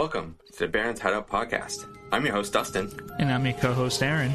[0.00, 1.84] Welcome to the Barrens Hideout Podcast.
[2.10, 2.90] I'm your host, Dustin.
[3.18, 4.32] And I'm your co host, Aaron.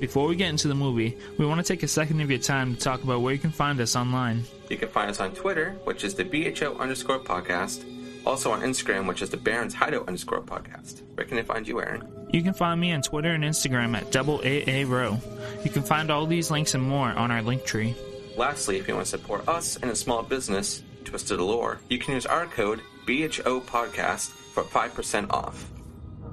[0.00, 2.74] Before we get into the movie, we want to take a second of your time
[2.74, 4.44] to talk about where you can find us online.
[4.70, 7.84] You can find us on Twitter, which is the BHO underscore podcast.
[8.24, 11.02] Also on Instagram, which is the Barrens Hideout underscore podcast.
[11.16, 12.10] Where can I find you, Aaron?
[12.32, 15.18] You can find me on Twitter and Instagram at double AA row.
[15.64, 17.94] You can find all these links and more on our link tree.
[18.38, 22.14] Lastly, if you want to support us and a small business, Twisted Allure, you can
[22.14, 24.32] use our code BHO Podcast
[24.62, 25.70] for 5% off.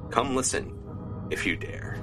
[0.10, 0.74] Come listen
[1.30, 1.95] if you dare.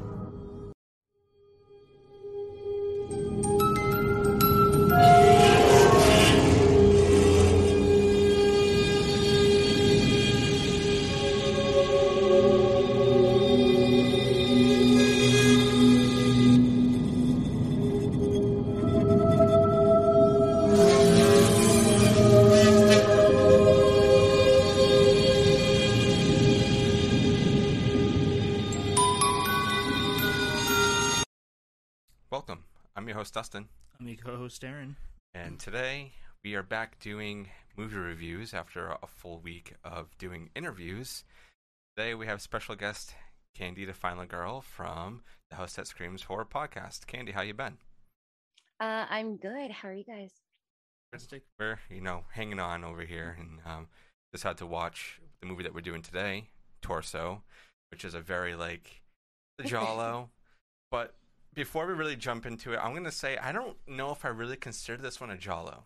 [34.42, 34.96] Host, Aaron.
[35.34, 41.22] And today we are back doing movie reviews after a full week of doing interviews.
[41.96, 43.14] Today we have special guest
[43.56, 47.06] Candy the Final Girl from the Host That Screams Horror Podcast.
[47.06, 47.78] Candy, how you been?
[48.80, 49.70] Uh, I'm good.
[49.70, 50.32] How are you guys?
[51.60, 53.86] We're, you know, hanging on over here and um,
[54.34, 56.48] just had to watch the movie that we're doing today,
[56.82, 57.44] Torso,
[57.92, 59.02] which is a very, like,
[59.64, 60.30] Giallo.
[60.90, 61.14] but
[61.54, 64.28] before we really jump into it, I'm going to say I don't know if I
[64.28, 65.84] really consider this one a Giallo.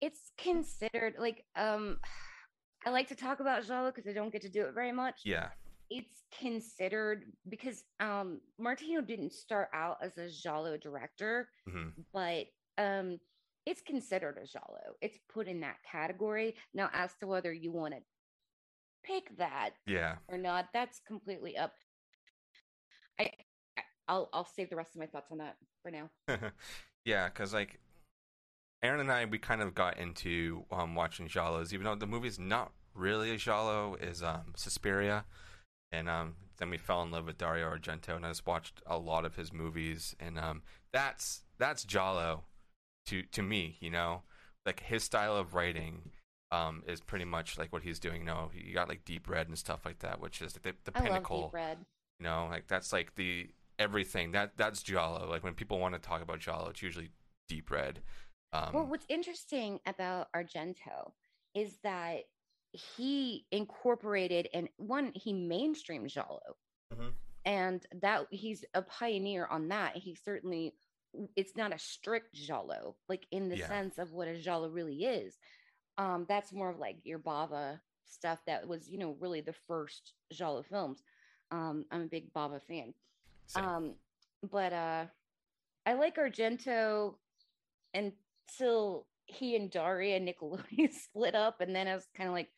[0.00, 1.98] It's considered like um,
[2.86, 5.20] I like to talk about Giallo because I don't get to do it very much.
[5.24, 5.48] Yeah.
[5.90, 13.18] It's considered because um, Martino didn't start out as a Giallo director, hmm but um,
[13.66, 14.94] it's considered a Giallo.
[15.00, 16.54] It's put in that category.
[16.74, 18.00] Now, as to whether you want to
[19.02, 20.16] pick that Yeah.
[20.28, 21.72] or not, that's completely up.
[23.18, 23.32] I-
[24.08, 26.10] I'll I'll save the rest of my thoughts on that for now.
[27.04, 27.78] yeah, because like
[28.82, 32.38] Aaron and I, we kind of got into um, watching Giallos, even though the movie's
[32.38, 35.24] not really a Giallo, is um, Suspiria,
[35.92, 38.98] and um, then we fell in love with Dario Argento, and I just watched a
[38.98, 42.44] lot of his movies, and um, that's that's Giallo
[43.06, 44.22] to to me, you know,
[44.64, 46.10] like his style of writing.
[46.50, 48.22] Um, is pretty much like what he's doing.
[48.22, 50.92] You know, you got like Deep Red and stuff like that, which is the, the
[50.92, 51.52] pinnacle.
[52.18, 53.48] You know, like that's like the
[53.78, 54.32] everything.
[54.32, 55.28] That that's Giallo.
[55.28, 57.10] Like when people want to talk about Giallo, it's usually
[57.48, 58.02] deep red.
[58.52, 61.12] Um, Well, what's interesting about Argento
[61.54, 62.24] is that
[62.72, 66.56] he incorporated and one he mainstreamed giallo,
[66.92, 67.14] Mhm.
[67.44, 69.96] and that he's a pioneer on that.
[69.96, 70.74] He certainly
[71.36, 73.66] it's not a strict giallo, like in the Yeah.
[73.68, 75.38] sense of what a giallo really is.
[75.96, 80.12] Um, that's more of like your Bava stuff that was, you know, really the first
[80.32, 81.02] giallo films.
[81.50, 82.94] Um, I'm a big Bava fan.
[83.48, 83.64] Same.
[83.64, 83.94] Um,
[84.50, 85.04] but uh,
[85.86, 87.14] I like Argento
[87.94, 92.48] until he and Daria Nicolodi split up, and then I was kind of like,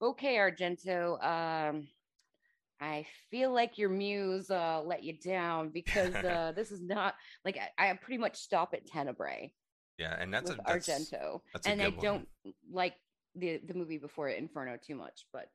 [0.00, 1.88] okay, Argento, um,
[2.80, 7.58] I feel like your muse uh, let you down because uh, this is not like
[7.78, 9.52] I, I pretty much stop at Tenebrae
[9.98, 11.98] yeah, and that's a that's, Argento, that's and I one.
[12.00, 12.28] don't
[12.72, 12.94] like
[13.34, 15.46] the the movie before Inferno, too much, but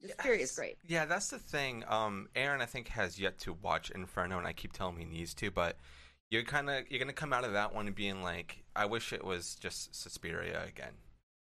[0.00, 0.56] Suspiria is Yes.
[0.56, 0.78] great.
[0.86, 1.84] Yeah, that's the thing.
[1.88, 5.18] Um, Aaron, I think has yet to watch Inferno, and I keep telling him he
[5.18, 5.76] needs to, but
[6.30, 9.24] you're kind of you're gonna come out of that one being like, I wish it
[9.24, 10.94] was just Suspiria again.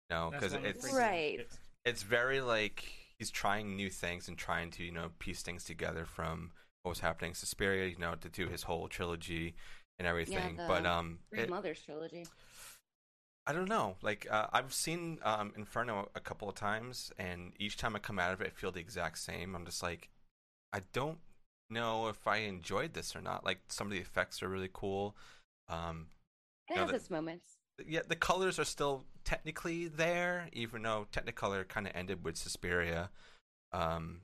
[0.09, 1.47] You No, because it's Right.
[1.83, 2.85] it's very like
[3.17, 6.51] he's trying new things and trying to you know piece things together from
[6.83, 9.55] what was happening in Suspiria, you know, to do his whole trilogy
[9.99, 10.55] and everything.
[10.57, 12.25] the but um, Three it- Mothers trilogy.
[13.47, 13.95] I don't know.
[14.01, 18.19] Like uh, I've seen um, Inferno a couple of times, and each time I come
[18.19, 19.55] out of it, I feel the exact same.
[19.55, 20.09] I'm just like,
[20.73, 21.19] I don't
[21.69, 23.45] know if I enjoyed this or not.
[23.45, 25.15] Like some of the effects are really cool.
[25.69, 26.07] Um,
[26.69, 27.57] It No, has that- its moments.
[27.85, 33.09] yeah, the colors are still technically there, even though Technicolor kind of ended with Suspiria.
[33.71, 34.21] Um,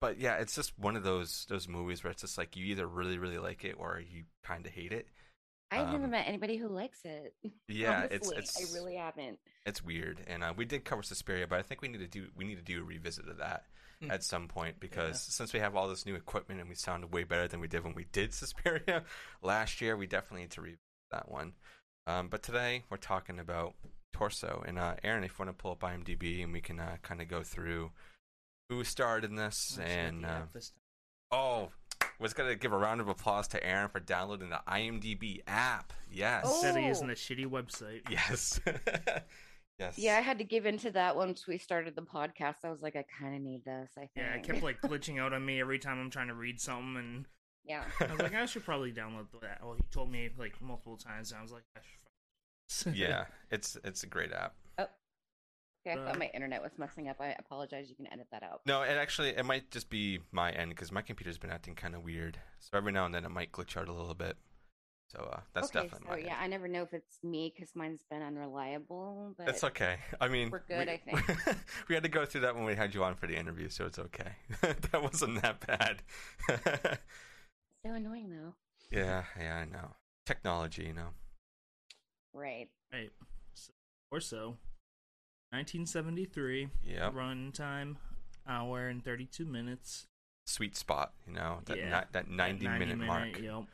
[0.00, 2.86] but yeah, it's just one of those those movies where it's just like you either
[2.86, 5.06] really really like it or you kind of hate it.
[5.70, 7.34] I've never Um, met anybody who likes it.
[7.68, 8.36] Yeah, it's honestly.
[8.62, 9.38] it's I really haven't.
[9.66, 12.28] it's weird, and uh, we did cover Suspiria, but I think we need to do
[12.34, 13.64] we need to do a revisit of that
[14.02, 14.10] Hmm.
[14.10, 17.22] at some point because since we have all this new equipment and we sound way
[17.24, 19.04] better than we did when we did Suspiria
[19.42, 20.80] last year, we definitely need to revisit
[21.10, 21.52] that one.
[22.06, 23.74] Um, but today we're talking about
[24.14, 26.96] Torso, and uh, Aaron, if you want to pull up IMDb and we can uh,
[27.02, 27.90] kind of go through
[28.70, 30.42] who starred in this, and uh,
[31.30, 31.68] oh,
[32.20, 35.92] was gonna give a round of applause to Aaron for downloading the IMDb app.
[36.10, 36.44] Yes.
[36.46, 36.54] Oh.
[36.54, 38.02] Instead of using the shitty website.
[38.10, 38.60] Yes.
[39.80, 39.96] Yes.
[39.96, 42.56] Yeah, I had to give into that once we started the podcast.
[42.64, 43.92] I was like, I kind of need this.
[43.96, 44.10] I think.
[44.14, 46.98] Yeah, it kept like glitching out on me every time I'm trying to read something,
[46.98, 47.24] and
[47.64, 47.84] yeah.
[47.98, 49.60] I was like, I should probably download that.
[49.62, 51.80] Well, he told me like multiple times, and I was like, I
[52.68, 52.94] should.
[52.94, 54.54] yeah, it's it's a great app.
[55.86, 57.20] Okay, I Uh, thought my internet was messing up.
[57.20, 57.88] I apologize.
[57.88, 58.60] You can edit that out.
[58.66, 61.94] No, it actually it might just be my end because my computer's been acting kind
[61.94, 62.38] of weird.
[62.58, 64.36] So every now and then it might glitch out a little bit.
[65.08, 66.42] So uh, that's okay, definitely so my yeah, end.
[66.42, 69.34] I never know if it's me because mine's been unreliable.
[69.36, 69.96] But It's okay.
[70.20, 71.56] I mean, We're good, we, I think.
[71.88, 73.86] we had to go through that when we had you on for the interview, so
[73.86, 74.36] it's okay.
[74.60, 76.02] that wasn't that bad.
[77.84, 78.54] so annoying though.
[78.96, 79.90] yeah, yeah, I know.
[80.26, 81.08] Technology, you know.
[82.32, 82.68] Right.
[82.92, 83.10] Right.
[83.54, 83.72] So,
[84.12, 84.58] or so.
[85.52, 86.68] 1973.
[86.84, 87.12] Yep.
[87.14, 87.96] Runtime,
[88.48, 90.06] hour and 32 minutes.
[90.46, 91.60] Sweet spot, you know.
[91.66, 92.00] That Yeah.
[92.00, 93.38] ni- that 90, That minute, mark.
[93.38, 93.64] Yep.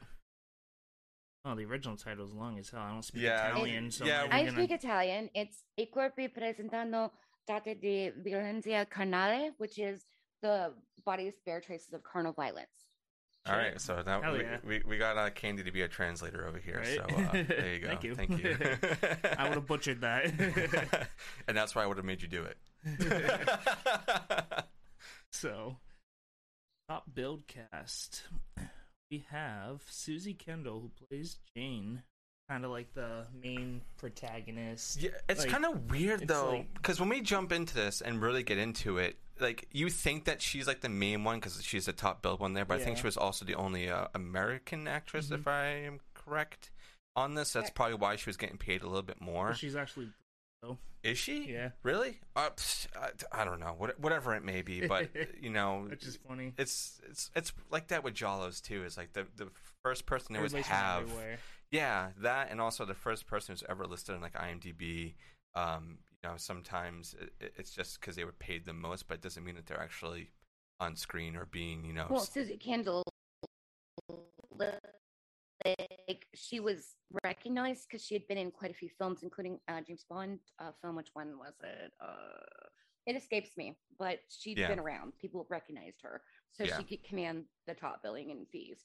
[1.45, 2.81] Oh, the original title is long as hell.
[2.81, 4.51] I don't speak Yeah, Italian, so yeah, I'm gonna...
[4.53, 5.31] speak Italian.
[5.33, 7.13] It's I corpi presentando
[7.47, 10.05] date di violenza carnale, which is
[10.43, 10.75] the
[11.05, 12.85] bodies bear traces of carnal violence.
[13.49, 14.57] All right, so now we, yeah.
[14.67, 16.79] we, we got uh, Candy to be a translator over here.
[16.79, 16.97] Right?
[16.97, 17.89] So uh, there you go.
[17.89, 18.15] Thank you.
[18.15, 18.57] Thank you.
[19.39, 21.09] I would have butchered that.
[21.49, 22.57] and that's why I would have made you do it.
[25.33, 25.77] so,
[26.89, 28.23] top build cast.
[29.11, 32.03] We have Susie Kendall, who plays Jane,
[32.49, 35.01] kind of like the main protagonist.
[35.03, 38.21] yeah, it's Like, kind of weird though, like- because when we jump into this and
[38.21, 41.87] really get into it, like you think that she's like the main one because she's
[41.87, 44.87] the top build one there, but I think she was also the only uh, American
[44.89, 45.41] actress, Mhm.
[45.41, 46.71] if I am correct
[47.15, 47.53] on this.
[47.53, 47.75] That's Correct.
[47.77, 49.49] probably why she was getting paid a little bit more.
[49.49, 50.11] But she's actually,
[50.63, 50.79] though.
[51.03, 51.53] Is she?
[51.53, 51.71] Yeah.
[51.83, 52.19] Really?
[52.35, 52.51] Uh,
[53.01, 53.11] I,
[53.43, 53.77] I don't know.
[53.99, 55.09] Whatever it may be, but
[55.41, 56.53] you know, Which is funny.
[56.59, 58.83] it's it's it's like that with Giallos too.
[58.85, 59.49] Is like the the
[59.85, 61.03] first person they always have.
[61.03, 61.39] everywhere.
[61.71, 65.15] Yeah, that and also the first person who's ever listed on like IMDb.
[65.55, 69.15] Um, you know, sometimes it, it- it's just because they were paid the most, but
[69.15, 70.31] it doesn't mean that they're actually
[70.81, 72.07] on screen or being, you know.
[72.11, 73.03] Well, s- Susie Kendall,
[74.59, 79.81] like she was recognized because she had been in quite a few films, including uh,
[79.87, 80.97] James Bond uh, film.
[80.97, 81.93] Which one was it?
[82.01, 82.67] Uh,
[83.07, 84.69] it escapes me, but she'd Yeah.
[84.69, 85.13] been around.
[85.19, 86.23] People recognized her,
[86.53, 86.77] so Yeah.
[86.77, 88.79] she could command the top billing and fees.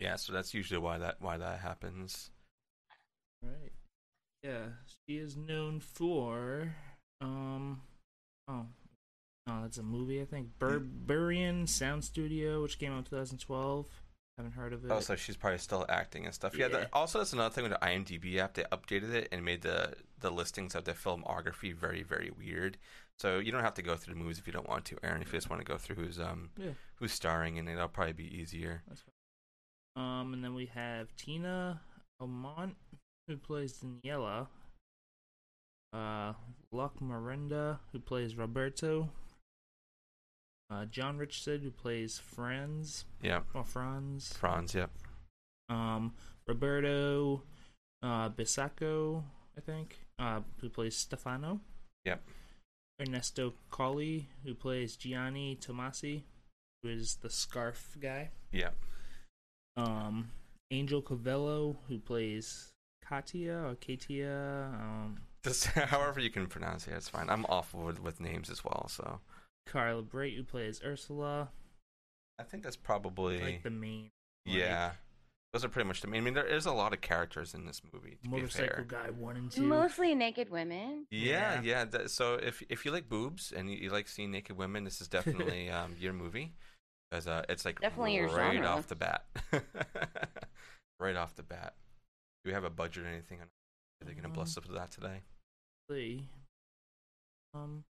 [0.00, 2.30] yeah, so that's usually why that why that happens.
[3.42, 3.72] Right.
[4.44, 4.66] Yeah,
[5.08, 6.74] she is known for
[7.20, 7.80] um
[8.46, 8.66] oh
[9.46, 10.50] no, that's a movie I think.
[10.60, 13.86] Berberian Sound Studio, which came out in 2012.
[14.36, 14.90] Haven't heard of it.
[14.90, 16.56] Oh, so she's probably still acting and stuff.
[16.58, 16.66] Yeah.
[16.66, 16.86] Yeah.
[16.92, 18.54] also, that's another thing with the IMDb app.
[18.54, 22.76] They updated it and made the the listings of the filmography very very weird.
[23.20, 25.22] So you don't have to go through the movies if you don't want to, Aaron.
[25.22, 26.70] If you just want to go through who's um Yeah.
[26.96, 28.82] who's starring in it, that'll probably be easier.
[28.88, 30.04] That's fine.
[30.04, 31.80] Um, and then we have Tina
[32.20, 32.72] Aumont,
[33.28, 34.48] who plays Daniela.
[35.92, 36.32] Uh,
[36.72, 39.10] Luc Merenda, who plays Roberto.
[40.70, 44.32] Uh, John Richardson, who plays Franz, Yeah, or Franz.
[44.32, 44.74] Franz.
[44.74, 44.90] Yep.
[45.68, 46.14] Um,
[46.48, 47.42] Roberto
[48.02, 49.22] uh, Bisacco,
[49.56, 51.60] I think, uh, who plays Stefano.
[52.04, 52.22] Yep.
[53.00, 56.22] Ernesto Colli, who plays Gianni Tomasi,
[56.82, 58.30] who is the scarf guy.
[58.52, 58.74] Yep.
[59.76, 60.30] Um,
[60.70, 62.72] Angel Covello, who plays
[63.08, 64.70] Katia or Katia.
[64.74, 67.28] Um, Just however you can pronounce it, it's fine.
[67.30, 69.20] I'm awful with, with names as well, so
[69.66, 71.48] Carla Brait, who plays Ursula.
[72.38, 74.10] I think that's probably Like the main.
[74.46, 74.92] like, yeah.
[75.52, 76.20] Those are pretty much the main.
[76.22, 78.16] I mean, there is a lot of characters in this movie.
[78.24, 78.84] To be Motorcycle fair.
[78.88, 79.62] guy one and two.
[79.62, 81.06] Mostly naked women.
[81.12, 81.60] Yeah, Yeah.
[81.62, 81.84] yeah.
[81.84, 85.00] that- so if if you like boobs and you, you like seeing naked women, this
[85.00, 86.54] is definitely um, your movie
[87.10, 88.66] because uh, it's like Definitely your right genre.
[88.66, 89.26] off the bat.
[90.98, 91.74] right off the bat.
[92.44, 93.38] Do we have a budget or anything?
[93.40, 93.48] Are
[94.04, 95.22] they going to bless us with that today?
[95.90, 96.28] See.
[97.54, 97.84] Um,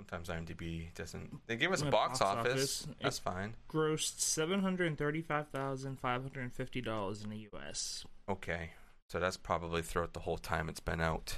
[0.00, 1.46] Sometimes IMDb doesn't.
[1.46, 2.52] They give us Yeah, box, office.
[2.82, 2.88] office.
[3.00, 3.54] That's It- fine.
[3.68, 8.04] grossed seven hundred thirty-five thousand five hundred fifty dollars in the U.S.
[8.28, 8.72] Okay,
[9.08, 11.36] so that's probably throughout the whole time it's been out.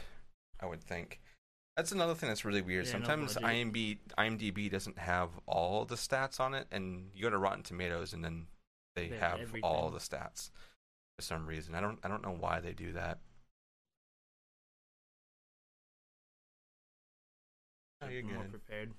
[0.61, 1.21] I would think.
[1.77, 2.87] That's another thing that's really weird.
[2.87, 3.49] Yeah, Sometimes budget.
[3.49, 8.13] IMDb IMDb doesn't have all the stats on it, and you go to Rotten Tomatoes,
[8.13, 8.49] and then
[8.97, 10.51] they They have have all the stats
[11.19, 11.75] for some reason.
[11.75, 13.19] I don't I don't know why they do that.
[18.03, 18.51] Oh, you're I'm more good.
[18.53, 18.93] prepared.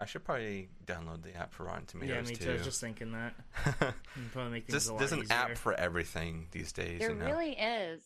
[0.00, 2.10] I should probably download the app for Rotten Tomatoes.
[2.14, 2.44] yeah, Tomatoes me too.
[2.44, 2.50] too.
[2.50, 3.34] I was just thinking that.
[4.32, 5.34] Probably make things Just- a lot there's an easier.
[5.34, 6.98] app for everything these days.
[7.00, 7.24] There you know?
[7.24, 8.02] really is.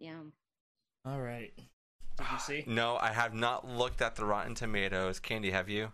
[0.00, 0.20] Yeah.
[1.06, 1.52] All right.
[1.56, 2.64] Did you see?
[2.66, 5.20] No, I have not looked at the Rotten Tomatoes.
[5.20, 5.92] Candy, have you?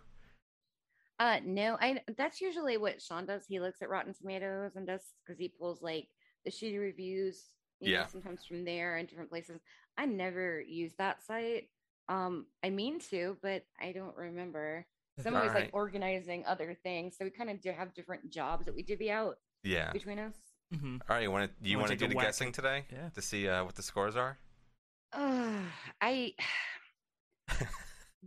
[1.19, 2.01] Uh, no, I.
[2.17, 3.45] That's usually what Sean does.
[3.47, 6.09] He looks at Rotten Tomatoes and does because he pulls like
[6.45, 7.51] the shitty reviews.
[7.81, 8.01] You Yeah.
[8.03, 9.61] Know, sometimes from there and different places.
[9.97, 11.71] I never use that site.
[12.09, 14.87] Um, I mean to, but I don't remember.
[15.23, 18.75] Someone was like organizing other things, so we kind of do have different jobs that
[18.75, 19.93] we divvy out Yeah.
[19.93, 20.35] between us.
[20.73, 21.23] hmm All right.
[21.23, 21.63] You want to?
[21.63, 23.09] Do you Wanna want do a the whack guessing today Yeah.
[23.15, 24.39] to see uh, what the scores are?
[25.13, 25.61] Uh,
[26.01, 26.35] I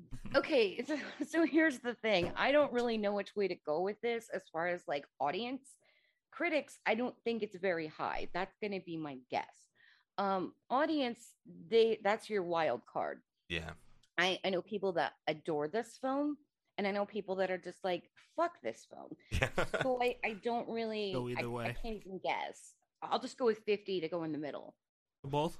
[0.35, 0.83] okay.
[0.87, 2.31] So, so here's the thing.
[2.35, 5.63] I don't really know which way to go with this as far as like audience
[6.35, 6.79] critics.
[6.85, 8.27] I don't think it's very high.
[8.33, 9.45] That's going to be my guess.
[10.17, 11.19] Um, audience,
[11.69, 13.21] they that's your wild card.
[13.49, 13.71] Yeah.
[14.17, 16.37] I I know people that adore this film,
[16.77, 18.03] and I know people that are just like
[18.35, 19.15] fuck this film.
[19.31, 19.49] Yeah.
[19.81, 21.75] So I I don't really Go I- either I way.
[21.81, 22.73] can't even guess.
[23.01, 24.75] I'll just go with fifty to go in the middle.
[25.23, 25.57] Both.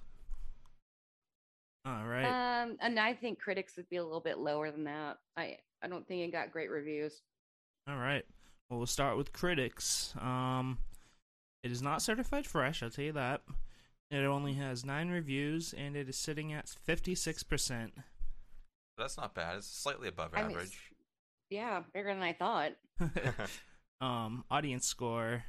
[1.86, 2.24] All right.
[2.64, 5.18] Um, and I think critics would be a little bit lower than that.
[5.36, 7.22] I I don't think it got great reviews.
[7.88, 8.24] All right.
[8.74, 10.16] Well, we'll start with critics.
[10.20, 10.80] Um,
[11.62, 12.82] it is not certified fresh.
[12.82, 13.42] I'll tell you that.
[14.10, 17.94] It only has nine reviews, and it is sitting at fifty-six percent.
[18.98, 19.58] That's not bad.
[19.58, 20.92] It's slightly above I mean, average.
[21.52, 22.72] Yeah, bigger than I thought.
[24.02, 25.44] um, audience score,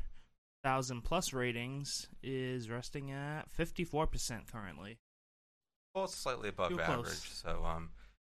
[0.62, 4.98] thousand plus ratings, is resting at fifty-four percent currently.
[5.94, 7.04] well, it's slightly above Real average.
[7.04, 7.42] close.
[7.42, 7.88] So, um,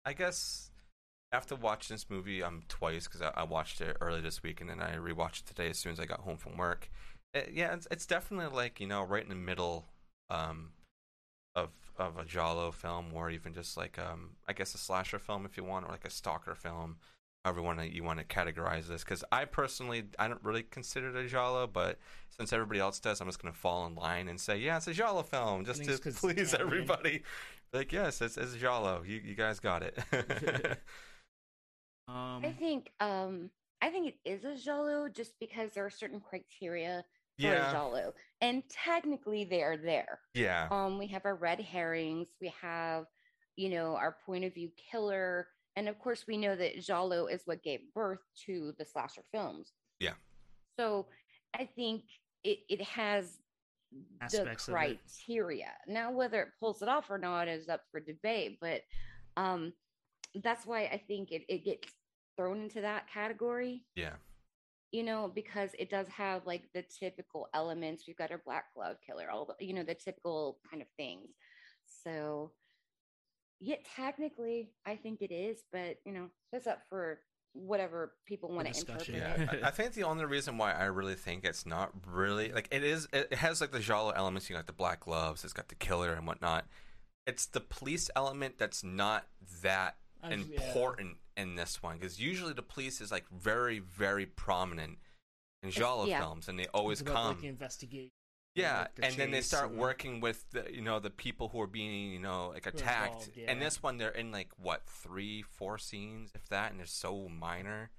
[0.06, 0.70] I guess
[1.32, 4.70] after watching this movie um twice because I, I watched it early this week and
[4.70, 6.90] then I rewatched it today as soon as I got home from work.
[7.34, 9.86] It, yeah, it's, it's definitely like you know right in the middle
[10.30, 10.70] um
[11.54, 15.44] of of a Giallo film or even just like um I guess a slasher film
[15.44, 16.96] if you want or like a stalker film.
[17.44, 20.62] However, you want to you want to categorize this because I personally I don't really
[20.64, 21.98] consider it a Giallo, but
[22.36, 24.92] since everybody else does, I'm just gonna fall in line and say yeah, it's a
[24.92, 27.22] Giallo film just to it's 'cause it's please everybody.
[27.72, 29.02] Like yes, it's, it's Giallo.
[29.06, 29.98] You you guys got it.
[32.08, 33.50] Um, I think um
[33.82, 37.04] I think it is a Giallo just because there are certain criteria
[37.40, 38.14] for a yeah, Giallo.
[38.40, 40.20] And technically they are there.
[40.34, 43.06] yeah, Um we have our red herrings, we have,
[43.56, 47.42] you know, our point of view killer, and of course we know that Giallo is
[47.44, 49.72] what gave birth to the slasher films.
[50.00, 50.14] Yeah.
[50.78, 51.06] So
[51.54, 52.04] I think
[52.44, 53.38] it, it has
[53.92, 54.72] the Aspects it.
[54.72, 55.72] criteria.
[55.86, 58.82] Now whether it pulls it off or not is up for debate, but
[59.36, 59.72] um
[60.42, 61.88] that's why I think it, it gets
[62.36, 64.12] thrown into that category yeah.
[64.92, 68.04] you know, because it does have like the typical elements.
[68.06, 71.28] We've got our black glove killer, all the, you know, the typical kind of things.
[72.04, 72.52] So,
[73.60, 77.20] yeah, technically, I think it is, but you know, that's up for
[77.54, 79.08] whatever people want to interpret.
[79.08, 79.64] Yeah, it.
[79.64, 82.84] I, I think the only reason why I really think it's not really like it
[82.84, 83.08] is.
[83.12, 84.48] It has like the Giallo elements.
[84.48, 85.44] You got the black gloves.
[85.44, 86.66] It's got the killer and whatnot.
[87.26, 89.26] It's the police element that's not
[89.62, 90.66] that I- yeah.
[90.68, 94.98] important in this one because usually the police is like very very prominent
[95.62, 96.20] in Giallo yeah.
[96.20, 97.36] films and they always about, come.
[97.36, 98.12] like, investigate.
[98.54, 101.48] Yeah, like, the and then they start and- working with the you know the people
[101.48, 103.28] who are being you know like attacked.
[103.28, 106.86] involved, And this one they're in like what three, four scenes, if that, and they're
[106.86, 107.90] so minor.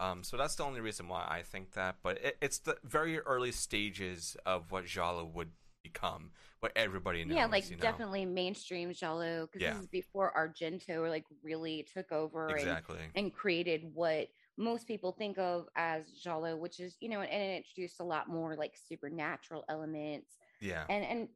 [0.00, 1.96] Um, so that's the only reason why I think that.
[2.02, 5.50] But it, it's the very early stages of what Giallo would
[5.82, 6.30] become,
[6.60, 7.36] what everybody knows.
[7.36, 7.82] yeah, like you know?
[7.82, 9.72] definitely mainstream Giallo because Yeah.
[9.74, 12.98] this is before Argento like really took over exactly.
[13.14, 17.56] and created what most people think of as Giallo, which is you know, and it
[17.58, 20.84] introduced a lot more like supernatural elements, Yeah.
[20.88, 21.28] and and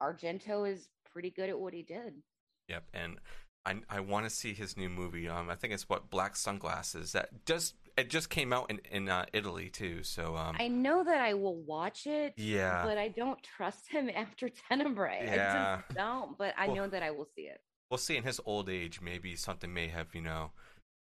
[0.00, 2.14] Argento is pretty good at what he did.
[2.68, 3.18] Yep, and
[3.66, 5.28] I I want to see his new movie.
[5.28, 9.08] Um, I think it's what Black Sunglasses that just it just came out in in
[9.08, 10.02] uh, Italy too.
[10.02, 14.10] So um, I know that I will watch it, yeah, but I don't trust him
[14.14, 15.28] after Tenebrae.
[15.30, 15.80] I Yeah.
[15.86, 17.60] just don't, but I Well- know that I will see it.
[17.90, 18.16] we'll see.
[18.16, 20.52] In his old age, maybe something may have you know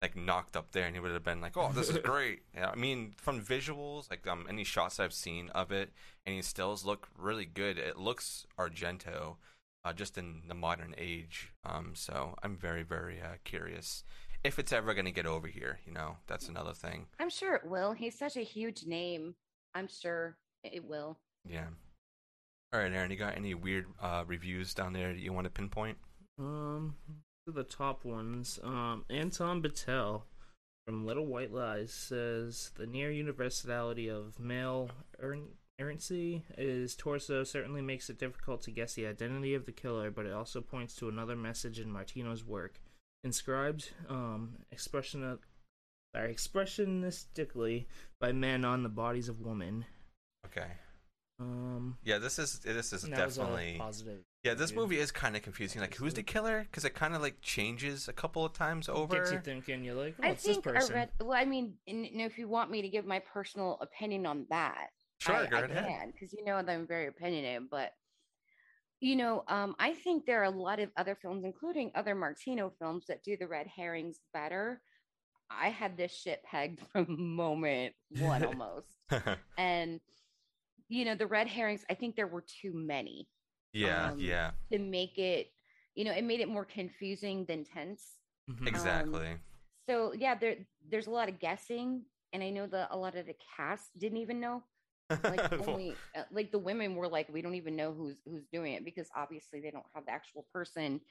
[0.01, 2.69] like knocked up there, and he would have been like, "Oh, this is great." Yeah,
[2.71, 5.91] I mean, from visuals, like um, any shots I've seen of it,
[6.25, 7.77] any stills look really good.
[7.77, 9.35] It looks Argento,
[9.83, 11.51] uh, just in the modern age.
[11.65, 14.03] Um, so I'm very very uh, curious
[14.43, 15.79] if it's ever going to get over here.
[15.85, 17.07] You know, that's another thing.
[17.19, 17.93] I'm sure it will.
[17.93, 19.35] He's such a huge name.
[19.73, 21.17] I'm sure it will.
[21.47, 21.67] Yeah.
[22.73, 25.51] All right, Aaron, you got any weird uh, reviews down there that you want to
[25.51, 25.97] pinpoint?
[26.37, 26.95] Um,
[27.47, 28.59] the top ones.
[28.63, 30.21] Um, Anton Bitel
[30.85, 34.91] from Little White Lies says the near universality of male
[35.23, 40.11] erran- errancy is torso certainly makes it difficult to guess the identity of the killer,
[40.11, 42.81] but it also points to another message in Martino's work.
[43.23, 45.39] Inscribed, um, expression of,
[46.15, 47.85] sorry, expressionistically
[48.19, 49.85] by men on the bodies of women.
[50.45, 50.67] Okay.
[51.39, 54.19] Um, Yeah, this is this is and that was a definitely positive.
[54.43, 54.53] yeah.
[54.53, 55.79] This movie is kind of confusing.
[55.81, 56.61] Like, who's the killer?
[56.63, 59.15] Because it kind of like changes a couple of times over.
[59.17, 59.83] Gets you thinking.
[59.83, 60.95] You're like, oh, I it's this think I person.
[60.95, 61.09] read.
[61.21, 64.45] Well, I mean, and, you if you want me to give my personal opinion on
[64.49, 64.87] that,
[65.19, 65.85] Sure, I, go I ahead.
[65.85, 67.69] can because you know that I'm very opinionated.
[67.69, 67.91] But
[69.01, 72.69] You know, um, I think there are a lot of other films, including other Martino
[72.79, 74.81] films, that do the red herrings better.
[75.49, 78.87] I had this shit pegged from moment one almost.
[79.57, 79.99] and,
[80.89, 83.29] you know, the red herrings, I think there were too many
[83.73, 85.51] yeah, Um, yeah, to make it,
[85.95, 88.19] you know, it made it more confusing than tense.
[88.49, 88.67] Mhm.
[88.67, 89.39] exactly.
[89.89, 90.57] So yeah, there
[90.89, 94.19] there's a lot of guessing, and I know that a lot of the cast didn't
[94.19, 94.63] even know.
[95.23, 98.73] Like only uh, like the women were like, we don't even know who's who's doing
[98.73, 101.01] it because obviously they don't have the actual person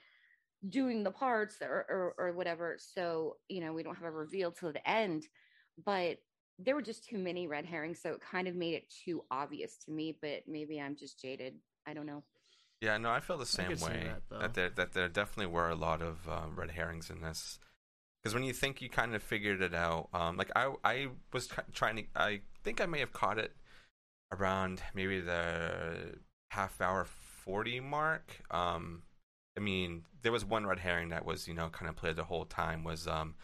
[0.69, 2.76] doing the parts or or, or whatever.
[2.78, 5.25] So you know we don't have a reveal till the end,
[5.85, 6.19] but
[6.59, 9.76] there were just too many red herrings, so it kind of made it too obvious
[9.85, 10.17] to me.
[10.21, 11.55] But maybe I'm just jaded.
[11.87, 12.23] I don't know.
[12.81, 14.11] Yeah, no, I feel the same way.
[14.31, 14.40] that.
[14.40, 17.59] That, there that there definitely were a lot of uh, red herrings in this.
[18.23, 21.49] Because when you think you kind of figured it out, um, like I I was
[21.73, 23.52] trying to, I think I may have caught it
[24.33, 26.15] around maybe the
[26.51, 28.41] half hour forty mark.
[28.51, 29.03] Um,
[29.57, 32.25] I mean, there was one red herring that was you know kind of played the
[32.25, 33.35] whole time was um.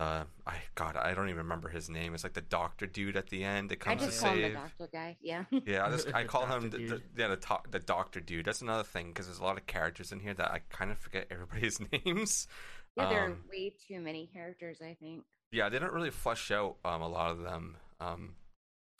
[0.00, 2.14] Uh, I God, I don't even remember his name.
[2.14, 4.42] It's like the doctor dude at the end that I comes just to call him
[4.42, 5.16] the doctor guy.
[5.22, 5.44] Yeah.
[5.64, 8.44] Yeah, I just I call him the, the yeah the to- the doctor dude.
[8.46, 10.98] That's another thing because there's a lot of characters in here that I kind of
[10.98, 12.48] forget everybody's names.
[12.96, 15.22] Yeah, there are Um, way too many characters, I think.
[15.52, 17.76] Yeah, they don't really flesh out um, a lot of them.
[18.00, 18.34] Um,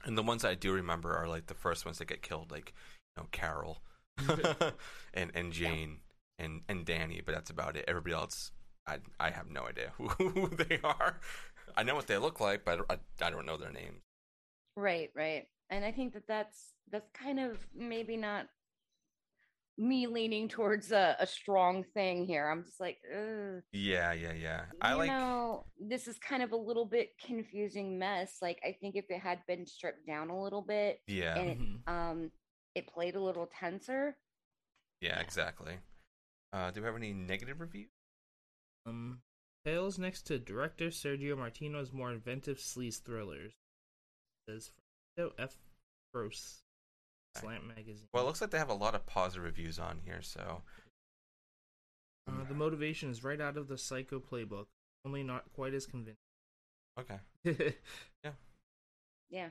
[0.04, 2.72] and the ones I do remember are like the first ones that get killed, like
[3.16, 3.82] you know Carol
[5.14, 5.98] and and Jane
[6.38, 7.22] and and Danny.
[7.24, 7.84] But that's about it.
[7.88, 8.52] Everybody else,
[8.86, 11.20] I I have no idea who, who they are.
[11.76, 14.02] I know what they look like, but I, I don't know their names.
[14.76, 15.46] Right, right.
[15.70, 18.46] And I think that that's that's kind of maybe not
[19.76, 22.48] me leaning towards a, a strong thing here.
[22.48, 23.62] I'm just like, Ugh.
[23.72, 24.62] Yeah, yeah, yeah.
[24.80, 25.08] I you like.
[25.10, 28.36] know, this is kind of a little bit confusing mess.
[28.40, 31.58] Like I think if it had been stripped down a little bit Yeah, and it,
[31.58, 31.88] Mhm.
[31.88, 32.30] um
[32.74, 34.16] it played a little tenser.
[35.00, 35.20] yeah, yeah.
[35.20, 35.78] exactly.
[36.52, 37.90] Uh, do we have any negative reviews?
[38.86, 39.20] Um,
[39.64, 43.52] Tales next to director Sergio Martino's more inventive sleaze thrillers.
[44.48, 44.70] Says
[45.16, 45.56] Fernando F.
[46.12, 46.62] Croce,
[47.40, 48.06] Slant Magazine.
[48.12, 50.62] Well, it looks like they have a lot of positive reviews on here, so
[52.28, 54.66] uh, the motivation is right out of the Psycho playbook,
[55.04, 56.16] only not quite as convincing.
[56.98, 57.18] okay.
[58.24, 58.30] Yeah.
[59.30, 59.48] Yeah,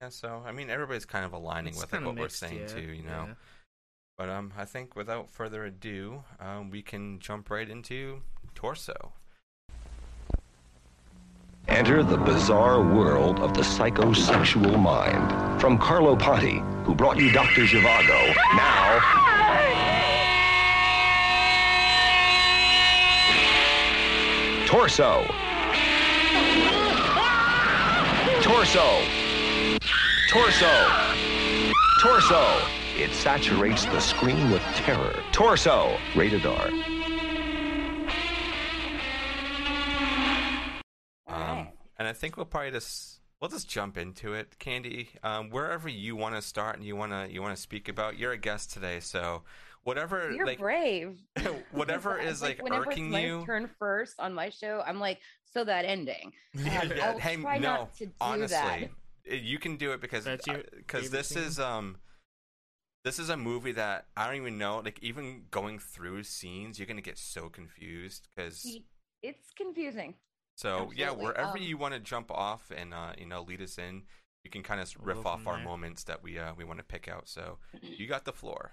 [0.00, 0.08] Yeah.
[0.08, 2.66] so I mean, everybody's kind of aligning It's with like, what mixed, we're saying yeah,
[2.66, 3.24] too, you know.
[3.28, 3.34] yeah.
[4.18, 8.22] But um, I think without further ado, um, we can jump right into
[8.54, 9.12] torso.
[11.68, 15.60] Enter the bizarre world of the psychosexual mind.
[15.60, 17.62] From Carlo Ponti, who brought you Dr.
[17.62, 19.32] Zhivago, now.
[24.66, 25.26] Torso.
[28.42, 29.04] Torso.
[30.28, 30.88] Torso.
[32.00, 32.68] Torso.
[32.96, 35.14] It saturates the screen with terror.
[35.30, 35.96] Torso.
[36.16, 36.68] Rated R.
[41.26, 41.68] Um,
[41.98, 43.11] and I think we'll probably just
[43.42, 45.10] we'll just jump into it, Candy.
[45.24, 48.18] Um, wherever you want to start and you want to you want to speak about,
[48.18, 49.42] you're a guest today, so
[49.82, 51.18] whatever You're like brave.
[51.72, 53.44] whatever is like, whenever irking it's my you.
[53.44, 56.32] turn first on my show, I'm like, so that ending.
[56.54, 58.90] Yeah, Um, yeah, I'll hey, try no, not to do honestly, that.
[59.30, 61.42] uh, you can do it because That's your because this scene?
[61.42, 61.96] is um
[63.04, 64.80] this is a movie that I don't even know.
[64.84, 68.78] Like even going through scenes, you're gonna get so confused because
[69.22, 70.14] It's confusing.
[70.62, 73.78] So yeah, wherever um, you want to jump off and uh you know lead us
[73.78, 74.02] in,
[74.44, 75.64] you can kind of riff off our there.
[75.64, 77.28] moments that we uh we want to pick out.
[77.28, 78.72] So you got the floor.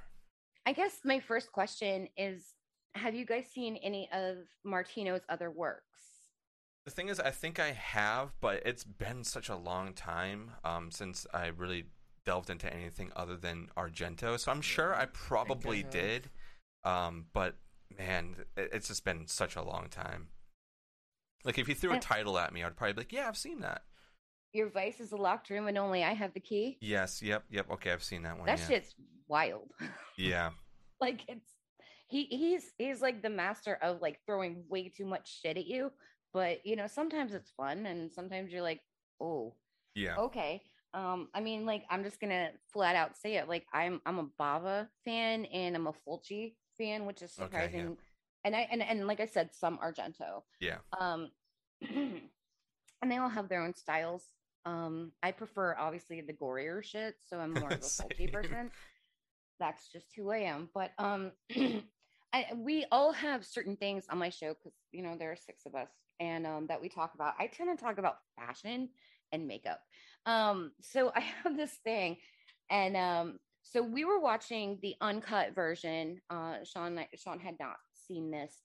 [0.65, 2.43] I guess my first question is
[2.93, 5.83] Have you guys seen any of Martino's other works?
[6.85, 10.89] The thing is, I think I have, but it's been such a long time um,
[10.91, 11.85] since I really
[12.25, 14.39] delved into anything other than Argento.
[14.39, 15.89] So I'm sure I probably have.
[15.89, 16.29] did,
[16.83, 17.57] um, but
[17.95, 20.29] man, it's just been such a long time.
[21.43, 23.61] Like if you threw a title at me, I'd probably be like, "Yeah, I've seen
[23.61, 23.83] that."
[24.51, 26.77] Your vice is a locked room and only I have the key.
[26.81, 27.69] Yes, yep, yep.
[27.71, 28.47] Okay, I've seen that one.
[28.47, 28.67] that yeah.
[28.67, 28.95] shit's
[29.27, 29.71] wild.
[30.17, 30.49] Yeah,
[30.99, 31.49] like it's
[32.09, 35.91] he he's he's like the master of like throwing way too much shit at you.
[36.33, 38.81] But you know, sometimes it's fun and sometimes you're like,
[39.21, 39.55] oh,
[39.95, 40.17] yeah.
[40.17, 40.61] okay.
[40.93, 43.47] Um, I mean, like I'm just gonna flat out say it.
[43.47, 47.89] Like I'm I'm a Bava fan and I'm a Fulci fan, which is Okay, yeah.
[48.43, 50.43] And I and, and like I said, some Argento.
[50.59, 50.77] Yeah.
[50.99, 51.31] Um
[51.81, 54.23] and they all have their own styles.
[54.65, 58.29] Um, I prefer obviously the gorier shit, so I'm more of a Same.
[58.31, 58.71] person.
[59.59, 60.69] That's just who I am.
[60.73, 61.31] But um
[62.33, 65.65] I we all have certain things on my show because you know there are six
[65.65, 67.33] of us and um that we talk about.
[67.39, 68.89] I tend to talk about fashion
[69.31, 69.81] and makeup.
[70.25, 72.17] Um, so I have this thing,
[72.69, 76.21] and um, so we were watching the uncut version.
[76.29, 77.77] Uh, Sean Sean had not
[78.09, 78.61] seen this,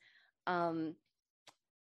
[0.46, 0.94] um,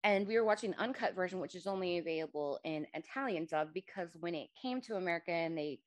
[0.03, 4.09] and we were watching the uncut version, which is only available in Italian dub because
[4.19, 5.79] when it came to America and they,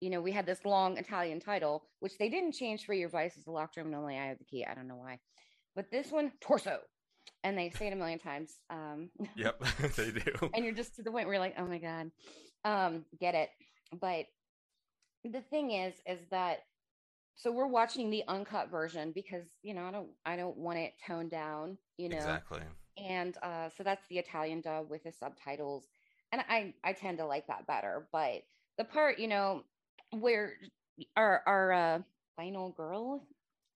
[0.00, 3.36] you know, we had this long Italian title, which they didn't change for your vice
[3.38, 3.88] as a locked room.
[3.88, 4.64] and only I have the key.
[4.64, 5.18] I don't know why,
[5.76, 6.78] but this one torso,
[7.44, 8.54] and they say it a million times.
[8.70, 9.62] Um, Yep,
[9.96, 10.50] they do.
[10.54, 12.10] and you're just to the point where you're like, oh my god,
[12.64, 13.50] um, get it.
[14.00, 14.26] But
[15.24, 16.60] the thing is, is that
[17.38, 20.94] so we're watching the uncut version because you know I don't I don't want it
[21.06, 22.60] toned down, you know, Exactly.
[22.98, 25.86] and uh, so that's the Italian dub with the subtitles,
[26.32, 28.08] and I I tend to like that better.
[28.12, 28.42] But
[28.76, 29.62] the part you know
[30.10, 30.54] where
[31.16, 31.98] our our uh,
[32.36, 33.24] final girl,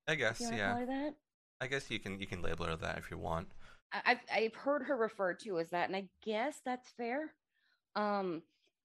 [0.09, 0.85] I guess, you yeah.
[0.85, 1.15] that?
[1.61, 3.47] I guess you can you can label her that if you want.
[3.93, 7.33] I've I've heard her referred to as that, and I guess that's fair.
[7.95, 8.43] Um,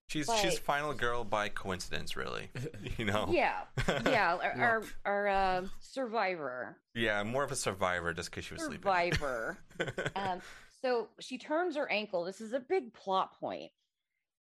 [0.10, 2.50] She's she's final girl by coincidence, really.
[2.98, 3.28] You know.
[3.30, 3.62] yeah,
[4.06, 8.64] yeah, our our, our uh, survivor, Yeah, more of a survivor just because she was
[8.64, 9.58] survivor.
[9.78, 9.94] sleeping.
[9.96, 10.12] Survivor.
[10.16, 10.42] um,
[10.82, 12.24] so she turns her ankle.
[12.24, 13.72] This is a big plot point,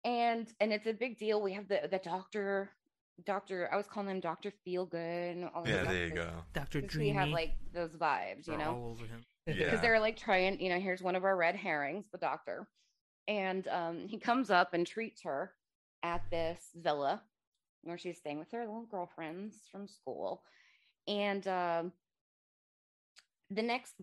[0.06, 1.42] and and it's a big deal.
[1.42, 2.70] We have the the doctor,
[3.26, 3.70] doctor.
[3.72, 5.32] I was calling him Doctor Feelgood.
[5.34, 6.30] And all these yeah, there you go.
[6.54, 6.82] Dr.
[6.82, 7.12] Dreamy.
[7.12, 8.76] We have like those vibes, you are know.
[8.76, 9.24] all over him.
[9.46, 9.66] Yeah.
[9.66, 12.68] because they're like trying, you know, here's one of our red herrings, the doctor.
[13.30, 15.54] And um, he comes up and treats her
[16.02, 17.22] at this villa
[17.84, 20.42] where she's staying with her little girlfriends from school.
[21.08, 21.92] And um,
[23.52, 23.94] the next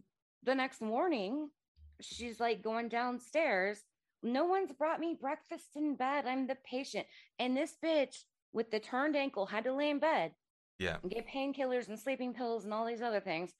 [0.45, 1.51] the next morning,
[2.01, 3.81] she's like going downstairs.
[4.23, 6.25] No one's brought me breakfast in bed.
[6.25, 7.07] I'm the patient.
[7.41, 10.33] And this bitch with the turned ankle had to lay in bed
[10.79, 10.99] Yeah.
[11.03, 13.51] and get painkillers and sleeping pills and all these other things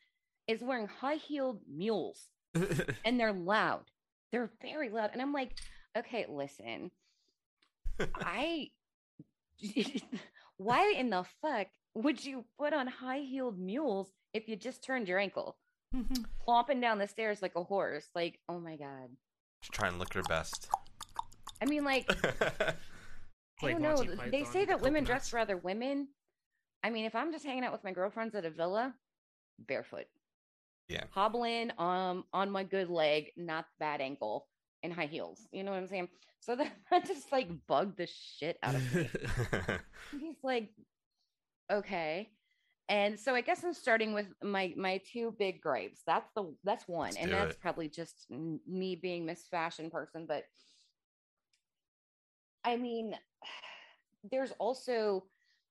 [0.47, 2.29] is wearing high heeled mules
[3.05, 3.83] and they're loud.
[4.33, 5.11] They're very loud.
[5.13, 5.53] And I'm like,
[5.97, 6.91] okay, listen,
[8.15, 8.71] I,
[10.57, 15.09] why in the fuck would you put on high heeled mules if you just turned
[15.09, 15.57] your ankle?
[15.95, 16.25] Mm-hmm.
[16.45, 18.09] Clomping down the stairs like a horse.
[18.15, 19.09] Like, oh my God.
[19.63, 20.69] She's trying to look her best.
[21.63, 22.11] I mean, like,
[23.63, 24.05] I don't know.
[24.31, 26.09] They say that women dress for other women.
[26.83, 28.95] I mean, if I'm just hanging out with my girlfriends at a villa,
[29.59, 30.07] barefoot.
[30.89, 31.05] Yeah.
[31.11, 34.47] Hobbling um on my good leg, not bad ankle,
[34.83, 35.47] and high heels.
[35.53, 36.09] You know what I'm saying?
[36.41, 39.09] So that, that just like bugged the shit out of me.
[40.21, 40.71] He's like,
[41.71, 42.31] okay.
[42.89, 46.03] And so I guess I'm starting with my my two big grapes.
[46.07, 47.61] That's the that's one, Let's and that's it.
[47.61, 50.25] probably just me being Miss Fashion person.
[50.27, 50.45] But
[52.65, 53.17] I mean,
[54.31, 55.25] there's also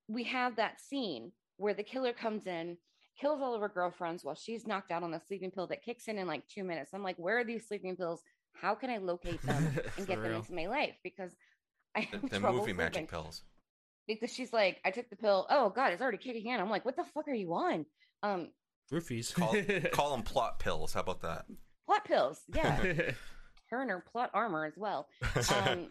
[0.09, 2.77] we have that scene where the killer comes in,
[3.19, 6.07] kills all of her girlfriends while she's knocked out on the sleeping pill that kicks
[6.07, 6.91] in in like two minutes.
[6.93, 8.21] I'm like, where are these sleeping pills?
[8.53, 10.95] How can I locate them and get For them into my life?
[11.03, 11.31] Because
[11.95, 13.43] I the have the trouble movie sleeping magic pills.
[14.07, 15.47] because she's like, I took the pill.
[15.49, 16.59] Oh God, it's already kicking in.
[16.59, 17.85] I'm like, what the fuck are you on?
[18.23, 18.49] Um,
[18.91, 19.33] Roofies.
[19.33, 19.55] Call
[19.91, 20.93] call them plot pills.
[20.93, 21.45] How about that?
[21.85, 22.41] plot pills.
[22.55, 22.75] Yeah,
[23.69, 25.07] her and her plot armor as well.
[25.53, 25.87] Um,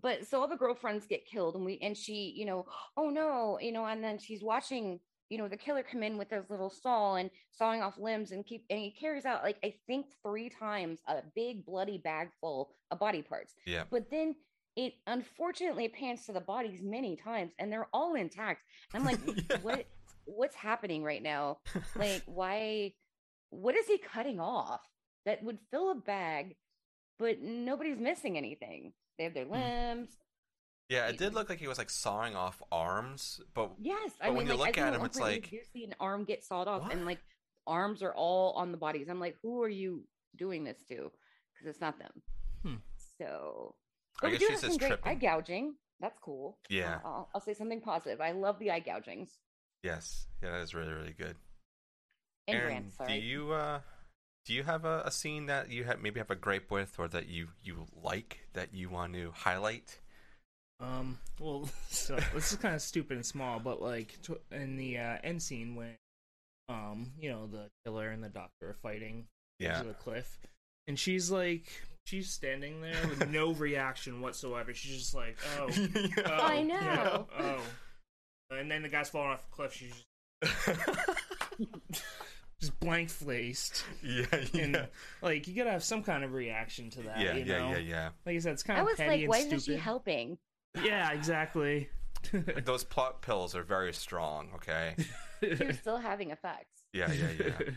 [0.00, 3.58] but so all the girlfriends get killed, and we and she, you know, oh no,
[3.60, 6.70] you know, and then she's watching, you know, the killer come in with his little
[6.70, 10.48] saw and sawing off limbs and keep, and he carries out like I think three
[10.48, 13.54] times a big bloody bag full of body parts.
[13.66, 13.84] yeah.
[13.90, 14.34] But then
[14.76, 18.62] it unfortunately pans to the bodies many times, and they're all intact.
[18.92, 19.58] And I'm like, Yeah.
[19.62, 19.86] what
[20.26, 21.58] what's happening right now?
[21.96, 22.92] Like, why?
[23.50, 24.80] What is he cutting off
[25.26, 26.56] that would fill a bag,
[27.18, 28.92] but nobody's missing anything?
[29.16, 29.52] They have their hmm.
[29.52, 30.08] limbs.
[30.88, 34.28] Yeah, it did look like he was like sawing off arms, but Yes, I But
[34.28, 36.68] mean, when you like, look at him, it's like- do see an arm get sawed
[36.68, 37.20] off, and like
[37.66, 39.08] arms are all on the bodies.
[39.08, 40.04] I'm like, who are you
[40.36, 40.94] doing this to?
[41.54, 42.22] Because it's not them.
[42.62, 42.74] Hmm.
[43.18, 43.74] So,
[44.22, 45.74] I guess she's just great eye gouging.
[46.00, 46.58] That's cool.
[46.64, 46.98] Uh, Yeah.
[47.04, 48.20] I'll, I'll say something positive.
[48.20, 49.38] I love the eye gougings
[49.82, 51.36] yes, yeah, that is really really good.
[52.48, 52.94] and Aaron, Grant.
[52.94, 53.20] Sorry.
[53.20, 53.80] do you uh
[54.46, 57.06] do you have a, a scene that you have maybe have a gripe with or
[57.08, 59.98] that you you like that you want to highlight?
[60.84, 61.18] Um.
[61.40, 65.16] Well, so this is kind of stupid and small, but like tw- in the uh,
[65.24, 65.96] end scene when,
[66.68, 69.26] um, you know, the killer and the doctor are fighting
[69.58, 69.80] Yeah.
[69.80, 70.38] to the cliff,
[70.86, 71.66] and she's like,
[72.06, 74.72] she's standing there with no reaction whatsoever.
[74.74, 75.68] She's just like, oh,
[76.26, 77.26] oh I you know.
[77.38, 77.60] oh.
[78.50, 79.72] And then the guy's falling off the cliff.
[79.72, 80.04] She's
[80.66, 82.02] just,
[82.60, 84.86] just blank faced, yeah, and yeah.
[85.22, 87.18] like you gotta have some kind of reaction to that.
[87.20, 87.70] Yeah, you yeah, know?
[87.70, 88.08] yeah, yeah.
[88.24, 90.38] Like I said, it's kind I of was petty like, and why isn't she helping?
[90.82, 91.88] Yeah, exactly.
[92.64, 94.96] Those plot pills are very strong, okay?
[95.40, 96.82] You're still having effects.
[96.92, 97.70] Yeah, yeah, yeah.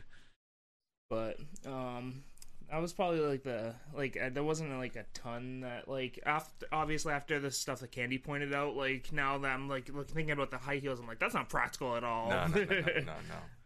[1.09, 2.23] but um
[2.69, 6.65] that was probably like the like uh, there wasn't like a ton that like after
[6.71, 10.31] obviously after the stuff that Candy pointed out like now that I'm like look, thinking
[10.31, 12.29] about the high heels I'm like that's not practical at all.
[12.29, 13.13] No, no, no, no, no,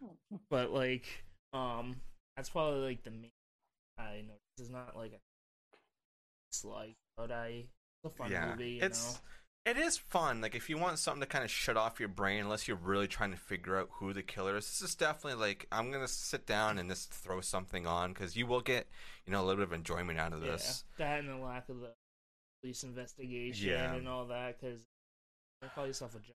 [0.30, 0.40] no.
[0.50, 1.06] but like
[1.52, 1.96] um
[2.36, 3.30] that's probably like the main
[3.98, 5.18] I know this is not like a
[6.52, 8.80] dislike but I it's a fun yeah, movie.
[8.80, 9.72] It's know?
[9.72, 10.40] it is fun.
[10.40, 13.06] Like if you want something to kind of shut off your brain, unless you're really
[13.06, 16.46] trying to figure out who the killer is, this is definitely like I'm gonna sit
[16.46, 18.88] down and just throw something on because you will get
[19.26, 20.84] you know a little bit of enjoyment out of this.
[20.98, 21.92] Yeah, that and the lack of the
[22.60, 23.94] police investigation Yeah.
[23.94, 24.80] and all that because
[25.74, 26.34] call yourself a judge.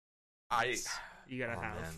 [0.49, 0.77] I
[1.27, 1.93] you gotta oh, have man.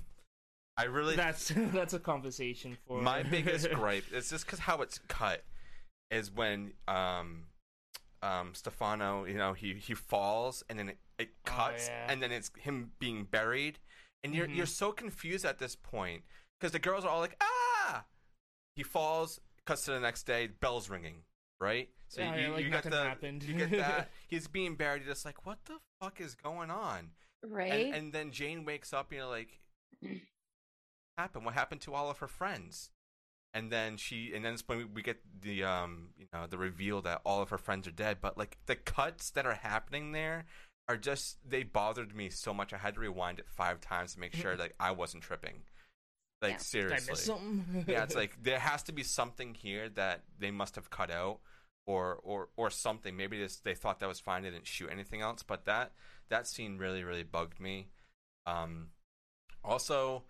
[0.77, 4.99] I really that's that's a conversation for my biggest gripe is just because how it's
[5.07, 5.43] cut
[6.09, 7.43] is when um
[8.21, 12.07] um Stefano you know he he falls and then it, it Oh, cuts yeah.
[12.11, 13.79] and then it's him being buried
[14.23, 14.55] and you're Mhm.
[14.55, 16.23] you're so confused at this point
[16.59, 18.05] because the girls are all like ah
[18.75, 21.23] he falls cuts to the next day bells ringing
[21.61, 23.43] right so Yeah, you, yeah, like you got the happened.
[23.43, 27.11] you get that he's being buried you're just like what the fuck is going on
[27.41, 27.71] Right?
[27.85, 29.61] and, and then Jane wakes up, you know, like,
[31.17, 31.45] happened?
[31.45, 32.89] What happened to all of her friends?
[33.53, 36.57] And then she, and then it's when we, we get the, um, you know, the
[36.57, 38.17] reveal that all of her friends are dead.
[38.21, 40.45] But like the cuts that are happening there
[40.87, 42.73] are just they bothered me so much.
[42.73, 45.61] I had to rewind it five times to make sure like I wasn't tripping.
[46.41, 46.57] Like Yeah.
[46.57, 47.85] Did I seriously, miss something?
[47.87, 51.39] yeah, it's like there has to be something here that they must have cut out,
[51.85, 53.17] or or or something.
[53.17, 54.43] Maybe this, they thought that was fine.
[54.43, 55.43] They didn't shoot anything else.
[55.43, 55.91] But that
[56.29, 57.89] that scene really really bugged me.
[58.45, 58.87] Um,
[59.63, 60.23] also,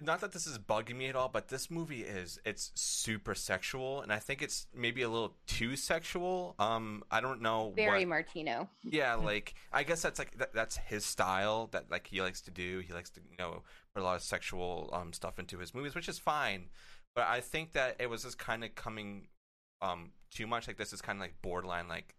[0.00, 4.00] not that this is bugging me at all, but this movie is it's super sexual,
[4.00, 6.54] and I think it's maybe a little too sexual.
[6.58, 7.72] Um, I don't know.
[7.74, 8.68] Very what, Martino.
[8.84, 12.50] yeah, like I guess that's like that, that's his style that like he likes to
[12.50, 12.80] do.
[12.86, 13.62] He likes to you know
[13.94, 16.66] put a lot of sexual um stuff into his movies, which is fine.
[17.14, 19.26] But I think that it was just kind of coming
[19.82, 20.68] um too much.
[20.68, 22.14] Like this is kind of like borderline like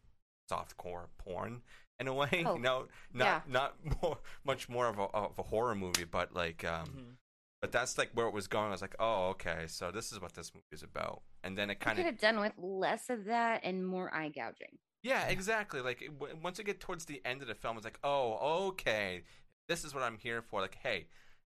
[0.51, 1.61] softcore porn
[1.99, 2.27] in a way.
[2.45, 3.41] Oh, you know, not yeah.
[3.47, 6.85] not more much more of a of a horror movie, but like um.
[6.87, 7.15] Mhm.
[7.61, 8.67] But that's like where it was going.
[8.67, 11.21] I was like, oh, okay, so this is what this movie is about.
[11.43, 14.29] And then it kind could of have done with less of that and more eye
[14.29, 14.77] gouging.
[15.03, 15.81] yeah, exactly.
[15.81, 18.67] Like it- w- once you get towards the end of the film, it's like, oh,
[18.69, 19.23] okay,
[19.67, 20.61] this is what I'm here for.
[20.61, 21.07] Like, hey,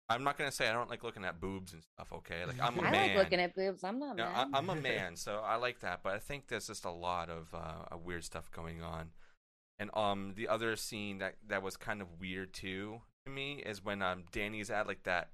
[0.09, 2.13] I'm not gonna say I don't like looking at boobs and stuff.
[2.13, 2.95] Okay, like I'm a I man.
[2.95, 3.85] I like looking at boobs.
[3.85, 4.49] I'm not You know, mad.
[4.55, 6.01] I, I'm a man, so I like that.
[6.03, 7.59] But I think there's just a lot of uh,
[7.93, 9.11] uh, weird stuff going on.
[9.79, 13.85] And um, the other scene that that was kind of weird too to me is
[13.85, 15.31] when um Danny's at like that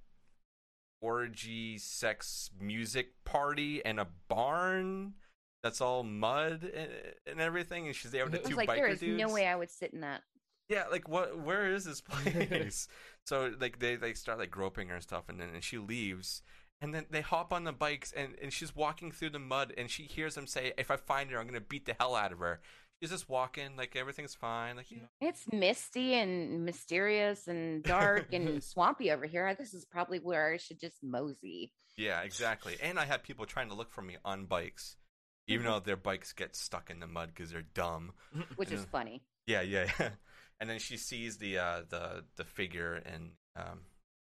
[1.06, 5.14] orgy sex music party and a barn
[5.62, 6.90] that's all mud and,
[7.26, 9.20] and everything, and she's there with the I was two like, biker there is dudes.
[9.22, 10.22] no way I would sit in that.
[10.68, 11.38] Yeah, like what?
[11.38, 12.88] Where is this place?
[13.24, 16.42] so like they they start like groping her and stuff, and then and she leaves,
[16.80, 19.90] and then they hop on the bikes, and and she's walking through the mud, and
[19.90, 22.40] she hears them say, "If I find her, I'm gonna beat the hell out of
[22.40, 22.60] her."
[23.00, 25.08] She's just walking, like everything's fine, like you know.
[25.20, 29.54] It's misty and mysterious and dark and swampy over here.
[29.54, 31.72] This is probably where I should just mosey.
[31.96, 32.76] Yeah, exactly.
[32.82, 34.96] And I had people trying to look for me on bikes,
[35.46, 38.12] even though their bikes get stuck in the mud because they're dumb.
[38.56, 38.86] which is Yeah.
[38.90, 39.22] funny.
[39.46, 40.08] Yeah, yeah, yeah.
[40.58, 43.80] And then she sees the uh, the the figure and um,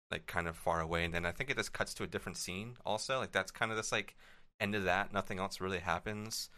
[0.08, 2.38] like kind of far away, and then I think it just cuts to a different
[2.38, 2.76] scene.
[2.86, 4.14] Also, like that's kind of this like
[4.60, 5.12] end of that.
[5.12, 6.48] Nothing else really happens.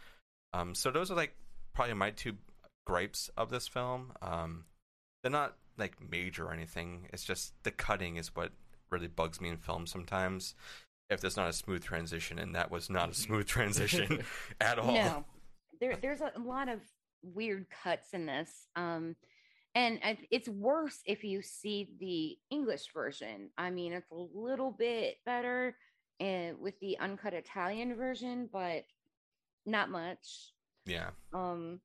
[0.53, 1.35] Um, so those are like
[1.75, 2.33] probably my two
[2.85, 4.13] gripes of this film.
[4.21, 4.65] Um,
[5.21, 7.07] they're not like major or anything.
[7.13, 8.51] It's just the cutting is what
[8.89, 10.55] really bugs me in film sometimes.
[11.09, 14.23] If there's not a smooth transition, and that was not a smooth transition
[14.61, 14.91] at all.
[14.91, 15.25] No,
[15.79, 16.79] there there's a lot of
[17.21, 18.67] weird cuts in this.
[18.75, 19.15] Um,
[19.75, 19.99] and
[20.31, 23.49] it's worse if you see the English version.
[23.57, 25.75] I mean, it's a little bit better
[26.21, 28.85] uh, with the uncut Italian version, but
[29.65, 30.53] not much.
[30.85, 31.09] Yeah.
[31.33, 31.79] Um,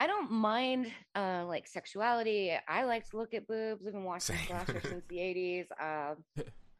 [0.00, 2.52] I don't mind uh like sexuality.
[2.68, 3.86] I like to look at boobs.
[3.86, 4.46] I've been watching Same.
[4.46, 5.66] slasher since the eighties.
[5.80, 6.14] Uh,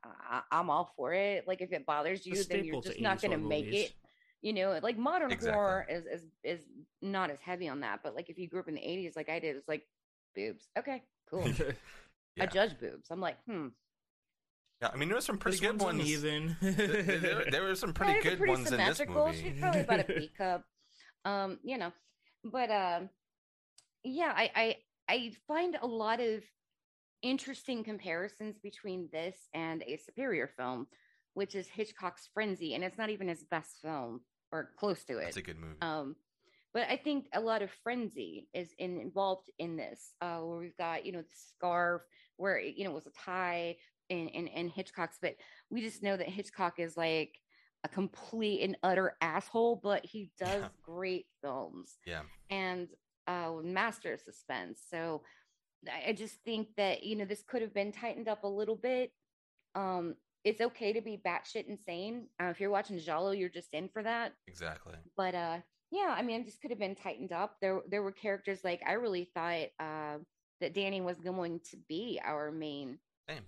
[0.05, 1.47] I, I'm all for it.
[1.47, 3.85] Like if it bothers you, then you're just not gonna make movies.
[3.87, 3.95] it.
[4.43, 5.53] You know, like modern Exactly.
[5.55, 6.61] horror is, is is
[7.01, 8.01] not as heavy on that.
[8.03, 9.87] But like if you grew up in the eighties, like I did, it's like
[10.35, 10.67] boobs.
[10.79, 11.47] Okay, cool.
[12.35, 12.45] Yeah.
[12.45, 13.09] I judge boobs.
[13.11, 13.67] I'm like, hmm.
[14.81, 16.01] Yeah, I mean, there were some pretty This good one's ones.
[16.01, 16.57] uneven.
[16.63, 16.73] there,
[17.21, 19.37] there- there were some pretty it's good pretty ones in this movie.
[19.43, 20.65] She's probably about a B cup.
[21.25, 21.93] Um, you know,
[22.45, 23.09] but um,
[24.05, 24.77] yeah, I I
[25.09, 26.43] I find a lot of
[27.23, 30.87] interesting comparisons between this and a superior film,
[31.35, 35.29] which is Hitchcock's Frenzy, and it's not even his best film or close to it.
[35.29, 35.77] It's a good movie.
[35.81, 36.17] Um,
[36.75, 40.77] but I think a lot of frenzy is in, involved in this, uh, where we've
[40.77, 42.03] got you know the scarf,
[42.37, 43.77] where it, you know it was a tie
[44.09, 45.37] in, in in Hitchcock's, but
[45.71, 47.39] we just know that Hitchcock is like
[47.85, 50.69] a complete and utter asshole, but he does Yeah.
[50.83, 52.23] great films Yeah.
[52.51, 52.89] and
[53.27, 54.83] uh, master suspense.
[54.89, 55.23] So
[55.89, 58.77] I I just think that you know this could have been tightened up a little
[58.77, 59.13] bit.
[59.75, 62.29] Um, it's okay to be batshit insane.
[62.41, 64.33] Uh, if you're watching Giallo, you're just in for that.
[64.49, 64.95] Exactly.
[65.17, 65.59] But uh,
[65.91, 67.57] yeah, I mean, this could have been tightened up.
[67.61, 70.19] There, there were characters like I really thought uh,
[70.61, 73.45] that Danny was going to be our main Same.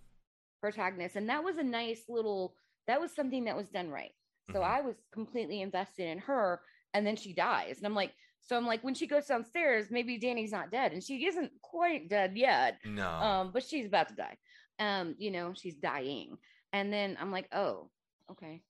[0.61, 2.55] protagonist, and that was a nice little.
[2.87, 4.12] That was something that was done right.
[4.52, 4.64] So Mhm.
[4.64, 6.61] I was completely invested in her,
[6.92, 10.18] and then she dies, and I'm like, so I'm like, when she goes downstairs, maybe
[10.18, 13.18] Danny's not dead, and she isn't quite dead yet No.
[13.22, 14.37] um but she's about to die
[14.78, 16.37] um you know she's dying
[16.72, 17.88] and then i'm like oh
[18.30, 18.62] okay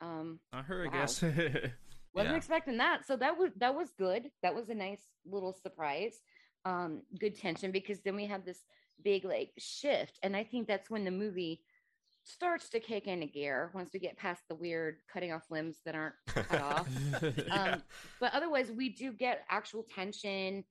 [0.00, 1.00] um Not her, I Wow.
[1.00, 1.22] guess.
[2.14, 2.36] wasn't Yeah.
[2.36, 6.20] expecting that so that was that was good that was a nice little surprise
[6.64, 8.64] um good tension because then we have this
[9.02, 11.60] big like shift and i think that's when the movie
[12.24, 15.94] starts to kick into gear once we get past the weird cutting off limbs that
[15.94, 16.88] aren't cut off
[17.22, 17.72] Yeah.
[17.72, 17.82] um
[18.20, 20.64] but otherwise we do get actual tension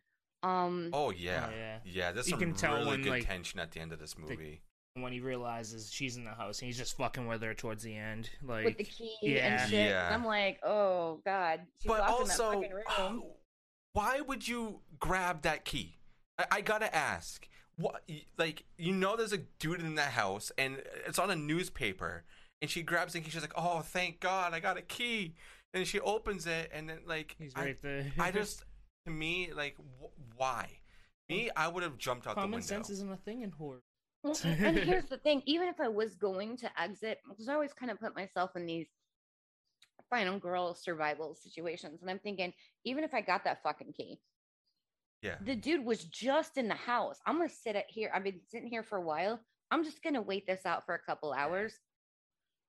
[0.44, 1.50] um oh yeah.
[1.56, 1.78] yeah.
[1.86, 2.12] yeah.
[2.12, 4.18] There's You some can tell really when, good like, tension at the end of this
[4.18, 4.62] movie.
[4.96, 7.96] when he realizes she's in the house and he's just fucking with her towards the
[7.96, 8.30] end.
[8.42, 9.62] Like, with the key yeah.
[9.62, 9.90] and shit.
[9.90, 10.08] Yeah.
[10.08, 13.22] And I'm like, oh god, she's but locked also, in that fucking room.
[13.24, 13.28] uh,
[13.94, 15.98] why would you grab that key?
[16.40, 17.48] I, I gotta ask.
[17.82, 18.04] What?
[18.38, 22.24] Like, you know, there's a dude in the house, and it's on a newspaper,
[22.62, 23.30] and she grabs the key.
[23.30, 25.36] She's like, "Oh, thank God, I got a key."
[25.74, 28.12] And she opens it, and then like, he's I, there.
[28.20, 28.63] I just,
[29.06, 30.80] to me, like, wh- why?
[31.30, 32.67] Me, I would have jumped out the common window.
[32.67, 33.82] sense isn't a thing in horror.
[34.24, 37.74] Well, and here's the thing: even if I was going to exit, because I always
[37.74, 38.88] kind of put myself in these
[40.10, 44.20] final girl survival situations, and I'm thinking, even if I got that fucking key,
[45.22, 47.20] yeah, the dude was just in the house.
[47.26, 48.12] I'm gonna sit at here.
[48.14, 49.40] I've been sitting here for a while.
[49.70, 51.74] I'm just gonna wait this out for a couple hours,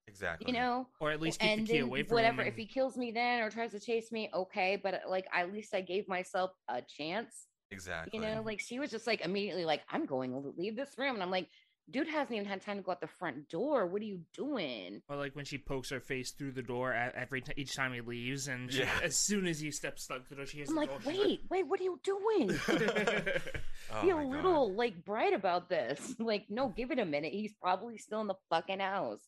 [0.06, 0.50] exactly.
[0.52, 0.86] you know.
[1.00, 2.42] Or at least keep and the key away from whatever.
[2.42, 2.48] him.
[2.48, 4.76] If he kills me then or tries to chase me, okay.
[4.80, 7.46] But like, at least I gave myself a chance.
[7.70, 8.18] exactly.
[8.18, 11.14] You know, like she was just like immediately like, I'm going to leave this room.
[11.14, 11.48] And I'm like,
[11.90, 13.86] dude hasn't even had time to go out the front door.
[13.86, 15.02] What are you doing?
[15.08, 17.92] Or like when she pokes her face through the door at every t- each time
[17.92, 18.90] he leaves, and she, Yeah.
[19.02, 21.12] as soon as he steps through the door, she hears I'm like, door.
[21.12, 22.50] she's wait, wait, what are you doing?
[23.94, 24.30] Oh Be a my God.
[24.30, 26.14] little like bright about this.
[26.18, 27.32] Like, no, give it a minute.
[27.32, 29.20] He's probably still in the fucking house.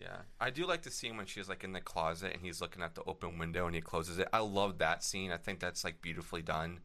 [0.00, 2.82] Yeah, I do like the scene when she's like in the closet and he's looking
[2.82, 4.28] at the open window and he closes it.
[4.32, 5.30] I love that scene.
[5.30, 6.80] I think that's like beautifully done,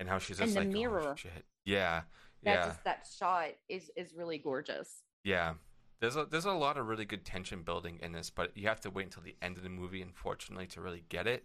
[0.00, 1.14] and how she's And the like, oh, mirror.
[1.16, 1.44] shit.
[1.64, 2.02] Yeah,
[2.44, 5.02] That yeah, just that shot is is really gorgeous.
[5.24, 5.54] yeah.
[6.00, 8.80] There's a there's a lot of really good tension building in this, but you have
[8.82, 11.44] to wait until the end of the movie, unfortunately, to really get it.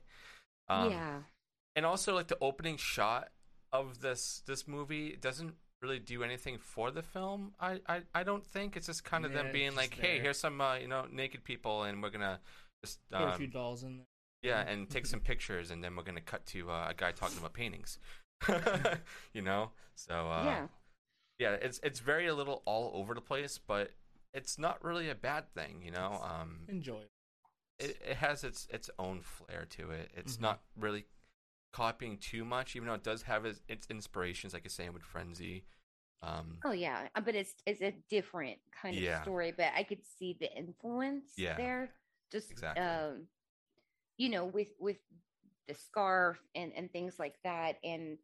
[0.69, 1.17] Um, yeah.
[1.75, 3.29] and also like the opening shot
[3.71, 7.53] of this this movie doesn't really do anything for the film.
[7.59, 10.19] I I, I don't think it's just kind of Yeah, them being just like, hey,
[10.19, 12.39] here's some uh, you know naked people, and we're gonna
[12.83, 14.05] just Put a um, few dolls in there.
[14.43, 17.39] Yeah, and take some pictures, and then we're gonna cut to uh, a guy talking
[17.39, 17.97] about paintings.
[19.33, 20.67] you know, so uh, yeah.
[21.39, 23.91] Yeah, it's it's very a little all over the place, but
[24.33, 25.81] it's not really a bad thing.
[25.83, 27.03] You know, um, Enjoy.
[27.79, 30.11] it, it has its its own flair to it.
[30.15, 30.41] It's Mhm.
[30.41, 31.05] not really
[31.73, 35.65] copying too much, even though it does have its, its inspirations, like a Sandwich Frenzy.
[36.21, 39.51] Um, Oh yeah, uh, but it's it's a different kind of story.
[39.55, 41.57] But I could see the influence Yeah.
[41.57, 41.89] there.
[42.31, 42.83] Just Exactly.
[42.83, 43.27] um,
[44.17, 44.97] you know, with with
[45.67, 48.17] the scarf and and things like that, and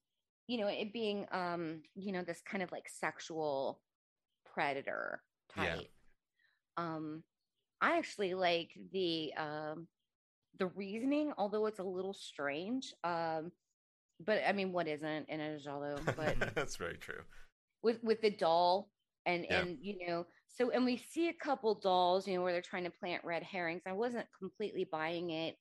[0.49, 3.81] you know, it being um, you know, this kind of like sexual
[4.53, 5.21] predator
[5.55, 5.75] Yeah.
[5.75, 5.89] type.
[6.77, 7.23] Um,
[7.81, 9.87] I actually like the um
[10.59, 12.93] the reasoning, although it's a little strange.
[13.03, 13.51] Um,
[14.25, 15.97] but I mean, what isn't in a giallo?
[16.17, 17.23] But that's very true.
[17.83, 18.89] with with the doll
[19.25, 19.61] and Yeah.
[19.61, 22.83] and you know so and we see a couple dolls you know where they're trying
[22.85, 25.55] to plant red herrings i wasn't completely buying it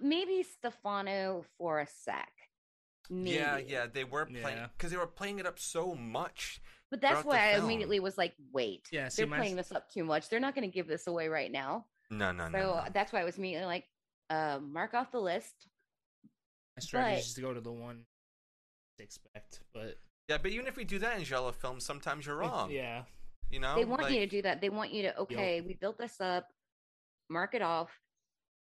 [0.00, 2.30] maybe stefano for a sec
[3.10, 3.36] maybe.
[3.36, 4.66] Yeah, yeah, they were playing Yeah.
[4.76, 6.60] because they were playing it up so much.
[6.90, 7.64] but that's why i film.
[7.64, 10.54] immediately was like wait Yeah, see, they're my- playing this up too much they're not
[10.54, 12.58] going to give this away right now No, no, no.
[12.58, 12.84] so no.
[12.92, 13.86] that's why i was immediately like
[14.30, 15.68] uh, mark off the list
[16.76, 18.04] My strategy But- is to go to the one
[18.98, 22.36] to expect, but Yeah, but even if we do that in Giallo films, sometimes you're
[22.36, 22.70] wrong.
[22.70, 23.04] yeah,
[23.50, 25.96] You know, they want you to do that they want you to okay we built
[25.98, 26.48] this up
[27.30, 27.90] mark it off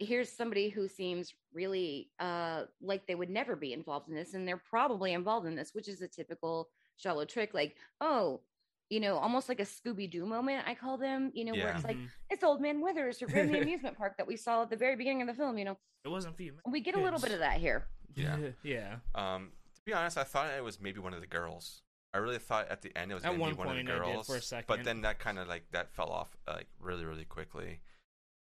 [0.01, 4.47] here's somebody who seems really uh like they would never be involved in this and
[4.47, 8.41] they're probably involved in this which is a typical giallo trick like oh
[8.89, 11.97] you know almost like a scooby-doo moment i call them you know where it's like
[11.97, 12.07] Mhm.
[12.29, 15.21] it's old man withers from the amusement park that we saw at the very beginning
[15.21, 16.53] of the film you know it wasn't for you.
[16.53, 16.61] man.
[16.71, 17.85] we get a little bit of that here
[18.15, 18.37] Yeah.
[18.63, 18.95] yeah.
[19.15, 21.81] Um, to be honest, I thought it was maybe one of the girls.
[22.13, 23.73] I really thought at the end it was At going to one be one of
[23.73, 24.27] the point I did girls.
[24.27, 27.79] for a But then that kind of like that fell off like really really quickly.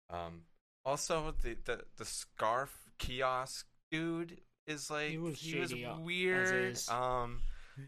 [0.10, 0.42] Um,
[0.90, 5.94] Also, the the the scarf kiosk dude is like He was he was shady, uh,
[5.94, 6.80] as weird.
[6.90, 7.42] Um,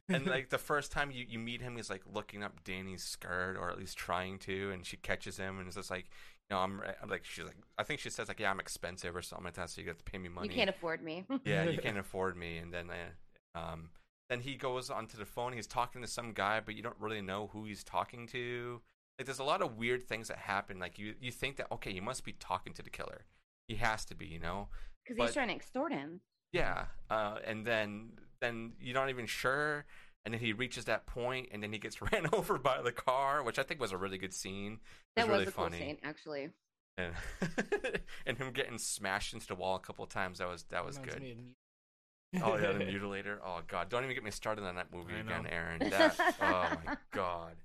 [0.07, 3.57] and like the first time you, you meet him, he's like looking up Danny's skirt,
[3.59, 6.05] or at least trying to, and she catches him, and it's just like,
[6.47, 9.15] you know, I'm, I'm like, she's like, I think she says like, yeah, I'm expensive
[9.15, 10.49] or something like that, so you have to pay me money.
[10.49, 11.25] You can't afford me.
[11.43, 13.89] yeah, you can't afford me, and then uh, um,
[14.29, 15.53] then he goes onto the phone.
[15.53, 18.79] He's talking to some guy, but you don't really know who he's talking to.
[19.21, 20.79] Like, there's a lot of weird things that happen.
[20.79, 23.25] Like, you you think that okay, you must be talking to the killer.
[23.67, 24.69] He has to be, you know.
[25.05, 26.21] Because he's trying to extort him.
[26.51, 29.85] Yeah, uh, and then then you're not even sure,
[30.25, 33.43] and then he reaches that point, and then he gets ran over by the car,
[33.43, 34.79] which I think was a really good scene.
[35.15, 36.49] It That really was a funny, cool scene, actually.
[36.97, 37.13] and
[38.25, 40.39] and him getting smashed into the wall a couple of times.
[40.39, 41.23] That was that was Reminds good.
[41.23, 43.37] me of Mu- Oh yeah, the mutilator.
[43.45, 45.49] Oh god, don't even get me started on that movie I again, know.
[45.51, 45.89] Aaron.
[45.91, 47.55] That oh my god.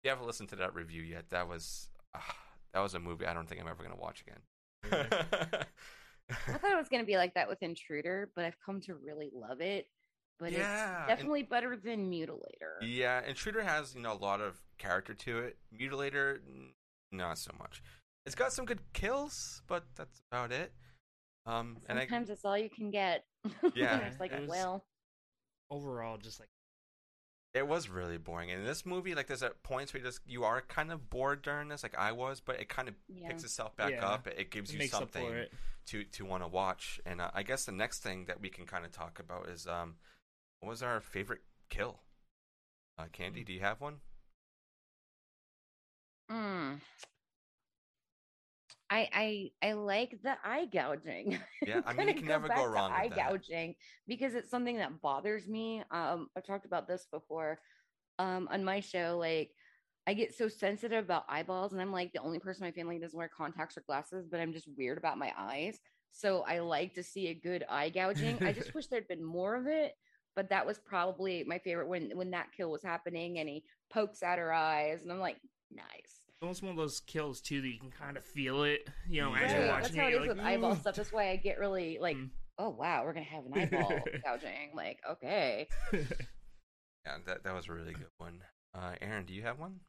[0.00, 2.34] If you haven't listened to that review yet, that was ah,
[2.72, 4.40] that was a movie I don't think I'm ever gonna watch again.
[6.30, 8.94] I thought it was going to be like that with Intruder, but I've come to
[8.94, 9.88] really love it.
[10.38, 12.78] But Yeah, it's definitely better than Mutilator.
[12.82, 15.58] yeah, Intruder has you know a lot of character to it.
[15.78, 16.72] Mutilator, n-
[17.12, 17.82] not so much.
[18.26, 20.72] It's got some good kills, but that's about it.
[21.46, 23.24] Um, and I, Sometimes it's all you can get.
[23.74, 24.84] Yeah, it's like, it was- well,
[25.70, 26.48] Overall, just like
[27.52, 28.50] it was really boring.
[28.50, 31.10] And in this movie, like there's at points where you just you are kind of
[31.10, 33.28] bored during this, like I was, but it kind of yeah.
[33.28, 34.06] picks itself back Yeah.
[34.06, 34.26] up.
[34.26, 35.46] It, it gives it you something
[35.86, 37.00] to to want to watch.
[37.04, 39.66] And uh, I guess the next thing that we can kind of talk about is
[39.66, 39.96] um,
[40.60, 42.00] what was our favorite kill?
[42.98, 43.96] Uh, Candy, do you have one?
[46.30, 46.80] Mm.
[48.90, 49.08] I
[49.62, 51.38] I I like the eye gouging.
[51.66, 53.76] Yeah, I mean, you can never go wrong with eye gouging
[54.08, 55.82] because it's something that bothers me.
[55.90, 57.60] Um, I've talked about this before.
[58.18, 59.52] Um, on my show, like
[60.06, 62.98] I get so sensitive about eyeballs, and I'm like the only person in my family
[62.98, 65.78] doesn't wear contacts or glasses, but I'm just weird about my eyes.
[66.12, 68.42] So I like to see a good eye gouging.
[68.44, 69.94] I just wish there'd been more of it.
[70.34, 74.22] But that was probably my favorite when when that kill was happening, and he pokes
[74.22, 75.38] at her eyes, and I'm like,
[75.70, 76.19] nice.
[76.40, 78.88] It's almost one of those kills too that you can kind of feel it.
[79.06, 79.58] You know, as Yeah.
[79.58, 80.94] you're Right, watching That's how it, it you're like, with eyeball stuff.
[80.94, 82.30] That's why I get really like, Mm.
[82.56, 84.70] oh wow, we're gonna have an eyeball gouging.
[84.74, 85.68] Like, okay.
[85.92, 88.42] Yeah, that that was a really good one.
[88.74, 89.80] Uh, Aaron, do you have one?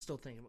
[0.00, 0.44] Still thinking.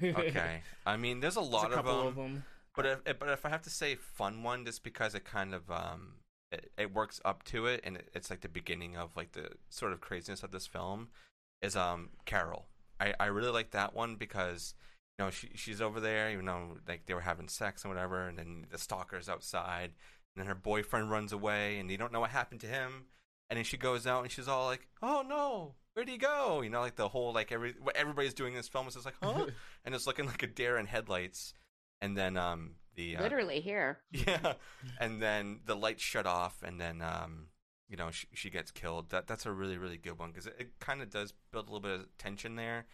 [0.00, 0.24] About...
[0.26, 2.34] Okay, I mean, there's a lot There's lot a couple of of them.
[2.34, 2.44] them.
[2.76, 5.52] But if if- but if I have to say fun one, just because it kind
[5.52, 6.14] of um
[6.52, 9.48] it, it works up to it, and it, it's like the beginning of like the
[9.68, 11.08] sort of craziness of this film,
[11.60, 12.66] is um Carol.
[13.00, 14.74] I I really like that one because
[15.18, 18.28] you know she she's over there, even though like they were having sex and whatever,
[18.28, 19.92] and then the stalker's outside,
[20.34, 23.06] and then her boyfriend runs away, and you don't know what happened to him,
[23.48, 25.74] and then she goes out and she's all like, oh no.
[25.94, 26.60] Where'd he go?
[26.62, 29.04] You know, like the whole like every what everybody's doing in this film is just
[29.06, 29.46] like, huh?
[29.84, 31.52] and it's looking like a deer in headlights.
[32.00, 33.98] And then um the uh, Literally here.
[34.12, 34.54] yeah,
[35.00, 37.48] and then the lights shut off, and then um
[37.90, 39.10] you know she, she gets killed.
[39.10, 41.72] That that's a really really good one because it, it kind of does build a
[41.72, 42.86] little bit of tension there.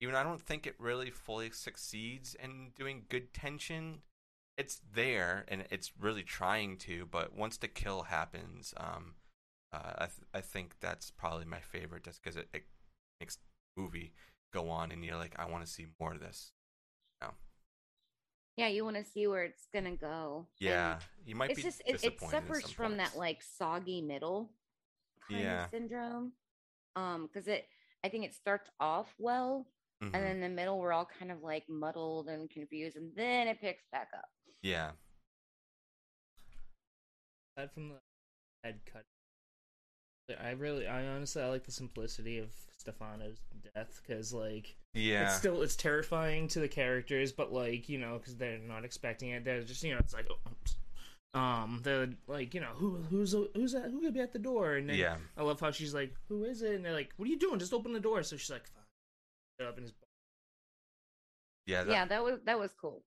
[0.00, 4.02] Even I don't think it really fully succeeds in doing good tension.
[4.56, 9.14] It's there and it's really trying to, but once the kill happens, um,
[9.72, 12.64] uh, I th- I think that's probably my favorite, just because it, it
[13.20, 13.38] makes
[13.76, 14.12] movie
[14.52, 16.52] go on, and you're like, I want to see more of this.
[18.58, 20.46] Yeah, you want to see where it's gonna go.
[20.60, 24.50] And Yeah, you might It's be just it, it suffers from that like soggy middle
[25.28, 25.64] kind Yeah.
[25.64, 26.32] of syndrome.
[26.96, 27.66] Um, because it
[28.02, 29.66] I think it starts off well,
[30.02, 30.12] Mhm.
[30.12, 33.60] and then the middle we're all kind of like muddled and confused, and then it
[33.60, 34.28] picks back up.
[34.62, 34.90] yeah,
[37.56, 38.00] aside from the
[38.64, 39.04] head cut
[40.40, 42.52] i really i honestly i like the simplicity of
[42.88, 43.38] stefano's
[43.74, 48.18] death because like yeah, it's still it's terrifying to the characters but like you know
[48.18, 49.44] because they're not expecting it.
[49.44, 50.76] They're just you know it's like oh, oops.
[51.34, 54.74] um they're like you know who who's who's that who could be at the door?
[54.76, 55.16] And then yeah.
[55.36, 56.74] i love how she's like who is it?
[56.74, 57.58] And they're like what are you doing?
[57.58, 58.22] Just open the door.
[58.22, 58.84] So she's like fine.
[59.58, 59.92] Get up in his
[61.66, 63.02] Yeah, that, yeah, that was that was cool.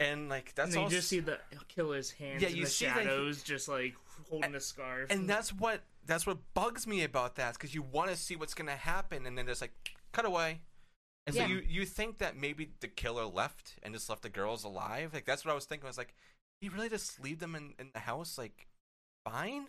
[0.00, 2.64] and like and that's then you also, just see the killer's hands Yeah, in you
[2.64, 3.94] the see that he- shadows just like
[4.30, 8.10] holding the scarf and that's what that's what bugs me about that because you want
[8.10, 9.72] to see what's gonna happen, and then there's like
[10.12, 10.62] cut away,
[11.26, 11.48] and so Yeah.
[11.48, 15.14] you you think that maybe the killer left and just left the girls alive.
[15.14, 15.86] Like that's what I was thinking.
[15.86, 16.14] I was like,
[16.60, 18.66] he really just leave them in in the house like
[19.24, 19.66] fine,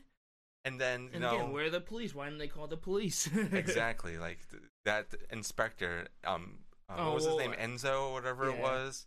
[0.66, 2.16] and then you and know again where are the police?
[2.16, 3.30] Why didn't they call the police?
[3.52, 4.40] Exactly like
[4.86, 6.60] that inspector um
[6.90, 7.52] uh, Oh, what was his name?
[7.54, 9.06] enzo or whatever it was?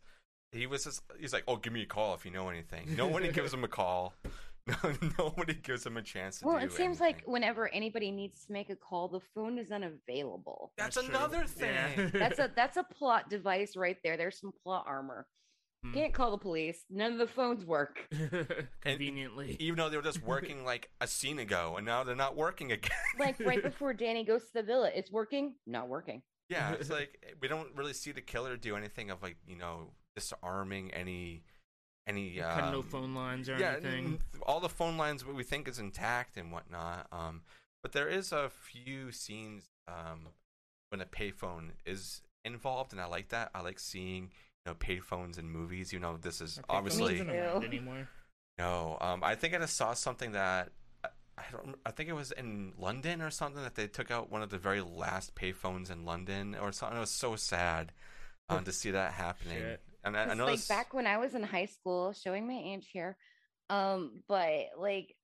[0.53, 2.95] He was just he's like oh give me a call if you know anything.
[2.95, 4.14] Nobody gives him a call.
[4.24, 4.30] no,
[5.19, 8.53] nobody gives him a chance to Well, do it seems like whenever anybody needs to
[8.53, 10.73] make a call, the phone is unavailable.
[10.79, 12.11] that's, That's another thing Yeah.
[12.13, 14.17] That's a that's a plot device right there.
[14.17, 15.27] There's some plot armor.
[15.85, 15.95] Hmm.
[15.95, 16.85] Can't call the police.
[16.91, 18.09] None of the phones work.
[18.83, 19.57] Conveniently.
[19.59, 22.71] Even though they were just working like a scene ago, and now they're not working
[22.73, 22.91] again.
[23.19, 26.23] Like right before Danny goes to the villa, it's working, not working.
[26.49, 29.91] yeah, it's like we don't really see the killer do anything of like you know
[30.15, 31.43] disarming any
[32.07, 34.05] any Cut no um, phone lines or yeah, anything.
[34.07, 37.07] n- all the phone lines what we think is intact and whatnot.
[37.12, 37.42] Um,
[37.82, 40.28] but there is a few scenes um,
[40.90, 43.50] when a payphone is involved, and I like that.
[43.55, 44.30] I like seeing
[44.64, 45.92] you know payphones in movies.
[45.92, 47.66] You know, this is Are obviously even Me around too.
[47.68, 48.09] anymore.
[48.59, 48.98] no.
[49.00, 50.70] Um, I think I just saw something that
[51.05, 51.76] I, I don't.
[51.86, 54.59] I think it was in London or something that they took out one of the
[54.59, 56.96] very last payphones in London or something.
[56.96, 57.92] It was so sad
[58.48, 59.59] um, to see that happening.
[59.59, 59.80] Shit.
[60.05, 62.61] And I, I know like this- back when I was in high school, showing my
[62.64, 63.16] age here.
[63.70, 65.14] Um, but like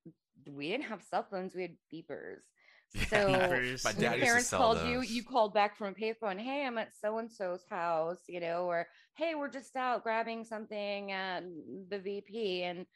[0.51, 2.41] we didn't have cell phones, we had beepers.
[3.11, 3.85] So Beepers.
[3.85, 5.11] My when dad your parents called you, those.
[5.11, 6.39] you called back from a payphone.
[6.39, 10.43] Hey, I'm at so and so's house, you know, or hey, we're just out grabbing
[10.45, 11.43] something at
[11.91, 12.87] the VP, and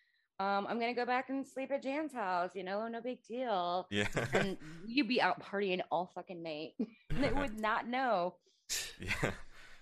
[0.41, 2.53] um, I'm gonna go back and sleep at Jan's house.
[2.55, 3.87] You know, no big deal.
[3.91, 4.07] yeah.
[4.33, 4.57] And
[4.87, 6.71] you'd be out partying all fucking night.
[7.11, 8.37] and they would not know.
[8.99, 9.33] yeah.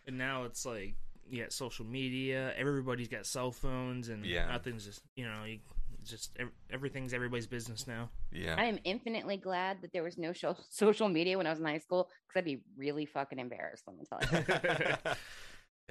[0.09, 0.97] And now it's like
[1.31, 2.53] you got social media.
[2.57, 4.47] Everybody's got cell phones, and Yeah.
[4.47, 5.59] nothing's just you know you,
[6.05, 6.37] just
[6.71, 8.09] everything's everybody's business now.
[8.33, 8.55] Yeah.
[8.59, 11.65] I am infinitely glad that there was no sho- social media when I was in
[11.67, 13.85] high school because I'd be really fucking embarrassed.
[13.87, 14.95] Let me tell you.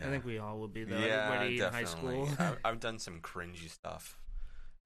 [0.02, 0.98] I think we all would be though.
[0.98, 2.26] yeah, Everybody in high definitely.
[2.28, 2.36] school.
[2.40, 4.18] I've, I've done some cringy stuff.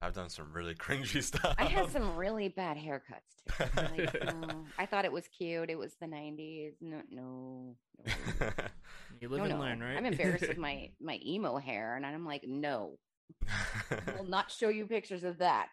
[0.02, 1.54] I've done some really cringy stuff.
[1.58, 3.64] I had some really bad haircuts too.
[3.76, 5.70] Like, no, I thought it was cute.
[5.70, 6.74] It was the '90s.
[6.80, 7.76] No, no,
[8.06, 8.06] no,
[9.20, 9.60] you live no, and no.
[9.60, 9.96] learn, right?
[9.96, 12.98] I'm embarrassed with my my emo hair, and I'm like, no,
[13.48, 15.68] I will not show you pictures of that.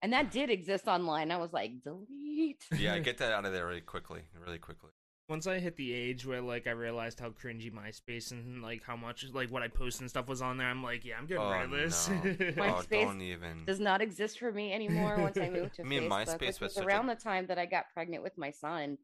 [0.00, 1.32] And that did exist online.
[1.32, 2.64] I was like, delete.
[2.76, 4.90] yeah, get that out of there really quickly, really quickly.
[5.28, 8.96] Once I hit the age where like I realized how cringy MySpace and like how
[8.96, 11.42] much like what I post and stuff was on there, I'm like, yeah, I'm getting
[11.42, 12.08] Oh, rid of this.
[12.08, 12.52] no.
[12.56, 13.64] My oh, space don't even.
[13.66, 15.18] Does not exist for me anymore.
[15.18, 17.14] Once I moved to I mean, Facebook, MySpace which was was such a- around the
[17.14, 18.96] time that I got pregnant with my son.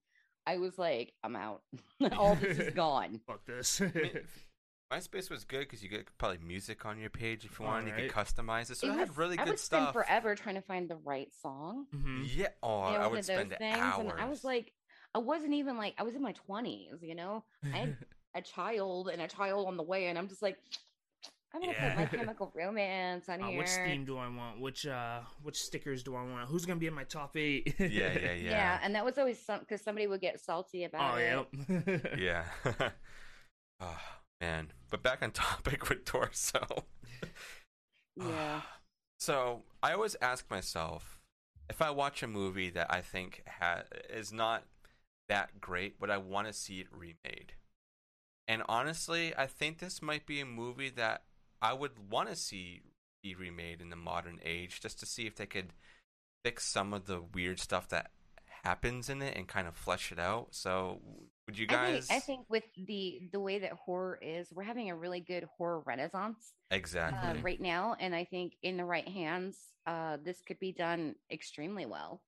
[0.46, 1.60] I was like, I'm out.
[2.16, 3.20] All this is gone.
[3.26, 3.80] Fuck this.
[3.80, 3.92] mean,
[4.92, 7.88] MySpace was good because you get probably music on your page if you wanted.
[7.98, 9.92] You could customize it, so it, was- had really I good would spend stuff.
[9.92, 11.84] forever trying to find the right song.
[11.94, 12.26] Mhm.
[12.34, 12.48] Yeah.
[12.62, 14.10] Oh, you I would those spend things, hours.
[14.10, 14.72] and I was like,
[15.14, 16.94] I wasn't even like, I was in my twenties.
[17.02, 17.96] You know, I had
[18.34, 20.58] a child and a child on the way, and I'm just like,
[21.54, 21.94] I'm gonna Yeah.
[21.94, 23.58] put my Chemical Romance on Uh, here.
[23.58, 24.60] which theme do I want?
[24.60, 26.48] Which uh, which stickers do I want?
[26.48, 27.74] Who's gonna be in my top eight?
[27.78, 28.80] yeah, yeah, yeah, yeah.
[28.82, 31.48] and that was always some because somebody would get salty about Oh it.
[31.68, 32.18] yep.
[32.18, 32.44] yeah.
[32.64, 32.90] Yeah.
[33.80, 34.00] Oh
[34.40, 36.84] man, but back on topic with torso.
[38.16, 38.60] Yeah.
[39.20, 41.18] So I always ask myself
[41.70, 44.64] if I watch a movie that I think ha- is not
[45.28, 47.54] that great, but I want to see it remade?
[48.46, 51.22] And honestly, I think this might be a movie that
[51.62, 52.82] I would want to see
[53.22, 55.72] be remade in the modern age, just to see if they could
[56.44, 58.10] fix some of the weird stuff that
[58.64, 60.48] happens in it and kind of flesh it out.
[60.50, 61.00] So,
[61.46, 62.06] would you I guys?
[62.06, 65.48] think, I think with the the way that horror is, we're having a really good
[65.56, 67.40] horror renaissance exactly.
[67.40, 69.56] uh, right now, and I think in the right hands,
[69.86, 72.20] uh, this could be done extremely well.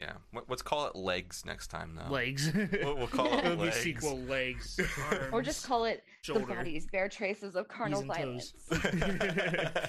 [0.00, 0.14] Yeah.
[0.32, 2.12] What, let's call it legs next time, though.
[2.12, 2.50] legs.
[2.82, 3.76] We'll, we'll call it legs.
[3.76, 4.78] sequel legs.
[5.32, 8.52] Or just call it shoulder, the bodies bear traces of carnal knees violence.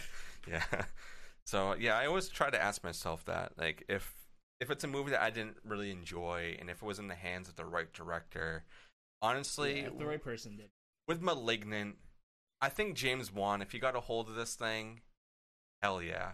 [0.47, 0.63] yeah.
[1.45, 4.13] So yeah, I always try to ask myself that, like, if
[4.59, 7.15] if it's a movie that I didn't really enjoy, and if it was in the
[7.15, 8.63] hands of the right director,
[9.21, 10.69] honestly, Yeah, if the right person did.
[11.07, 11.97] with *Malignant*,
[12.61, 15.01] I think James Wan, if he got a hold of this thing,
[15.83, 16.31] hell yeah,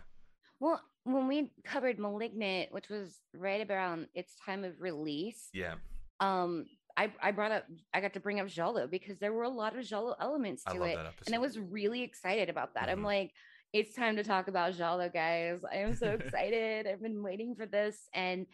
[0.60, 5.76] Well, when we covered *Malignant*, which was right around its time of release, yeah,
[6.20, 6.66] um,
[6.97, 9.76] I I brought up I got to bring up Giallo because there were a lot
[9.78, 12.88] of Giallo elements I to love it, that and I was really excited about that.
[12.88, 12.91] Mhm.
[12.91, 13.32] I'm like,
[13.74, 15.62] it's time to talk about Giallo, guys.
[15.72, 16.88] I am so excited.
[16.88, 18.45] I've been waiting for this, and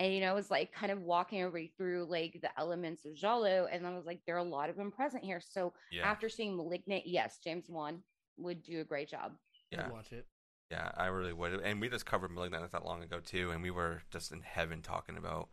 [0.00, 3.14] and you know, I was like kind of walking everybody through like the elements of
[3.16, 5.40] Giallo, and I was like, there are a lot of them present here.
[5.40, 8.02] So yeah, after seeing *Malignant*, yes, James Wan
[8.36, 9.32] would do a great job.
[9.72, 9.86] yeah.
[9.86, 10.26] I'd watch it.
[10.70, 11.54] Yeah, I really would.
[11.60, 14.40] And we just covered *Malignant* not that long ago too, and we were just in
[14.42, 15.48] heaven talking about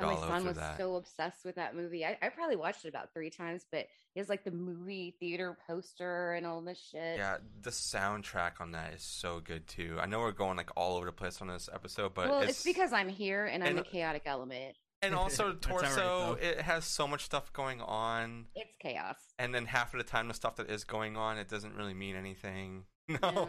[0.00, 0.76] And my son was that.
[0.78, 2.04] so obsessed with that movie.
[2.04, 5.56] I, I probably watched it about three times, but he has like the movie theater
[5.68, 7.18] poster and all this shit.
[7.18, 9.98] Yeah, the soundtrack on that is so good too.
[10.00, 12.50] I know we're going like all over the place on this episode, but well, it's,
[12.52, 14.74] it's, because I'm here and I'm and- a chaotic element.
[15.02, 15.96] and also That's all right, torso.
[15.96, 16.32] though.
[16.40, 19.16] it has so much stuff going on, It's chaos.
[19.38, 21.94] and then half of the time the stuff that is going on, it doesn't really
[21.94, 22.84] mean anything.
[23.08, 23.18] No.
[23.22, 23.48] No.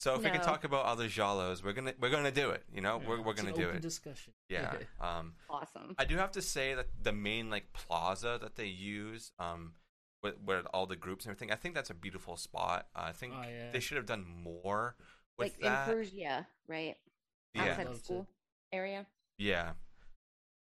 [0.00, 2.62] So if we can talk about other Giallos, we're gonna we're gonna do it.
[2.72, 3.82] You know, we're we're gonna an do open it.
[3.82, 4.32] Discussion.
[4.48, 4.74] Yeah.
[5.00, 5.94] Um, Awesome.
[5.98, 9.72] I do have to say that the main like plaza that they use um
[10.22, 11.50] with, with all the groups and everything.
[11.50, 12.86] I think that's a beautiful spot.
[12.94, 13.70] Uh, I think Oh, yeah.
[13.72, 14.96] they should have done more
[15.38, 15.88] with like that.
[15.88, 16.96] in Perugia, right?
[17.54, 18.04] yeah, Outside of to.
[18.04, 18.28] school
[18.72, 19.06] area.
[19.38, 19.72] yeah.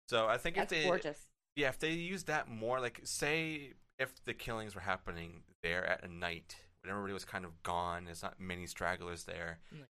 [0.08, 1.18] So I think That's if they gorgeous.
[1.56, 6.08] Yeah, if they use that more, like say if the killings were happening there at
[6.10, 9.58] night when everybody was kind of gone, there's not many stragglers there.
[9.74, 9.84] Mm.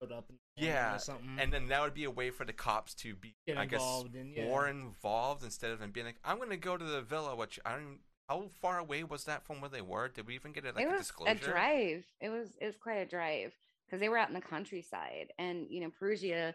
[0.00, 1.36] Put up in the morning Yeah, or something.
[1.40, 4.04] and then that would be a way for the cops to be, Get I guess,
[4.14, 4.44] in- yeah.
[4.44, 7.58] more involved instead of them being like, "I'm going to go to the villa," which
[7.64, 7.82] I don't.
[7.82, 7.98] Even,
[8.28, 10.08] how far away was that from where they were?
[10.08, 11.32] Did we even get it like it a was disclosure?
[11.32, 12.04] a drive.
[12.20, 13.54] It was it was quite a drive
[13.86, 16.54] because they were out in the countryside, and you know Perugia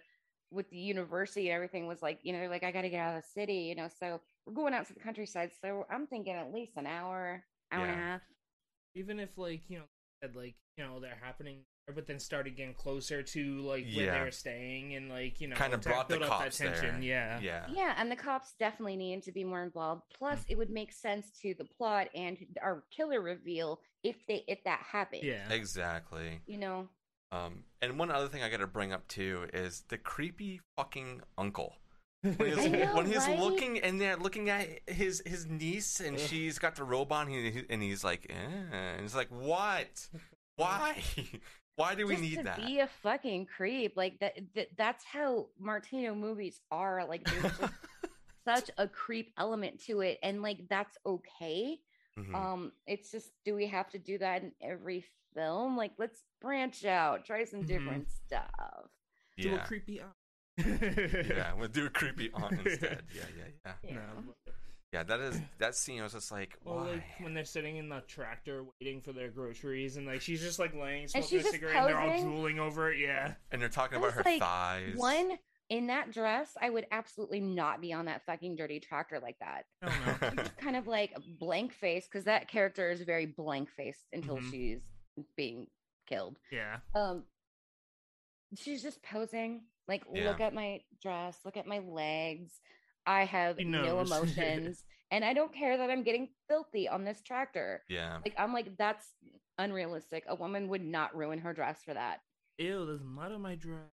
[0.52, 3.00] with the university and everything was like you know they're like I got to get
[3.00, 3.90] out of the city, you know.
[4.00, 5.52] So we're going out to the countryside.
[5.62, 7.44] So I'm thinking at least an hour,
[7.74, 8.22] hour and a half.
[8.96, 9.86] Even if like you know
[10.22, 11.60] said like you know they're happening
[11.94, 14.18] but then started getting closer to like where Yeah.
[14.18, 16.58] they were staying and like you know Kind of brought the build up that cops
[16.58, 17.02] tension there.
[17.02, 20.04] yeah Yeah, Yeah, and the cops definitely needed to be more involved.
[20.18, 20.46] Plus, Mm.
[20.52, 24.80] it would make sense to the plot and our killer reveal if they if that
[24.80, 25.24] happened.
[25.24, 26.40] yeah exactly.
[26.46, 26.88] you know.
[27.34, 31.22] Um, and one other thing I got to bring up too is the creepy fucking
[31.38, 31.76] uncle.
[32.24, 33.38] When he's, I know, when he's right?
[33.40, 37.52] looking and they're looking at his his niece and she's got the robe on he,
[37.52, 38.34] he- and he's like, eh.
[38.76, 40.08] and he's like, what?
[40.56, 41.02] Why?
[41.76, 42.58] Why do we just need to that?
[42.58, 47.74] be a fucking creep like that, that that's how martino movies are like there's just
[48.46, 51.80] such a creep element to it and like that's okay
[52.20, 52.36] Mhm.
[52.36, 55.04] um it's just do we have to do that in every
[55.34, 57.68] film like let's branch out try some Mhm.
[57.68, 58.92] different stuff
[59.40, 60.00] do a yeah, creepy
[60.60, 61.26] eye.
[61.30, 63.04] yeah, we'll do a creepy aunt instead.
[63.16, 63.74] Yeah, yeah, yeah.
[63.84, 63.96] yeah.
[63.96, 64.34] No.
[64.92, 66.92] Yeah, that is that scene I was just like, Or why?
[66.92, 70.60] like when they're sitting in the tractor waiting for their groceries and like she's just
[70.60, 72.30] like laying And smoking she's a just cigarette and they're all posing.
[72.30, 74.94] drooling over it yeah and they're talking I about her like, thighs.
[74.96, 75.32] one
[75.70, 79.64] in that dress i would absolutely not be on that fucking dirty tractor like that
[79.82, 79.88] I
[80.22, 84.06] don't know Just kind of like blank face because that character is very blank faced
[84.14, 84.52] until Mhm.
[84.52, 84.82] she's
[85.36, 85.66] being
[86.08, 87.24] killed yeah um
[88.56, 90.30] she's just posing like Yeah.
[90.30, 92.60] look at my dress look at my legs.
[93.06, 97.84] I have no emotions and i don't care that i'm getting filthy on this tractor.
[97.90, 99.08] Yeah, like i'm like that's
[99.60, 100.24] unrealistic.
[100.28, 102.20] A woman would not ruin her dress for that.
[102.58, 103.90] Ew there's mud on my dress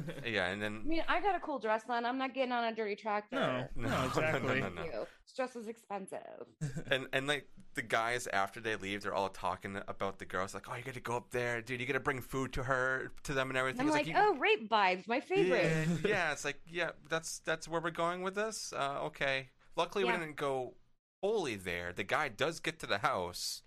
[0.26, 2.64] yeah, and then i mean i got a cool dress on i'm not getting on
[2.64, 6.46] a dirty tractor no No, no no, no, exactly no, Thank dress is expensive
[6.90, 10.54] and and like the guys after they leave, they're all talking about the girls.
[10.54, 11.80] Like, oh, you got to go up there, dude.
[11.80, 13.82] You got to bring food to her, to them, and everything.
[13.82, 17.38] i'm It's like, you- oh rape vibes my favorite Yeah, yeah, it's like yeah, that's
[17.38, 18.72] that's where we're going with this.
[18.76, 19.50] Uh, okay.
[19.76, 20.14] Luckily, Yeah.
[20.14, 20.74] we didn't go
[21.22, 21.92] wholly there.
[21.92, 23.62] The guy does get to the house,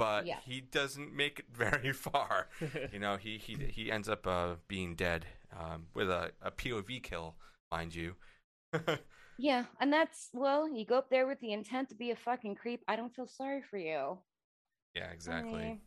[0.00, 0.40] but Yeah.
[0.44, 2.48] he doesn't make it very far.
[2.92, 5.26] you know, he he he ends up uh, being dead
[5.58, 7.36] um, with a, a POV kill,
[7.70, 8.16] mind you.
[9.42, 12.56] Yeah, and that's well, you go up there with the intent to be a fucking
[12.56, 12.82] creep.
[12.86, 14.18] I don't feel sorry for you.
[14.94, 15.52] yeah, exactly.
[15.52, 15.80] Sorry.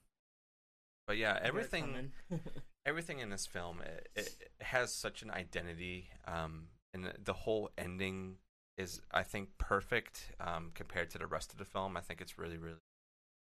[1.08, 2.12] But yeah, everything
[2.86, 7.34] everything in this film it, it, it has such an identity um and the- the
[7.34, 8.36] whole ending
[8.78, 12.38] is i think perfect um compared to the rest of the film i think it's
[12.38, 12.83] really really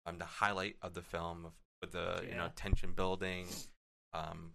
[0.05, 3.47] um the highlight of the film of, with the you know tension building
[4.13, 4.51] um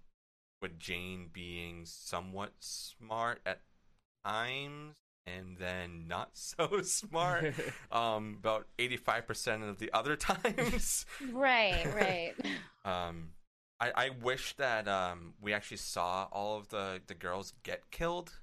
[0.62, 3.60] with jane being somewhat smart at
[4.24, 4.94] times
[5.26, 7.54] and then not so smart
[7.92, 12.34] um about 85% of the other times Right, right.
[12.84, 13.30] um,
[13.80, 18.38] I, I wish that um, we actually saw all of the, the girls get killed.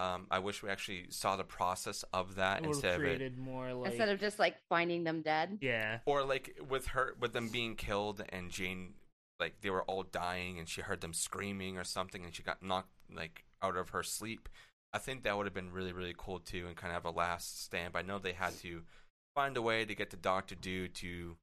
[0.00, 3.36] Um, I wish we actually saw the process of that It instead have of it,
[3.36, 5.58] more like Instead of just like finding them dead.
[5.60, 8.94] yeah or like with her with them being killed and Jane,
[9.38, 12.62] like they were all dying and she heard them screaming or something and she got
[12.62, 14.48] knocked like out of her sleep.
[14.92, 17.16] I think that would have been really really cool too and kind of have a
[17.16, 17.92] last stand.
[17.92, 18.82] But I know they had to
[19.34, 21.36] find a way to get the Doctor Do to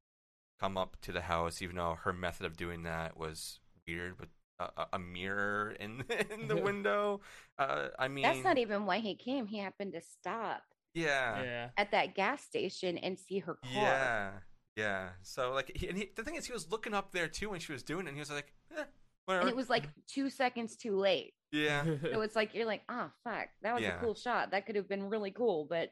[0.59, 4.29] come up to the house, even though her method of doing that was weird with
[4.59, 7.21] a, a- a mirror in in the window.
[7.57, 9.47] Uh, I mean, That's not even why he came.
[9.47, 13.71] He happened to stop yeah, yeah at that gas station and see her car.
[13.73, 14.31] yeah,
[14.75, 15.09] yeah.
[15.21, 17.59] So like, he, and he, the thing is, he was looking up there too when
[17.59, 18.83] she was doing it, and he was like, eh,
[19.25, 19.41] whatever.
[19.41, 21.33] And it was like two seconds too late.
[21.51, 23.97] yeah, So it's like you're like, ah, fuck, that was Yeah.
[23.97, 24.51] a cool shot.
[24.51, 25.91] That could have been really cool, but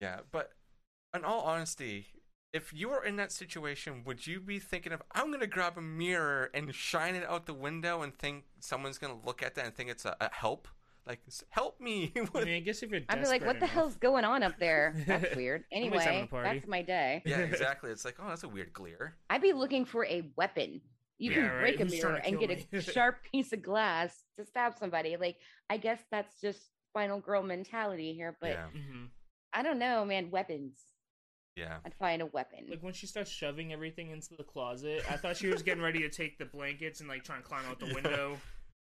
[0.00, 0.20] yeah.
[0.32, 0.50] But
[1.14, 2.06] in all honesty.
[2.56, 5.82] If you were in that situation, would you be thinking of I'm gonna grab a
[5.82, 9.74] mirror and shine it out the window and think someone's gonna look at that and
[9.74, 10.68] think it's a, a help?
[11.06, 12.12] Like help me!
[12.34, 14.42] I mean I guess if you're I'd be like, desperate what the hell's going on
[14.42, 14.94] up there?
[15.06, 15.64] That's weird.
[15.72, 17.22] Somebody's having a Anyway, that's my day.
[17.26, 17.90] yeah, exactly.
[17.90, 19.16] It's like oh, that's a weird glare.
[19.30, 20.80] I'd be looking for a weapon.
[21.18, 21.60] You Yeah, can right.
[21.60, 25.16] break a mirror and kill get a sharp piece of glass to stab somebody.
[25.16, 25.36] Like,
[25.70, 26.60] I guess that's just
[26.92, 28.66] final girl mentality here, but yeah.
[28.74, 29.08] Mhm.
[29.52, 30.30] I don't know, man.
[30.30, 30.78] Weapons.
[31.56, 31.78] Yeah.
[31.84, 32.66] I'd find a weapon.
[32.68, 36.00] Like when she starts shoving everything into the closet, I thought she was getting ready
[36.00, 37.94] to take the blankets and like try and climb out the Yeah.
[37.94, 38.36] window.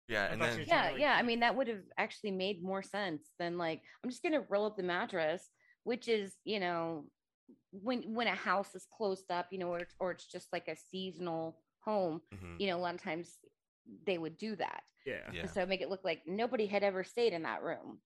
[0.08, 1.14] Yeah, I and then she was- yeah, like- yeah.
[1.18, 4.64] I mean, that would have actually made more sense than like I'm just gonna roll
[4.66, 5.50] up the mattress,
[5.84, 7.04] which is you know
[7.72, 10.76] when when a house is closed up, you know, or or it's just like a
[10.76, 12.22] seasonal home.
[12.34, 13.36] mhm, You know, a lot of times
[14.06, 14.82] they would do that.
[15.04, 15.20] Yeah.
[15.32, 15.46] yeah.
[15.46, 17.98] So make it look like nobody had ever stayed in that room.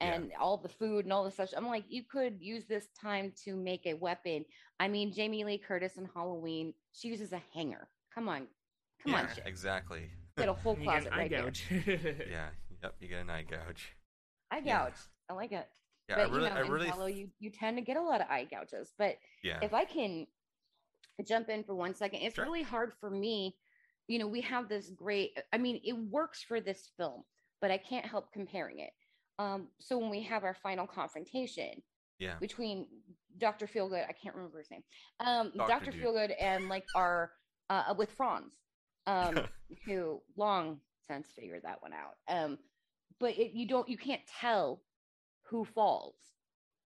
[0.00, 0.14] Yeah.
[0.14, 1.52] And all the food and all the such.
[1.56, 4.44] I'm like, you could use this time to make a weapon.
[4.78, 7.88] I mean, Jamie Lee Curtis in Halloween, she uses a hanger.
[8.14, 8.46] Come on.
[9.02, 9.44] Come on, shit.
[9.46, 10.10] exactly.
[10.36, 12.26] Get a whole And you get closet an eye right there.
[12.30, 12.48] yeah.
[12.82, 12.94] Yep.
[13.00, 13.92] You get an eye gouge.
[14.52, 14.84] Eye Yeah.
[14.84, 14.98] gouge.
[15.28, 15.66] I like it.
[16.08, 16.16] Yeah.
[16.16, 16.86] but I really, you know, I really.
[16.86, 18.92] Giallo, you, you tend to get a lot of eye gouges.
[18.98, 19.58] But yeah.
[19.62, 20.26] if I can
[21.26, 22.44] jump in for one second, it's Sure.
[22.44, 23.56] really hard for me.
[24.06, 27.24] You know, we have this great, I mean, it works for this film,
[27.60, 28.90] but I can't help comparing it.
[29.38, 31.82] Um, so when we have our final confrontation
[32.18, 32.34] yeah.
[32.40, 32.86] between
[33.38, 33.66] Dr.
[33.66, 34.82] Feelgood, I can't remember his name,
[35.20, 35.86] um, Dr.
[35.86, 35.92] Dr.
[35.92, 37.30] Feelgood and like our,
[37.70, 38.54] uh, with Franz,
[39.06, 39.38] um,
[39.86, 42.16] who long since figured that one out.
[42.28, 42.58] Um,
[43.20, 44.82] but it, you don't, you can't tell
[45.42, 46.14] who falls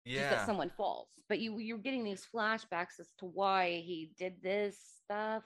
[0.05, 0.29] just Yeah.
[0.31, 1.07] that someone falls.
[1.29, 5.43] But you you're getting these flashbacks as to why he did this stuff.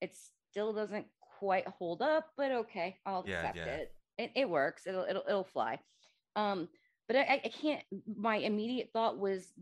[0.00, 0.16] It
[0.50, 1.06] still doesn't
[1.38, 3.64] quite hold up, but okay, I'll Yeah, accept yeah.
[3.66, 3.94] it.
[4.18, 4.30] it.
[4.34, 4.86] It works.
[4.86, 5.78] It'll it'll it'll fly.
[6.36, 6.68] Um,
[7.06, 7.82] but I, I can't.
[8.06, 9.52] My immediate thought was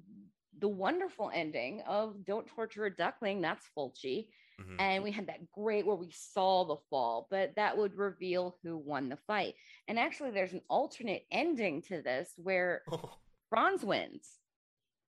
[0.58, 4.28] the wonderful ending of "Don't Torture a Duckling." That's Fulci,
[4.60, 4.76] mhm.
[4.78, 8.76] and we had that great where we saw the fall, but that would reveal who
[8.76, 9.54] won the fight.
[9.88, 12.82] And actually, there's an alternate ending to this where
[13.50, 14.38] Franz wins.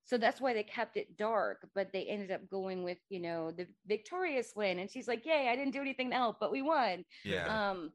[0.07, 3.51] So that's why they kept it dark, but they ended up going with, you know,
[3.53, 4.79] the victorious win.
[4.79, 7.07] And she's like, Yay, I didn't do anything to help, but we won.
[7.25, 7.71] yeah.
[7.71, 7.91] Um,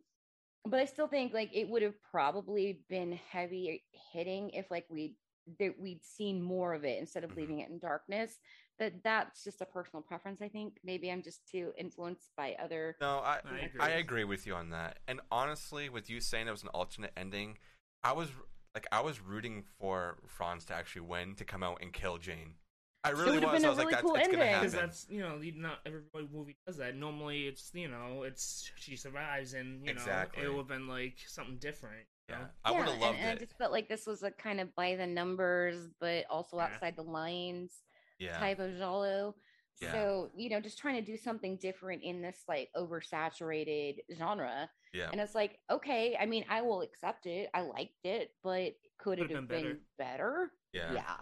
[0.66, 5.16] but I still think like it would have probably been heavy hitting if like we
[5.60, 7.38] that we'd seen more of it instead of Mhm.
[7.38, 8.40] leaving it in darkness.
[8.78, 10.80] But that's just a personal preference, I think.
[10.84, 13.82] Maybe I'm just too influenced by other No, I I agree.
[13.82, 15.00] I agree with you on that.
[15.08, 17.58] And honestly, with you saying it was an alternate ending,
[18.04, 18.30] I was
[18.76, 22.56] like I was rooting for Franz to actually win to come out and kill Jane.
[23.04, 23.62] I really would've was.
[23.62, 24.54] been I a was like, really that's cool it's gonna ending.
[24.54, 24.70] happen.
[24.72, 26.02] Because that's you know not every
[26.34, 26.96] movie does that.
[26.96, 30.44] Normally it's you know it's she survives and you Exactly.
[30.44, 32.06] know it would have been like something different.
[32.30, 32.46] yeah, know?
[32.66, 33.40] I would have and- loved and, I it.
[33.40, 36.64] just felt like this was a kind of by the numbers, but also Yeah.
[36.66, 37.84] outside the lines.
[38.20, 39.36] Yeah, type of giallo.
[39.82, 39.94] Yeah.
[39.94, 44.70] So, you know, just trying to do something different in this like oversaturated genre.
[44.94, 45.08] yeah.
[45.12, 47.50] And it's like, okay, I mean, I will accept it.
[47.54, 50.52] I liked it, but could it Could've have been been better?
[50.74, 50.94] Yeah.
[50.94, 51.16] Yeah.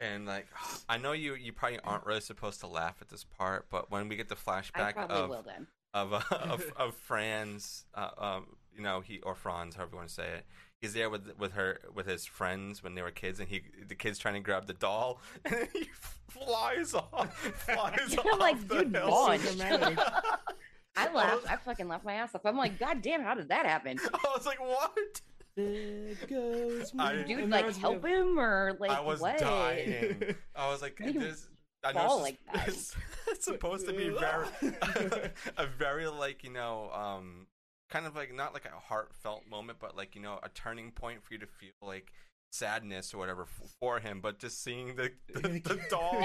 [0.00, 0.46] And like,
[0.88, 4.08] I know you you probably aren't really supposed to laugh at this part, but when
[4.08, 5.32] we get the flashback of
[5.92, 10.08] of uh, of of Franz, uh, um, you know, he or Franz, however you want
[10.08, 10.46] to say it.
[10.80, 13.94] He's there with with her with his friends when they were kids, and he the
[13.94, 15.88] kid's trying to grab the doll, and then he
[16.28, 19.10] flies off, flies I'm off like, the dude, hill.
[19.10, 19.42] launch.
[19.42, 19.98] So dramatic.
[20.96, 21.50] I laughed.
[21.50, 22.46] I fucking laughed my ass off.
[22.46, 23.98] I'm like, God damn, how did that happen?
[24.12, 25.20] I was like, what?
[25.56, 29.00] There goes I- my- Dude, and like there was help the- him or like I
[29.00, 29.38] was what?
[29.38, 30.34] dying.
[30.54, 31.48] I was like, You this.
[31.82, 32.68] I know fall it's, like that.
[32.68, 32.96] it's,
[33.28, 34.46] it's supposed to be very
[35.56, 37.46] a very like you know um
[37.88, 41.24] kind of like not like a heartfelt moment, but like you know a turning point
[41.24, 42.12] for you to feel like
[42.50, 43.46] sadness or whatever
[43.80, 44.20] for him.
[44.20, 46.20] But just seeing the the, the doll,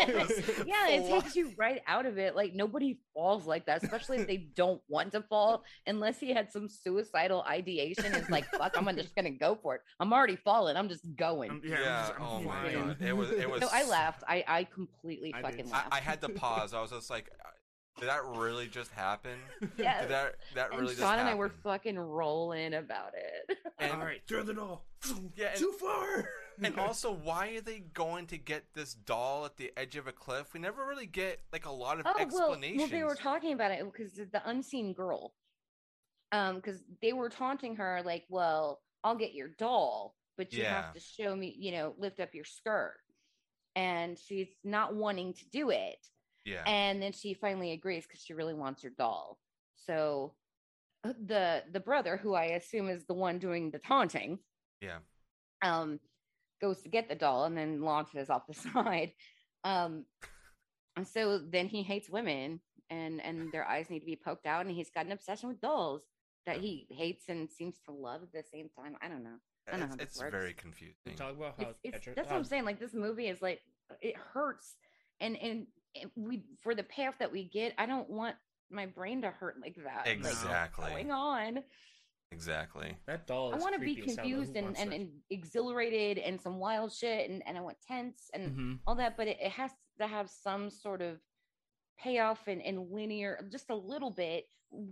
[0.65, 2.35] yeah, it takes you right out of it.
[2.35, 6.51] Like nobody falls like that, especially if they don't want to fall, unless he had
[6.51, 8.05] some suicidal ideation.
[8.13, 9.81] It's like, fuck, I'm just gonna go for it.
[9.99, 10.75] I'm already falling.
[10.77, 11.51] I'm just going.
[11.51, 11.75] I'm- Yeah.
[11.75, 12.97] I'm just- I'm oh my god.
[13.01, 13.29] It was.
[13.31, 13.61] It was.
[13.61, 14.23] no, I laughed.
[14.27, 15.71] I I completely I fucking did.
[15.71, 15.93] laughed.
[15.93, 16.73] I, I had to pause.
[16.73, 17.29] I was just like,
[17.99, 19.37] did that really just happen?
[19.77, 20.01] Yes.
[20.03, 21.19] Did that that and really Sean just happened?
[21.19, 23.57] Sean and I were fucking rolling about it.
[23.79, 24.85] And- All right, throw the doll.
[25.35, 26.29] Yeah, and- Too far.
[26.63, 30.11] And also, why are they going to get this doll at the edge of a
[30.13, 30.53] cliff?
[30.53, 33.71] We never really get like a lot of oh well, well, they were talking about
[33.71, 35.33] it because the unseen girl.
[36.31, 40.81] Um, because they were taunting her like, "Well, I'll get your doll, but you Yeah.
[40.83, 42.95] have to show me, you know, lift up your skirt."
[43.75, 45.97] And she's not wanting to do it.
[46.45, 49.39] Yeah, and then she finally agrees because she really wants her doll.
[49.75, 50.33] So
[51.03, 54.39] uh, the the brother who i assume is the one doing the taunting
[54.81, 54.97] yeah,
[55.61, 55.99] um
[56.61, 59.11] goes to get the doll and then launches off the side.
[59.63, 60.05] Um
[60.95, 64.65] and so then he hates women and and their eyes need to be poked out
[64.65, 66.01] and he's got an obsession with dolls
[66.45, 68.95] that he hates and seems to love at the same time.
[69.01, 69.37] I don't know.
[69.67, 70.31] I don't know it's, how it's works.
[70.31, 71.15] very confusing.
[71.17, 73.61] Talk about how it's, it's, that's how- what i'm saying like this movie is like
[74.01, 74.75] it hurts
[75.19, 75.67] and and it-
[76.15, 78.35] we for the payoff that we get i don't want
[78.71, 80.89] my brain to hurt like that Like, Exactly.
[80.89, 81.59] going on
[82.31, 82.97] exactly.
[83.07, 83.53] That doll.
[83.53, 84.29] I want to be creepy as hell, though.
[84.31, 88.51] confused and, and, and exhilarated and some wild shit and, and I want tense and
[88.57, 88.79] Mhm.
[88.87, 91.19] all that, but it, it has to have some sort of
[91.99, 94.45] payoff and, and linear, just a little bit.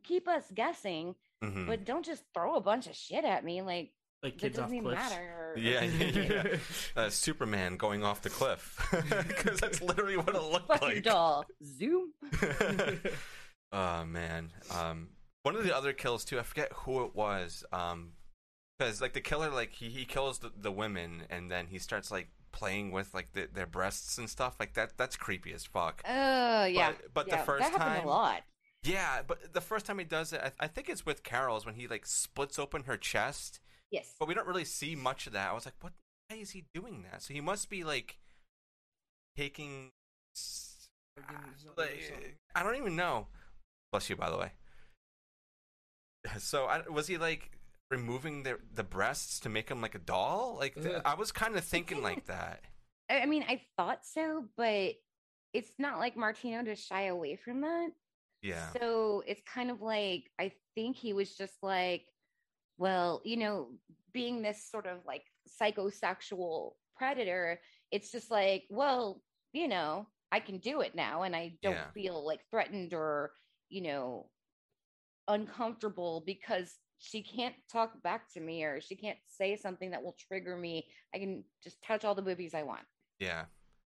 [0.03, 1.67] Keep us guessing, Mhm.
[1.67, 3.61] but don't just throw a bunch of shit at me.
[3.61, 3.91] Like
[4.21, 5.09] like that kids off doesn't even cliffs.
[5.09, 5.42] matter.
[5.55, 6.57] Yeah, yeah, yeah.
[6.95, 8.77] Uh, Superman going off the cliff
[9.27, 11.03] because that's literally what it looked Fuck your like.
[11.03, 11.45] doll.
[11.63, 12.11] Zoom.
[13.71, 14.51] oh man.
[14.71, 15.09] Um,
[15.43, 16.39] one of the other kills too.
[16.39, 17.63] I forget who it was.
[17.71, 18.13] Um,
[18.79, 22.11] because like the killer, like he he kills the, the women and then he starts
[22.11, 24.93] like playing with like the, their breasts and stuff like that.
[24.97, 26.01] That's creepy as fuck.
[26.07, 26.91] Oh yeah.
[26.91, 28.41] But, but yeah, the first that time, a lot.
[28.83, 29.21] yeah.
[29.25, 31.87] But the first time he does it, I, I think it's with Carol's when he
[31.87, 33.59] like splits open her chest.
[33.93, 34.15] Yes.
[34.19, 35.51] But we don't really see much of that.
[35.51, 35.93] I was like, what?
[36.27, 37.21] Why is he doing that?
[37.21, 38.17] So he must be like
[39.37, 39.91] taking.
[41.29, 41.45] Ah,
[41.77, 43.27] like, I don't even know.
[43.91, 44.51] Bless you, by the way.
[46.39, 47.51] So I, was he like
[47.91, 50.57] removing the the breasts to make him like a doll?
[50.59, 52.61] Like th- I was kind of thinking like that.
[53.11, 54.93] I I mean, I thought so, but
[55.53, 57.89] it's not like Martino to shy away from that.
[58.41, 58.71] Yeah.
[58.79, 62.05] So it's kind of like I think he was just like,
[62.77, 63.69] well, you know,
[64.13, 65.23] being this sort of like
[65.61, 67.59] psychosexual predator,
[67.91, 69.21] it's just like, well,
[69.53, 71.91] you know, I can do it now and I don't Yeah.
[71.93, 73.33] feel like threatened or,
[73.69, 74.29] you know,
[75.27, 80.15] uncomfortable because she can't talk back to me or she can't say something that will
[80.27, 80.87] trigger me.
[81.13, 82.83] I can just touch all the boobies I want.
[83.19, 83.45] Yeah.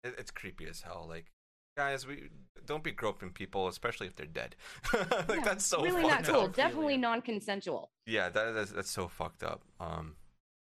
[0.03, 1.07] It's creepy as hell.
[1.09, 1.33] Like
[1.77, 2.29] guys, we
[2.67, 4.57] don't be groping people, especially if they're dead.
[4.93, 6.45] like Yeah, that's so really fucked not cool.
[6.45, 6.55] up.
[6.57, 7.91] Definitely non-consensual.
[8.07, 9.63] Yeah, that is that's so fucked up.
[9.81, 10.17] Um,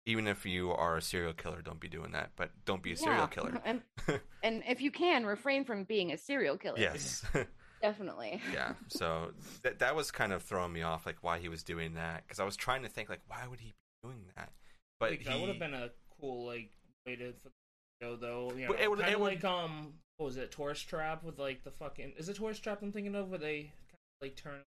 [0.06, 2.30] even if you are a serial killer, don't be doing that.
[2.36, 3.60] But don't be a serial Yeah, killer.
[3.64, 3.82] And,
[4.42, 6.78] and if you can, refrain from being a serial killer.
[6.78, 7.24] yes.
[7.82, 8.42] Definitely.
[8.52, 8.74] yeah.
[8.88, 9.32] So
[9.62, 12.38] that that was kind of throwing me off, like why he was doing that, because
[12.38, 14.50] I was trying to think, like, why would he be doing that?
[14.98, 15.88] But like, he, that would have been a
[16.20, 16.70] cool like
[17.06, 18.52] way to for the show though.
[18.54, 21.38] You know, it would- kind it would- like um, what was it, Tourist Trap with
[21.38, 24.36] like the fucking is it Tourist Trap I'm thinking of where they kind of like
[24.36, 24.60] turn.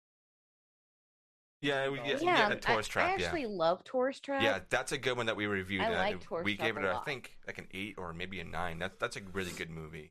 [1.62, 3.08] yeah, we, yeah, Yeah, yeah, a tourist I, trap.
[3.08, 4.42] I actually love Tourist Trap.
[4.42, 5.82] Yeah, yeah, that's a good one that we reviewed.
[5.82, 8.12] I uh, like Tourist we Trap gave it, a I think, like an eight or
[8.12, 8.80] maybe a nine.
[8.80, 10.10] That's that's a really good movie.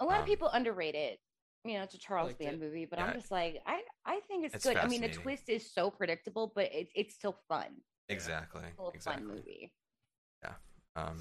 [0.00, 1.20] a lot um, of people underrate it.
[1.64, 2.60] You know, it's a Charles liked Band it.
[2.60, 3.06] movie, but Yeah.
[3.06, 4.76] I'm just like, I, I think it's, It's good.
[4.76, 7.80] I mean, the twist is so predictable, but it's it's still fun.
[8.10, 8.62] Exactly.
[8.74, 9.26] Still a Exactly.
[9.26, 9.72] fun movie.
[10.44, 10.52] Yeah.
[10.94, 11.18] Um,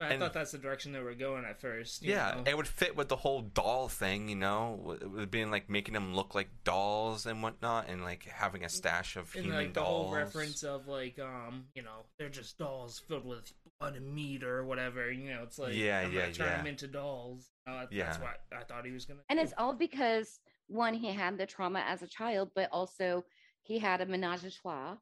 [0.00, 2.02] I And- thought that's the direction they were going at first.
[2.02, 2.44] you yeah, know?
[2.46, 5.94] it would fit with the whole doll thing, you know, with- with being like making
[5.94, 9.74] them look like dolls and whatnot, and like having a stash of and human like
[9.74, 10.06] the dolls.
[10.06, 14.44] whole reference of like um you know they're just dolls filled with blood and meat
[14.44, 16.56] or whatever you know it's like Yeah, I'm yeah, turn yeah.
[16.58, 18.20] them into dolls uh, that's Yeah.
[18.20, 19.42] what I thought he was gonna And do.
[19.42, 20.38] it's all because
[20.68, 23.24] one, he had the trauma as a child, but also
[23.62, 24.96] he had a menage a trois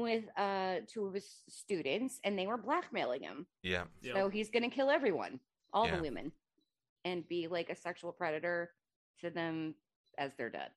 [0.00, 3.46] with uh two of his students, and they were blackmailing him.
[3.62, 4.14] Yeah, Yep.
[4.16, 5.40] So he's gonna kill everyone,
[5.72, 5.96] all Yeah.
[5.96, 6.32] the women,
[7.04, 8.72] and be like a sexual predator
[9.20, 9.74] to them
[10.18, 10.70] as they're dead.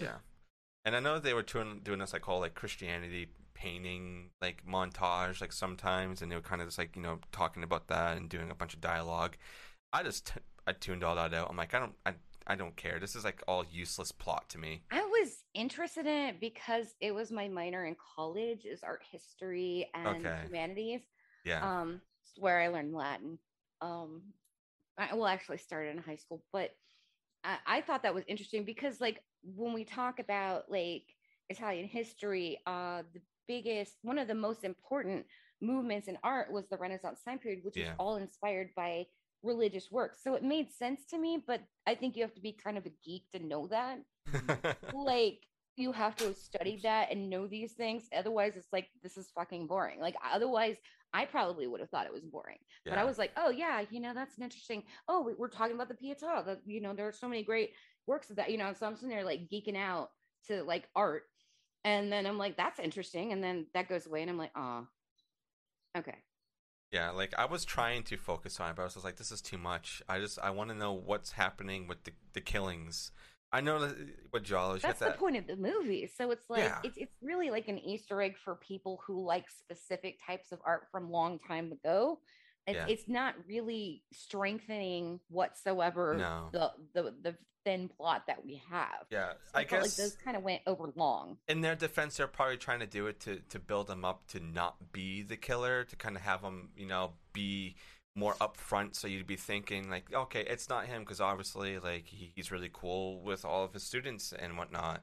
[0.00, 0.18] yeah.
[0.84, 5.40] And I know they were doing doing this like whole like Christianity painting like montage
[5.40, 8.28] like sometimes, and they were kind of just like you know talking about that and
[8.28, 9.36] doing a bunch of dialogue.
[9.92, 11.48] I just t- I tuned all that out.
[11.50, 12.14] I'm like I don't I
[12.46, 12.98] I don't care.
[13.00, 14.82] This is like all useless plot to me.
[14.90, 19.88] I was interested in it because it was my minor in college is art history
[19.94, 20.36] and Okay.
[20.42, 21.00] humanities.
[21.44, 21.68] Yeah.
[21.68, 22.00] um
[22.38, 23.38] where i learned latin
[23.80, 24.22] um
[24.98, 26.70] i well actually started in high school but
[27.44, 31.02] I, I thought that was interesting because like when we talk about like
[31.50, 35.26] italian history uh the biggest one of the most important
[35.60, 37.84] movements in art was the renaissance time period which Yeah.
[37.84, 39.04] was all inspired by
[39.42, 42.52] religious works so it made sense to me but i think you have to be
[42.52, 43.98] kind of a geek to know that.
[44.94, 45.40] Like
[45.76, 48.04] you have to have studied that and know these things.
[48.14, 50.00] Otherwise it's like this is fucking boring.
[50.00, 50.76] Like otherwise
[51.14, 52.58] i probably would have thought it was boring.
[52.84, 55.74] But i was like oh yeah you know that's an interesting oh we- we're talking
[55.74, 57.70] about the pietà that you know there are so many great
[58.06, 60.10] works of that you know so i'm sitting there like geeking out
[60.46, 61.24] to like art.
[61.84, 63.32] And then i'm like that's interesting.
[63.32, 64.86] And then that goes away and i'm like oh
[65.98, 66.18] okay
[66.92, 69.32] Yeah, like I was trying to focus on it, but I was just like, this
[69.32, 70.02] is too much.
[70.08, 73.12] I just I want to know what's happening with the the killings.
[73.50, 73.96] I know that
[74.30, 75.18] what Giallo that's the that.
[75.18, 76.78] point of the movie so it's like Yeah.
[76.84, 80.84] it's, it's really like an easter egg for people who like specific types of art
[80.90, 82.18] from long time ago
[82.66, 82.86] it's, Yeah.
[82.88, 86.48] it's not really strengthening whatsoever No.
[86.52, 90.36] the, the the thin plot that we have Yeah, So I guess like those kind
[90.36, 93.58] of went over long in their defense, they're probably trying to do it to to
[93.60, 97.12] build him up to not be the killer, to kind of have him, you know,
[97.32, 97.76] be
[98.16, 98.94] more upfront.
[98.96, 102.70] So you'd be thinking like, okay, it's not him because obviously, like he, he's really
[102.72, 105.02] cool with all of his students and whatnot.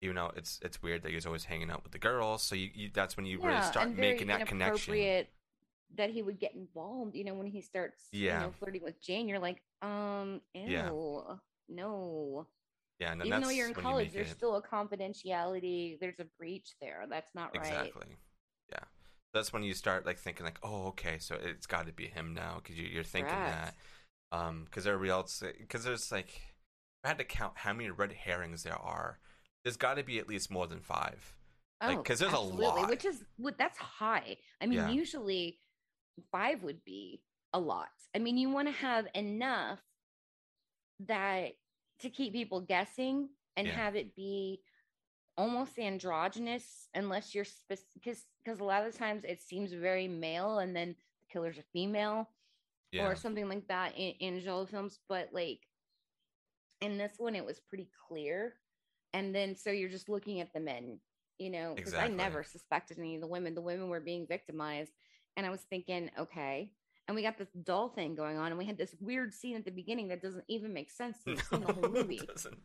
[0.00, 2.42] You know, it's it's weird that he's always hanging out with the girls.
[2.42, 5.26] So you, you that's when you really start making that connection.
[5.94, 8.40] That he would get involved, you know, when he starts, Yeah.
[8.40, 10.90] you know, flirting with Jane, you're like, um, ew, Yeah.
[11.68, 12.46] no.
[12.98, 15.98] Yeah, and Even though you're in when you college, there's it- still a confidentiality.
[16.00, 17.06] There's a breach there.
[17.08, 17.66] That's not right.
[17.66, 18.16] Exactly.
[18.70, 18.84] Yeah.
[19.34, 22.34] That's when you start like thinking like, oh, okay, so it's got to be him
[22.34, 23.74] now because you, you're thinking Correct.
[24.32, 24.36] that.
[24.36, 26.40] Um, because everybody else, because there's like,
[27.04, 29.20] I had to count how many red herrings there are.
[29.62, 31.34] There's got to be at least more than five.
[31.82, 32.88] like because there's a lot.
[32.88, 34.38] Which is what that's high.
[34.62, 34.88] I mean, Yeah.
[34.88, 35.58] usually
[36.30, 37.88] five would be a lot.
[38.14, 39.80] I mean, you want to have enough
[41.00, 41.52] that
[42.00, 43.74] to keep people guessing and Yeah.
[43.74, 44.62] have it be
[45.36, 50.58] almost androgynous unless you're specific because because a lot of times it seems very male
[50.58, 52.30] and then the killer's a female
[52.92, 53.06] Yeah.
[53.06, 55.60] or something like that in, in genre films but like
[56.80, 58.54] in this one it was pretty clear
[59.12, 60.98] and then so you're just looking at the men
[61.38, 64.92] you know because i never suspected any of the women the women were being victimized
[65.36, 66.70] and i was thinking okay
[67.08, 69.64] and we got this doll thing going on and we had this weird scene at
[69.64, 72.58] the beginning that doesn't even make sense to the the whole No, it movie doesn't.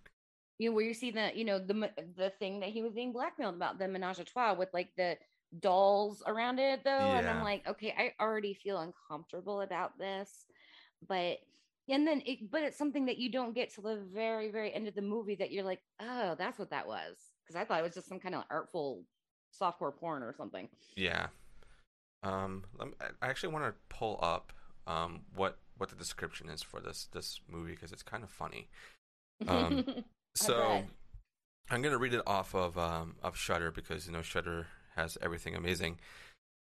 [0.57, 3.11] you know, where you see the, you know, the the thing that he was being
[3.13, 5.17] blackmailed about, the menage a trois with like the
[5.59, 6.89] dolls around it, though.
[6.91, 10.45] And I'm like, okay, I already feel uncomfortable about this,
[11.07, 11.37] but
[11.89, 14.87] and then it, but it's something that you don't get till the very, very end
[14.87, 17.83] of the movie that you're like, oh, that's what that was, because I thought it
[17.83, 19.03] was just some kind of artful
[19.59, 20.69] softcore porn or something.
[20.95, 21.27] Yeah.
[22.23, 24.53] Um, let me, I actually want to pull up
[24.87, 28.67] um what what the description is for this this movie because it's kind of funny.
[29.47, 29.85] Um,
[30.35, 30.83] So.
[31.69, 35.55] I'm gonna read it off of um of Shudder because you know Shudder has everything
[35.55, 35.99] amazing.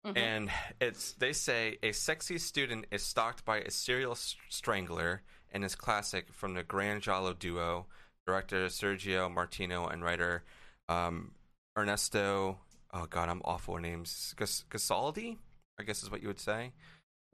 [0.06, 0.16] Mhm.
[0.18, 0.50] And
[0.80, 4.14] it's they say a sexy student is stalked by a serial
[4.48, 7.86] strangler and is classic from the Grand Giallo duo,
[8.26, 10.44] director Sergio Martino and writer
[10.90, 11.32] um,
[11.78, 12.58] Ernesto.
[12.92, 14.34] Oh God, I'm awful with names.
[14.36, 15.36] Gas- Gasaldi,
[15.78, 16.72] I guess is what you would say.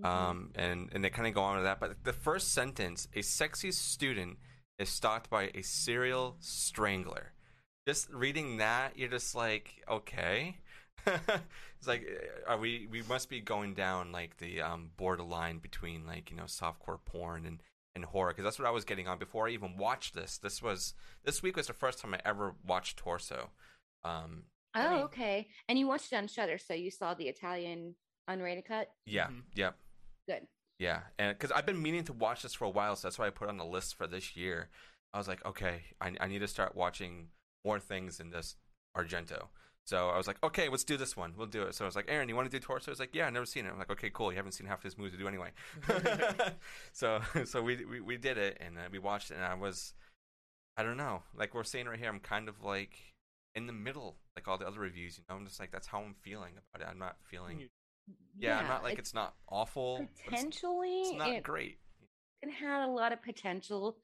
[0.01, 0.07] Mhm.
[0.07, 1.81] Um, and and they kind of go on with that.
[1.81, 4.39] But the first sentence: a sexy student
[4.79, 7.33] is stalked by a serial strangler.
[7.87, 10.59] Just reading that, you're just like, okay.
[11.07, 12.07] it's like,
[12.47, 12.89] uh, are we?
[12.91, 17.47] We must be going down like the um, borderline between like you know softcore porn
[17.47, 17.63] and
[17.95, 20.39] and horror because that's what I was getting on before I even watched this.
[20.39, 23.51] This was this week was the first time I ever watched Torso.
[24.03, 25.49] Um, oh, mean- okay.
[25.69, 27.95] And you watched it on Shudder, so you saw the Italian
[28.29, 28.91] unrated cut.
[29.07, 29.43] yeah, Mhm.
[29.55, 29.77] yep.
[30.29, 30.47] Good.
[30.79, 33.27] Yeah, and because I've been meaning to watch this for a while, so that's why
[33.27, 34.69] I put it on the list for this year.
[35.13, 37.29] I was like, okay, I, I need to start watching
[37.65, 38.57] more things in this
[38.97, 39.49] Argento.
[39.87, 41.35] So I was like, okay, let's do this one.
[41.37, 41.75] We'll do it.
[41.75, 42.91] So I was like, Aaron, you want to do Torso?
[42.91, 43.71] I was like, yeah, I've never seen it.
[43.71, 44.33] I'm like, okay, cool.
[44.33, 45.51] You haven't seen half of this movie to do anyway.
[46.93, 49.95] so so we, we we did it, and uh, we watched it, and I was,
[50.77, 52.97] I don't know, like we're saying right here, I'm kind of like
[53.55, 55.19] in the middle, like all the other reviews.
[55.19, 56.91] You know, I'm just like that's how I'm feeling about it.
[56.91, 57.69] I'm not feeling.
[58.07, 58.15] You-
[58.49, 59.99] Yeah, not like it- it's not awful.
[59.99, 61.79] but it's- potentially it's not it, great.
[62.43, 63.99] it had a lot of potential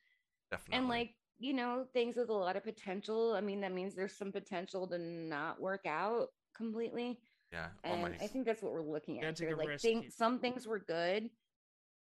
[0.51, 0.79] Definitely.
[0.79, 4.17] and like you know things with a lot of potential i mean that means there's
[4.17, 7.19] some potential to not work out completely
[7.53, 7.69] yeah.
[7.85, 8.09] Oh and my.
[8.21, 9.83] i think that's what we're looking at here like risk.
[9.83, 11.31] thing, some things were good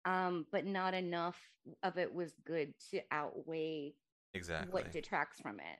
[0.04, 1.38] um but not enough
[1.82, 3.94] of it was good to outweigh
[4.34, 4.72] exactly.
[4.72, 5.78] what detracts from it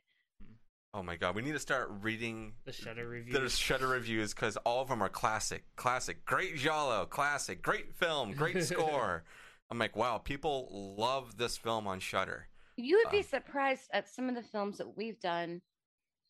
[0.95, 3.39] oh my god, we need to start reading The Shudder reviews.
[3.39, 8.32] the Shudder reviews because all of them are classic, classic, great giallo, classic, great film,
[8.32, 9.24] great score.
[9.70, 12.49] I'm like, wow, people love this film on Shudder.
[12.76, 15.61] you would be Um, surprised at some of the films that we've done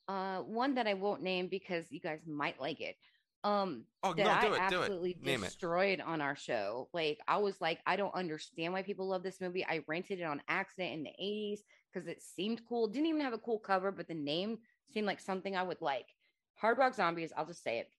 [0.09, 2.97] uh one that i won't name because you guys might like it
[3.45, 5.49] um Oh that no, I do it, do absolutely it, name it.
[5.49, 6.89] destroyed on our show.
[6.95, 9.65] Like I was like, I don't understand why people love this movie.
[9.67, 11.59] I rented it on accident in the 80s
[11.93, 12.87] because it seemed cool.
[12.89, 14.59] Didn't even have a cool cover, but the name
[14.93, 16.07] seemed like something I would like.
[16.57, 17.91] Hard Rock Zombies, I'll just say it.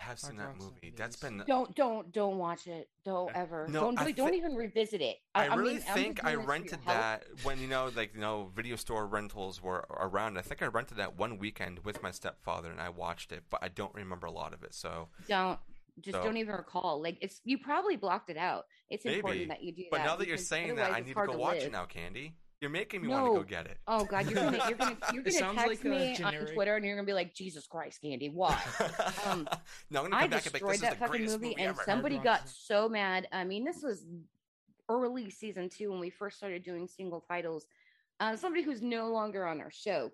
[0.00, 0.92] I have seen Hard that Rock movie.
[0.96, 1.38] That's Zombies.
[1.38, 1.46] been.
[1.46, 2.88] Don't don't don't watch it.
[3.04, 3.68] Don't Uh, ever.
[3.68, 5.18] no, don't I do, don't even revisit it.
[5.34, 7.68] I, I, really mean, I'm think I doing this for your rented that when you
[7.68, 10.38] know, like you know, video store rentals were around.
[10.38, 13.62] I think I rented that one weekend with my stepfather, and I watched it, but
[13.62, 14.74] I don't remember a lot of it.
[14.74, 15.60] So, Don't
[16.00, 17.00] just So- don't even recall.
[17.02, 18.64] Like it's you probably blocked it out.
[18.90, 19.16] It's Maybe.
[19.18, 20.06] important that you do but that.
[20.06, 21.66] now that you're saying that, I need to hard go watch live.
[21.68, 22.34] it now, Candy.
[22.60, 23.78] You're making me want to go get it.
[23.88, 26.76] Oh God, you're gonna you're gonna you're gonna sounds text like a me on Twitter
[26.76, 28.56] and you're gonna be like, Jesus Christ, Candy, why?
[29.26, 29.48] Um,
[29.90, 31.24] no, I'm gonna I come back and be destroyed like, this is that the fucking
[31.24, 31.82] movie, movie, and ever.
[31.84, 33.26] somebody got so mad.
[33.32, 34.04] I mean, this was
[34.88, 37.66] early season two when we first started doing single titles.
[38.20, 40.12] Uh, somebody who's no longer on our show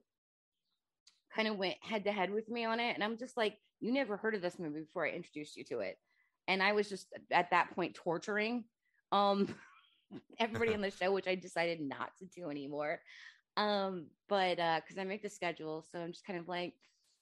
[1.34, 3.92] kind of went head to head with me on it, and I'm just like, you
[3.92, 5.98] never heard of this movie before I introduced you to it,
[6.48, 8.64] and I was just at that point torturing
[9.12, 9.54] um
[10.38, 13.00] everybody on the show, which I decided not to do anymore.
[13.56, 16.74] um, but uh, because I make the schedule, so I'm just kind of like,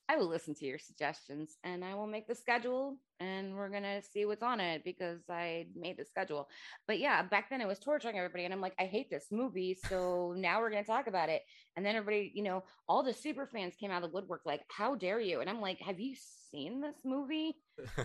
[0.09, 4.01] I will listen to your suggestions and I will make the schedule and we're gonna
[4.03, 6.49] see what's on it because I made the schedule.
[6.87, 9.75] But yeah, back then I was torturing everybody and I'm like, I hate this movie.
[9.89, 11.43] So now we're gonna talk about it.
[11.77, 14.63] And then everybody, you know, all the super fans came out of the woodwork, like,
[14.69, 15.41] how dare you?
[15.41, 16.15] And I'm like, Have you
[16.57, 17.57] seen this movie?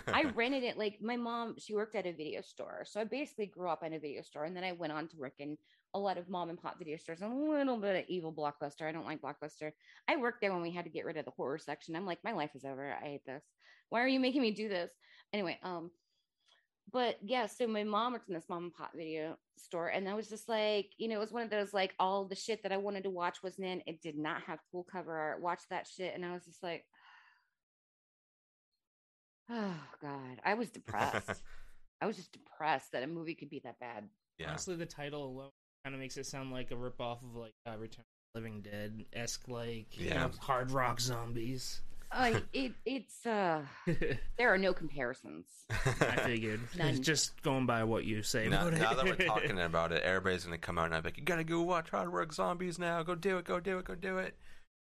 [0.07, 2.83] I rented it like my mom, she worked at a video store.
[2.85, 5.17] So I basically grew up in a video store and then I went on to
[5.17, 5.57] work in
[5.93, 8.87] a lot of mom and pop video stores and a little bit of evil blockbuster.
[8.87, 9.71] I don't like blockbuster.
[10.07, 11.95] I worked there when we had to get rid of the horror section.
[11.95, 12.93] I'm like, my life is over.
[12.93, 13.43] I hate this.
[13.89, 14.91] Why are you making me do this?
[15.33, 15.91] Anyway, um,
[16.91, 20.15] but yeah, so my mom worked in this mom and pop video store, and that
[20.15, 22.71] was just like, you know, it was one of those like all the shit that
[22.71, 23.81] I wanted to watch wasn't in.
[23.85, 25.41] It did not have cool cover art.
[25.41, 26.85] Watch that shit, and I was just like,
[29.51, 31.43] oh god, I was depressed.
[32.01, 34.05] I was just depressed that a movie could be that bad.
[34.39, 34.49] yeah.
[34.49, 35.49] Honestly, the title alone
[35.83, 38.61] kind of makes it sound like a ripoff of like uh, Return of the Living
[38.61, 40.23] Dead esque, like you Yeah.
[40.27, 41.81] know, hard rock zombies.
[42.13, 43.61] Uh, it it's uh,
[44.37, 45.45] there are no comparisons.
[46.01, 46.59] I figured.
[46.77, 47.01] None.
[47.01, 48.49] Just going by what you say.
[48.49, 48.79] now, about it.
[48.81, 51.45] now that we're talking about it, everybody's gonna come out and be like, "You gotta
[51.45, 53.01] go watch Hard Rock Zombies now.
[53.03, 53.45] Go do it.
[53.45, 53.85] Go do it.
[53.85, 54.35] Go do it."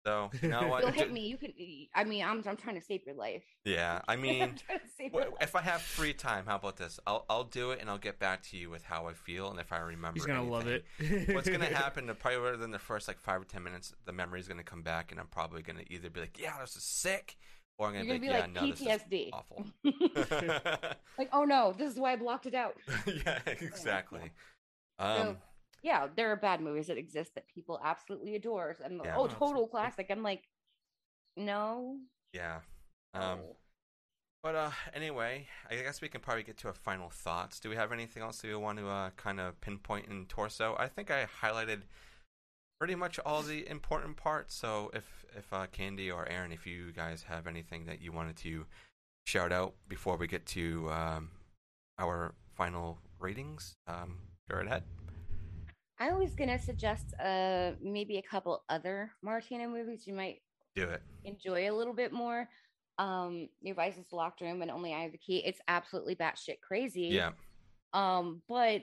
[0.05, 0.81] So you know what?
[0.83, 1.27] You'll hit me.
[1.27, 1.53] You can.
[1.93, 3.43] I mean, I'm I'm trying to save your life.
[3.65, 5.33] Yeah, I mean, trying to save wh- your life.
[5.41, 6.99] if I have free time, how about this?
[7.05, 9.59] I'll I'll do it and I'll get back to you with how I feel and
[9.59, 10.15] if I remember.
[10.15, 10.85] He's gonna love it.
[11.33, 12.09] What's gonna happen?
[12.19, 15.19] Probably within the first like five or ten minutes, the memory's gonna come back, and
[15.19, 17.37] I'm probably gonna either be like, "Yeah, this is sick,"
[17.77, 19.29] or I'm gonna You're be gonna like, be like "Yeah, no, this is PTSD.
[19.33, 19.65] awful."
[21.17, 22.75] like, oh no, this is why I blocked it out.
[23.05, 24.31] yeah, exactly.
[24.99, 25.37] So, Um,
[25.84, 28.75] yeah, there are bad movies that exist that people absolutely adore.
[28.84, 29.15] And Yeah.
[29.17, 30.07] oh, Oh, total classic.
[30.09, 30.47] I'm like,
[31.38, 31.97] no.
[32.34, 32.59] yeah.
[33.13, 33.55] Um, no.
[34.43, 37.59] But uh, anyway, I guess we can probably get to our final thoughts.
[37.59, 40.75] Do we have anything else that we want to uh, kind of pinpoint in torso?
[40.79, 41.82] I think I highlighted
[42.79, 44.55] pretty much all the important parts.
[44.55, 48.36] So if if uh, Candy or Aaron, if you guys have anything that you wanted
[48.38, 48.65] to
[49.27, 51.29] shout out before we get to um,
[51.99, 54.17] our final ratings, um,
[54.49, 54.84] go right ahead.
[56.01, 60.41] I was gonna suggest uh maybe a couple other Martino movies you might
[60.75, 61.01] Do it.
[61.25, 62.49] enjoy a little bit more.
[62.97, 65.43] Um, Your Vice's Locked Room and Only I Have the Key.
[65.45, 67.01] It's absolutely batshit crazy.
[67.03, 67.31] Yeah.
[67.93, 68.81] Um, but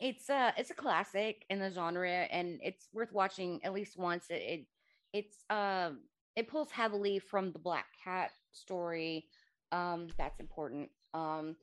[0.00, 4.26] it's a it's a classic in the genre, and it's worth watching at least once.
[4.28, 4.66] It, it
[5.14, 6.00] it's um
[6.36, 9.26] it pulls heavily from the Black Cat story.
[9.72, 10.90] Um, that's important.
[11.14, 11.56] Um,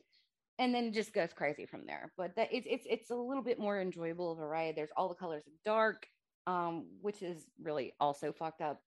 [0.59, 2.11] and then it just goes crazy from there.
[2.17, 4.75] But that it's it's it's a little bit more enjoyable of a ride.
[4.75, 6.07] There's all the colors of dark,
[6.47, 8.81] um, which is really also fucked up.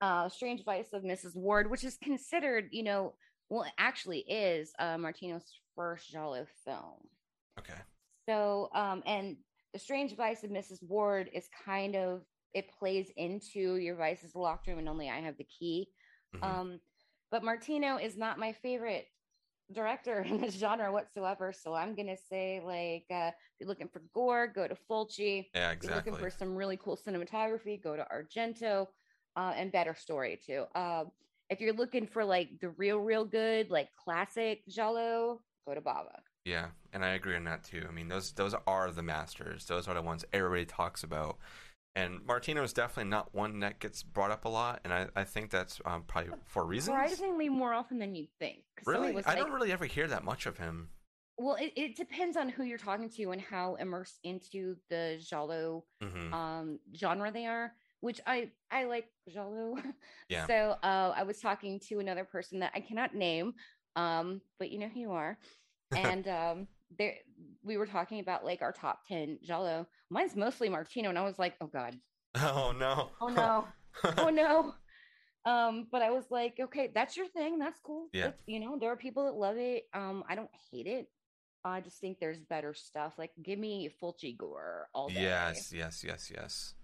[0.00, 1.36] Uh, Strange Vice of Mrs.
[1.36, 3.14] Wardh, which is considered, you know,
[3.50, 5.44] well, it actually is uh, Martino's
[5.76, 7.06] first Giallo film.
[7.58, 7.78] Okay.
[8.26, 9.36] So, um, and
[9.74, 10.82] the Strange Vice of Mrs.
[10.88, 12.22] Wardh is kind of
[12.54, 15.88] it plays into your vices locked room, and only I have the key.
[16.34, 16.42] Mhm.
[16.42, 16.80] Um,
[17.30, 19.06] but Martino is not my favorite
[19.72, 21.52] director in this genre whatsoever.
[21.52, 25.46] So I'm gonna say, like, uh, if you're looking for gore, go to Fulci.
[25.54, 26.30] yeah, If you're looking exactly.
[26.30, 28.86] for some really cool cinematography, go to Argento,
[29.36, 30.64] uh, and better story too.
[30.74, 31.10] Um,
[31.48, 36.20] if you're looking for like the real, real good, like classic Giallo, go to Bava.
[36.44, 37.84] Yeah, and I agree on that too.
[37.88, 39.66] I mean, those those are the masters.
[39.66, 41.38] Those are the ones everybody talks about.
[41.96, 45.24] And Martino is definitely not one that gets brought up a lot, and I, I
[45.24, 46.94] think that's um, probably for reasons.
[46.94, 48.62] Surprisingly, more often than you'd think.
[48.86, 50.90] Really, was I like- don't really ever hear that much of him.
[51.36, 55.84] Well, it, it depends on who you're talking to and how immersed into the Giallo
[56.02, 59.76] hmm um genre they are which i i like Giallo.
[60.28, 60.46] Yeah.
[60.46, 63.54] so uh i was talking to another person that i cannot name
[63.96, 65.38] um but you know who you are
[65.96, 66.68] and um
[66.98, 67.14] there
[67.62, 69.86] we were talking about like our top 10 giallo.
[70.10, 71.96] Mine's mostly martino and i was like oh god.
[72.36, 73.10] Oh no.
[73.20, 73.66] oh no.
[74.18, 74.74] Oh no.
[75.50, 77.58] Um but i was like okay that's your thing.
[77.58, 78.08] That's cool.
[78.12, 78.26] Yeah.
[78.26, 79.84] That's- you know there are people that love it.
[79.94, 81.08] Um i don't hate it.
[81.64, 83.14] I just think there's better stuff.
[83.18, 85.22] Like give me fulci gore all day.
[85.22, 86.74] Yes, yes, yes, yes.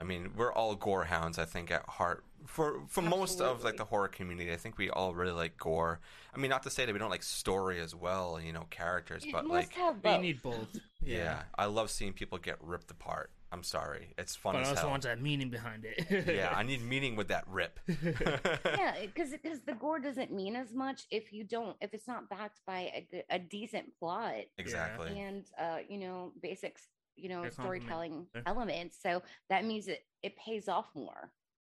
[0.00, 2.22] I mean, we're all gore hounds, I think, at heart.
[2.46, 6.00] For for most of like the horror community, I think we all really like gore.
[6.34, 9.24] I mean, not to say that we don't like story as well, you know, characters,
[9.24, 10.22] You but like, have But you both.
[10.22, 10.80] need both.
[11.02, 11.42] yeah.
[11.58, 13.30] I love seeing people get ripped apart.
[13.50, 14.90] I'm sorry, it's fun But I as also hell.
[14.90, 16.26] want that meaning behind it.
[16.28, 17.80] yeah, I need meaning with that rip.
[17.88, 22.28] yeah because because the gore doesn't mean as much if you don't if it's not
[22.28, 25.18] backed by a, a decent plot exactly.
[25.18, 30.04] and uh you know basics you know Fair compliment storytelling elements so that means it
[30.22, 31.30] it pays off more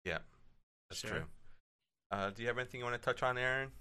[0.04, 0.18] Yeah,
[0.88, 1.10] that's Sure.
[1.10, 1.24] true.
[2.12, 3.72] Uh, do you have anything you want to touch on, Aaron?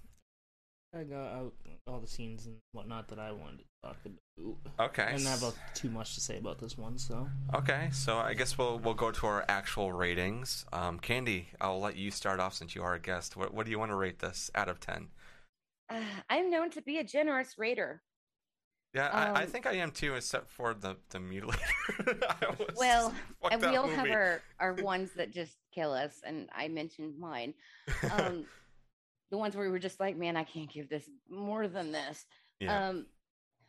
[0.94, 1.52] I got out
[1.86, 4.88] all the scenes and whatnot that I wanted to talk about.
[4.88, 5.02] Okay.
[5.04, 8.34] I didn't have a- too much to say about this one, so Okay, so I
[8.34, 10.64] guess we'll we'll go to our actual ratings.
[10.72, 13.36] Um, Candy, I'll let you start off since you are a guest.
[13.36, 15.08] What what do you want to rate this out of ten?
[15.88, 18.02] Uh, I'm known to be a generous raider.
[18.96, 22.22] Yeah, I, I Um, think I am too, except for the the mutilator.
[22.74, 23.14] Well,
[23.50, 27.54] and we all have our, our ones that just kill us, and I mentioned mine.
[28.10, 28.46] Um,
[29.30, 32.26] the ones where we were just like, man, I can't give this more than this.
[32.60, 33.06] yeah, Um,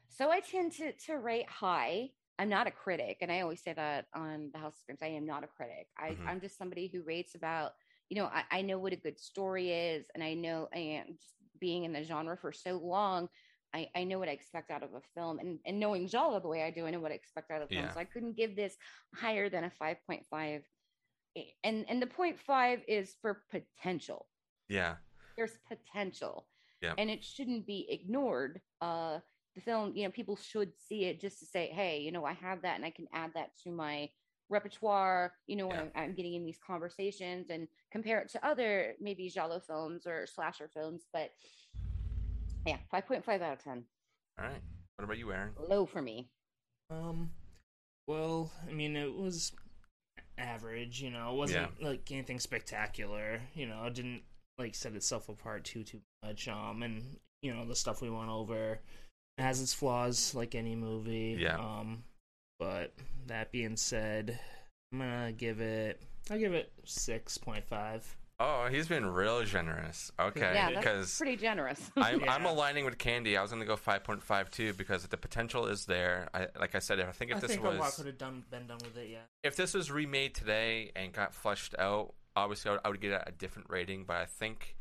[0.09, 2.11] so I tend to to rate high.
[2.39, 5.01] I'm not a critic, and I always say that on the House of Screams.
[5.03, 5.87] I am not a critic.
[5.97, 6.27] I, Mhm.
[6.27, 7.73] I'm just somebody who rates about,
[8.09, 11.35] you know, I, I know what a good story is, and I know, and just
[11.59, 13.29] being in the genre for so long,
[13.73, 16.47] I, I know what I expect out of a film, and and knowing Giallo the
[16.47, 17.85] way I do, I know what I expect out of film.
[17.85, 17.93] Yeah.
[17.93, 18.75] So I couldn't give this
[19.13, 20.61] higher than a 5.5.
[21.63, 24.27] And and the 0.5 is for potential
[24.69, 24.95] yeah,
[25.37, 26.47] there's potential
[26.81, 26.93] Yeah.
[26.97, 29.19] and it shouldn't be ignored uh
[29.55, 32.33] the film you know people should see it just to say hey you know i
[32.33, 34.09] have that and i can add that to my
[34.49, 35.83] repertoire you know when Yeah.
[35.95, 40.25] I'm, I'm getting in these conversations and compare it to other maybe giallo films or
[40.27, 41.31] slasher films but
[42.67, 43.83] yeah 5.5 out of 10
[44.39, 44.61] All right.
[44.97, 45.51] What about you, Aaron?
[45.69, 46.27] low for me
[46.89, 47.31] Um,
[48.07, 49.51] well, I mean, it was
[50.37, 51.01] average.
[51.01, 53.41] You know, it wasn't like anything spectacular.
[53.53, 54.23] You know, it didn't
[54.57, 56.47] like set itself apart too too much.
[56.47, 57.03] Um, and
[57.41, 58.79] you know the stuff we went over
[59.37, 61.37] has its flaws, like any movie.
[61.39, 61.57] Yeah.
[61.57, 62.03] Um,
[62.59, 62.93] but
[63.27, 64.39] that being said,
[64.91, 66.01] I'm gonna give it.
[66.29, 68.15] I give it six point five.
[68.39, 70.11] Oh, he's been real generous.
[70.19, 73.35] Okay, yeah that's because pretty generous I'm I'm aligning with Candy.
[73.35, 76.29] I was going to go 5.5 too because the potential is there.
[76.33, 78.17] I like I said, I think if I this think a lot was could have
[78.17, 79.09] done been done with it.
[79.09, 79.19] Yeah.
[79.43, 83.11] if this was remade today and got fleshed out, obviously I would, I would get
[83.11, 84.05] a, a different rating.
[84.05, 84.75] But I think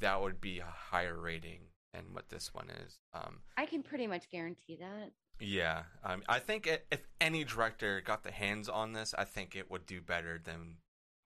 [0.00, 1.60] that would be a higher rating
[1.92, 2.98] than what this one is.
[3.12, 8.00] Um, i can pretty much guarantee that yeah, um, I think it, if any director
[8.00, 10.76] got the hands on this, I think it would do better than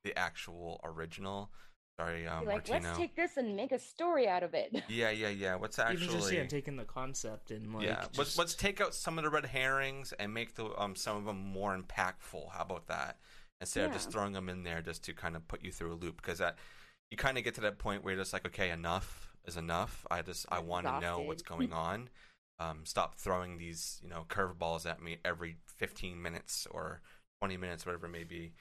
[0.05, 1.51] the actual original.
[1.99, 2.89] Sorry, um, like Martino.
[2.89, 5.57] let's take this and make a story out of it yeah, yeah, yeah.
[5.57, 8.95] What's actually Even just yeah, taking the concept and like yeah, let's let's take out
[8.95, 12.53] some of the red herrings and make the um some of them more impactful.
[12.53, 13.19] How about that?
[13.61, 15.97] Instead of just throwing them in there just to kind of put you through a
[15.97, 16.59] loop, because that
[17.11, 20.07] you kind of get to that point where you're just like, okay, enough is enough.
[20.09, 22.09] I just I want to know what's going on.
[22.61, 27.01] Um, stop throwing these you know curveballs at me every 15 minutes or
[27.41, 28.53] 20 minutes, whatever it may be.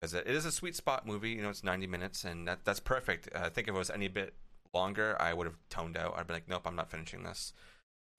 [0.00, 1.30] Because it is a sweet spot movie.
[1.30, 3.28] You know, it's 90 minutes, and that that's perfect.
[3.34, 4.34] I think if it was any bit
[4.72, 6.14] longer, I would have toned out.
[6.16, 7.52] I'd be like, nope, I'm not finishing this.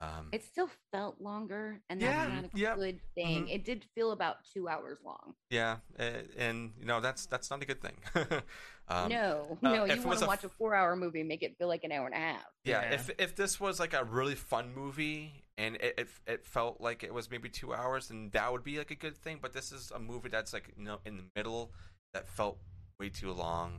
[0.00, 3.54] Um, it still felt longer and Yeah, that's not a yep, good thing mhm.
[3.54, 7.62] it did feel about two hours long Yeah, a- and you know that's that's not
[7.62, 7.94] a good thing.
[8.88, 11.44] um, no uh, no if you it want to watch a four hour movie make
[11.44, 12.94] it feel like an hour and a half Yeah, Yeah.
[12.94, 17.02] if if this was like a really fun movie and it, it it felt like
[17.02, 19.38] it was maybe two hours, and that would be like a good thing.
[19.40, 21.72] But this is a movie that's like you know in the middle
[22.14, 22.58] that felt
[22.98, 23.78] way too long.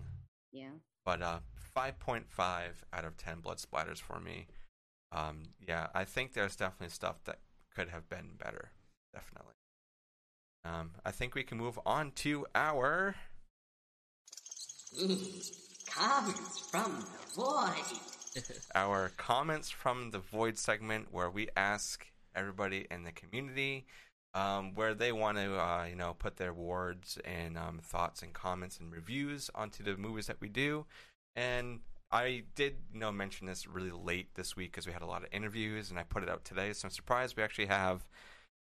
[0.52, 0.70] yeah
[1.06, 4.48] But uh, five point five out of ten blood splatters for me.
[5.12, 7.40] Um, yeah, I think there's definitely stuff that
[7.76, 8.72] could have been better.
[9.14, 9.54] Definitely.
[10.66, 13.16] Um, I think we can move on to our
[15.90, 18.13] Comments from the void.
[18.76, 23.86] our comments from the void segment where we ask everybody in the community
[24.34, 28.34] um, where they want to uh, you know put their words and um, thoughts and
[28.34, 30.86] comments and reviews onto the movies that we do.
[31.36, 31.80] And
[32.12, 35.24] i did you know mention this really late this week because we had a lot
[35.24, 38.08] of interviews and i put it out today so i'm surprised we actually have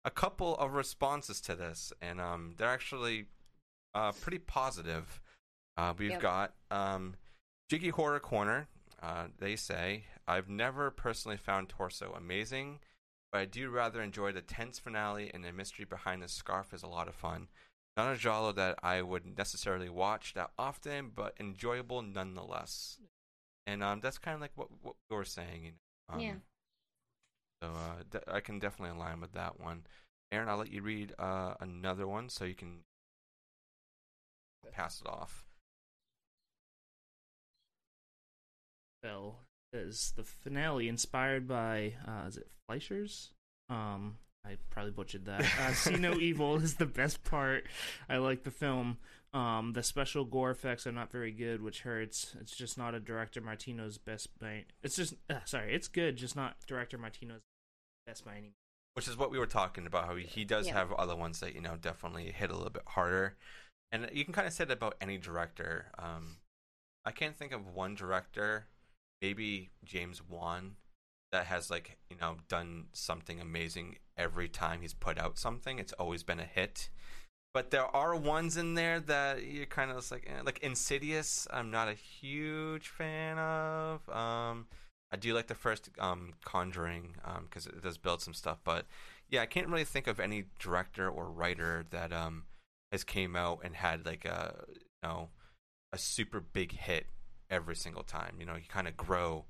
[0.05, 1.93] a couple of responses to this.
[2.01, 3.25] And um, they're actually
[3.93, 5.21] uh, pretty positive.
[5.77, 6.21] Uh, we've Yep.
[6.21, 7.15] got um,
[7.69, 8.67] jiggy horror corner
[9.03, 12.79] uh, they say, I've never personally found Torso amazing,
[13.31, 16.83] but I do rather enjoy the tense finale and the mystery behind the scarf is
[16.83, 17.49] a lot of fun.
[17.97, 22.97] Not a genre that I would necessarily watch that often, but enjoyable nonetheless.
[23.67, 25.63] And um, that's kind of like what, what we were saying.
[25.65, 25.71] You
[26.09, 26.15] know?
[26.15, 26.33] um, Yeah.
[27.61, 29.85] So uh, de- I can definitely align with that one.
[30.31, 32.79] Aaron, I'll let you read uh, another one so you can
[34.71, 35.45] pass it off.
[39.03, 39.35] Bell
[39.73, 43.29] is the finale inspired by uh is it Fleischers?
[43.69, 44.15] Um
[44.45, 45.45] I probably butchered that.
[45.59, 47.65] Uh, See No Evil is the best part.
[48.09, 48.97] I like the film.
[49.33, 52.35] Um, the special gore effects are not very good, which hurts.
[52.41, 54.65] It's just not a director Martino's best by.
[54.83, 57.39] It's just uh, sorry, it's good, just not director Martino's
[58.05, 58.51] best by any.
[58.95, 60.73] which is what we were talking about how he, he does Yeah.
[60.73, 63.37] have other ones that you know definitely hit a little bit harder
[63.93, 66.35] and you can kind of say that about any director um
[67.05, 68.65] i can't think of one director
[69.23, 70.75] maybe james wan
[71.33, 75.79] that has like you know done something amazing every time he's put out something.
[75.79, 76.89] It's always been a hit.
[77.53, 81.47] But there are ones in there that you're kind of like eh, like Insidious.
[81.51, 84.07] I'm not a huge fan of.
[84.09, 84.67] Um,
[85.11, 88.85] I do like the first um, Conjuring because it does build some stuff, but
[89.29, 92.43] yeah, I can't really think of any director or writer that um
[92.91, 95.29] has came out and had like a you know
[95.91, 97.07] a super big hit
[97.53, 98.35] every single time.
[98.39, 99.45] You know, you kind of grow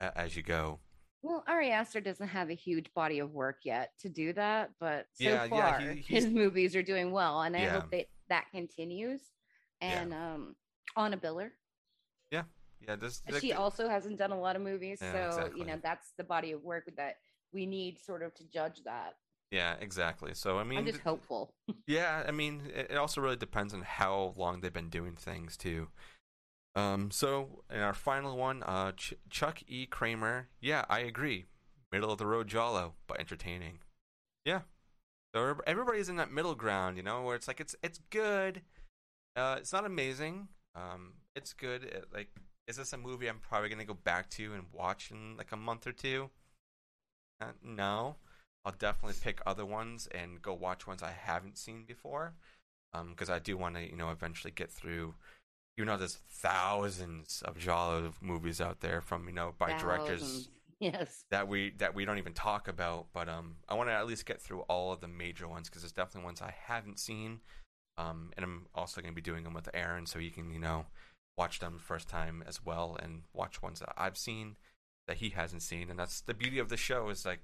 [0.00, 0.78] a- as you go.
[1.22, 5.06] Well, Ari Aster doesn't have a huge body of work yet to do that, but
[5.14, 7.80] so Yeah, yeah, far he- his movies are doing well, and I Yeah.
[7.80, 9.20] hope that that continues.
[9.82, 10.00] Yeah.
[10.02, 10.56] And um,
[10.96, 11.50] Anna Biller,
[12.30, 12.44] Yeah,
[12.80, 12.96] yeah.
[12.96, 15.60] this she also hasn't done a lot of movies, Yeah, so exactly.
[15.60, 17.16] you know that's the body of work that
[17.52, 19.16] we need sort of to judge that.
[19.50, 20.32] yeah exactly.
[20.34, 21.52] So I mean, I'm just hopeful.
[21.86, 25.56] Yeah, I mean, it it also really depends on how long they've been doing things
[25.58, 25.88] too.
[26.76, 29.86] Um, so in our final one, uh, Ch- Chuck E.
[29.86, 30.48] Kramer.
[30.60, 31.46] Yeah, I agree.
[31.90, 33.80] Middle of the road Giallo, but entertaining.
[34.44, 34.60] Yeah.
[35.34, 38.62] So everybody's in that middle ground, you know, where it's like it's it's good.
[39.36, 40.48] Uh, it's not amazing.
[40.74, 41.84] Um, it's good.
[41.84, 42.28] It, like,
[42.66, 45.56] is this a movie I'm probably gonna go back to and watch in like a
[45.56, 46.30] month or two?
[47.40, 48.16] Uh, no.
[48.64, 52.34] I'll definitely pick other ones and go watch ones I haven't seen before.
[52.92, 55.14] Um, because I do want to, you know, eventually get through.
[55.80, 61.24] You know, there's thousands of Giallo movies out there from, you know, by directors Yes.
[61.30, 63.06] that we that we don't even talk about.
[63.14, 65.80] But um, I want to at least get through all of the major ones because
[65.82, 67.40] there's definitely ones I haven't seen.
[67.96, 70.58] Um, and I'm also going to be doing them with Aaron, so he can, you
[70.58, 70.86] know,
[71.38, 74.56] watch them first time as well, and watch ones that I've seen
[75.08, 75.88] that he hasn't seen.
[75.90, 77.40] And that's the beauty of the show is like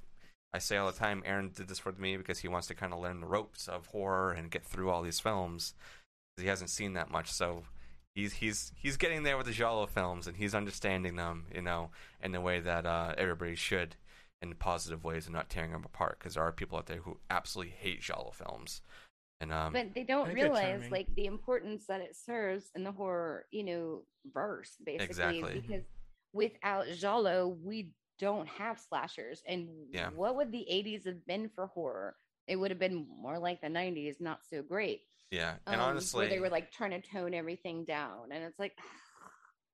[0.52, 1.22] I say all the time.
[1.24, 3.86] Aaron did this for me because he wants to kind of learn the ropes of
[3.86, 5.74] horror and get through all these films.
[6.38, 7.64] He hasn't seen that much, so
[8.16, 11.90] he's he's he's getting there with the Giallo films and he's understanding them, you know,
[12.20, 13.94] in the way that uh, everybody should,
[14.42, 16.18] in positive ways, and not tearing them apart.
[16.18, 18.80] Because there are people out there who absolutely hate Giallo films,
[19.40, 22.70] and um, but they don't I think they're realize like the importance that it serves
[22.74, 24.02] in the horror, you know,
[24.32, 25.04] verse basically.
[25.04, 25.60] Exactly.
[25.60, 25.84] Because
[26.32, 29.42] without Giallo, we don't have slashers.
[29.46, 30.08] And Yeah.
[30.10, 32.16] what would the 80s have been for horror?
[32.46, 35.02] It would have been more like the 90s, not so great.
[35.30, 38.58] Yeah, and um, honestly, where they were like trying to tone everything down, and it's
[38.58, 38.72] like,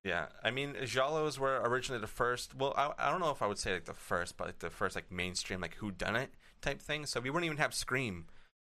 [0.03, 2.53] Yeah, I mean, Giallos were originally the first.
[2.55, 4.69] Well, I, I don't know if I would say like the first, but like the
[4.69, 6.29] first like mainstream like who done it
[6.61, 7.05] type thing.
[7.05, 8.25] So we wouldn't even have Scream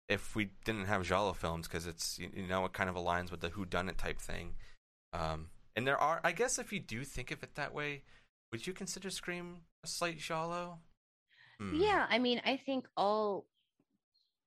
[0.08, 3.32] if we didn't have Giallo films because it's you, you know it kind of aligns
[3.32, 4.54] with the who done it type thing.
[5.12, 8.04] Um, and there are, I guess, if you do think of it that way,
[8.52, 10.80] would you consider Scream a slight Giallo?
[11.60, 11.76] Hmm.
[11.76, 12.06] yeah.
[12.10, 13.46] I mean, I think all.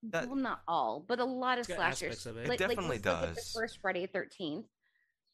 [0.05, 2.25] That- well, not all, but a lot of slashers.
[2.27, 2.47] of it.
[2.51, 3.53] It definitely like, let's look at does.
[3.53, 4.67] The first Friday Thirteenth.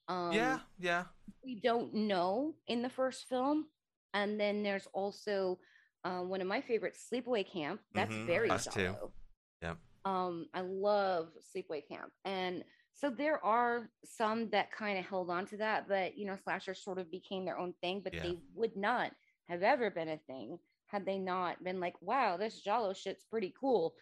[0.09, 1.05] Um, yeah, yeah,
[1.43, 3.67] we don't know in the first film.
[4.13, 5.59] And then there's also
[6.05, 7.81] um, one of my favorites, Sleepaway Camp.
[7.95, 8.95] That's Mhm, very us too.
[10.07, 12.63] Um, I love Sleepaway Camp, and
[12.93, 16.85] so there are some that kind of held on to that, but you know, slashers
[16.85, 18.03] sort of became their own thing.
[18.03, 18.23] But Yeah.
[18.25, 19.13] they would not
[19.49, 20.59] have ever been a thing
[20.89, 23.97] had they not been like, "Wow, this Giallo shit's pretty cool."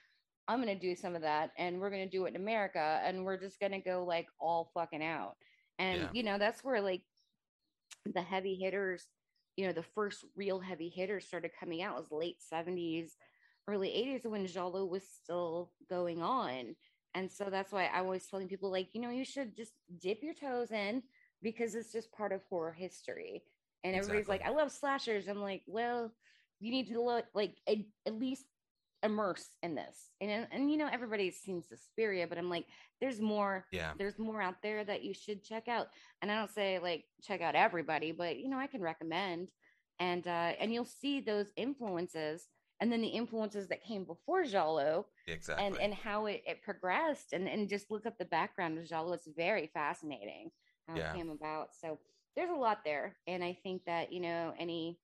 [0.48, 3.38] I'm gonna do some of that, and we're gonna do it in America, and we're
[3.38, 5.36] just gonna go like all fucking out.
[5.78, 6.08] And Yeah.
[6.12, 7.02] you know, that's where like
[8.06, 9.06] the heavy hitters,
[9.56, 13.16] you know, the first real heavy hitters started coming out was late 70s,
[13.68, 16.74] early 80s when Giallo was still going on.
[17.14, 20.22] And so that's why I was telling people, like, you know, you should just dip
[20.22, 21.02] your toes in
[21.42, 23.42] because it's just part of horror history.
[23.84, 25.28] And everybody's like, I love slashers.
[25.28, 26.10] I'm like, well,
[26.60, 28.46] you need to look like at, at least
[29.02, 30.10] immerse in this.
[30.20, 32.66] And and you know, everybody's seen Suspiria, but I'm like,
[33.00, 35.88] there's more yeah, there's more out there that you should check out.
[36.20, 39.50] And i don't say like check out everybody but you know i can recommend.
[39.98, 42.48] And uh and you'll see those influences
[42.80, 45.66] and then the influences that came before giallo exactly.
[45.66, 47.32] and and how it, it progressed.
[47.32, 50.50] And and just look up the background of giallo it's very fascinating
[50.88, 51.12] how Yeah.
[51.12, 51.68] it came about.
[51.80, 51.98] So
[52.36, 53.16] there's a lot there.
[53.26, 54.98] And i think that you know any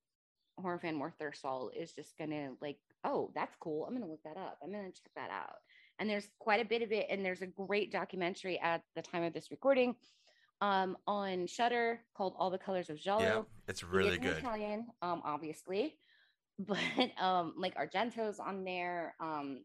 [0.61, 4.23] horror fan worth their salt is just gonna like oh that's cool i'm gonna look
[4.25, 5.57] that up i'm gonna check that out
[5.99, 9.23] and there's quite a bit of it and there's a great documentary at the time
[9.23, 9.95] of this recording
[10.61, 13.23] um on Shudder called all the colors of Giallo.
[13.23, 14.39] yeah, it's really an good.
[14.39, 15.97] Italian, um, obviously,
[16.59, 16.79] but
[17.21, 19.15] um, like Argento's on there.
[19.21, 19.61] Um,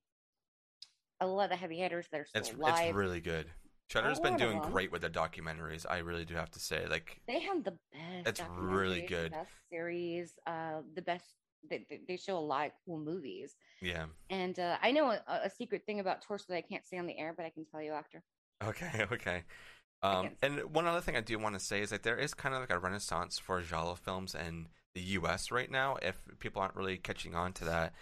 [1.19, 2.87] a lot of heavy hitters that are still It's alive.
[2.89, 3.47] it's really good.
[3.89, 5.85] Shudder's A been doing great with their documentaries.
[5.89, 8.27] I really do have to say, like, they have the best.
[8.27, 9.31] It's really good.
[9.33, 10.33] The best series.
[10.47, 11.25] Uh, the best.
[11.69, 13.55] They, they- show a lot of cool movies.
[13.81, 14.05] yeah.
[14.29, 17.05] And uh, I know a, a secret thing about Torso that I can't say on
[17.05, 18.21] the air, but I can tell you after.
[18.63, 19.43] Okay, okay.
[20.01, 22.53] Um, and one other thing I do want to say is that there is kind
[22.53, 25.51] of like a renaissance for Giallo films, in the U.S.
[25.51, 25.97] right now.
[26.01, 27.93] If people aren't really catching on to that,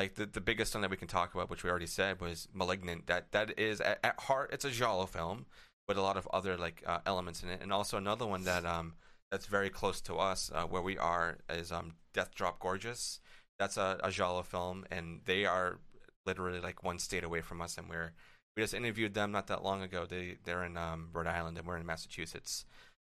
[0.00, 2.48] like the the biggest one that we can talk about, which we already said, was
[2.54, 3.06] *Malignant*.
[3.06, 5.46] That that is at, at heart, it's a giallo film
[5.86, 8.64] with a lot of other like uh, elements in it, and also another one that
[8.64, 8.94] um
[9.30, 13.20] that's very close to us uh, where we are is um Death Drop Gorgeous.
[13.58, 15.80] That's a, a giallo film, and they are
[16.24, 18.12] literally like one state away from us, and we're
[18.56, 20.06] we just interviewed them not that long ago.
[20.08, 22.64] They they're in um, Rhode Island, and we're in Massachusetts,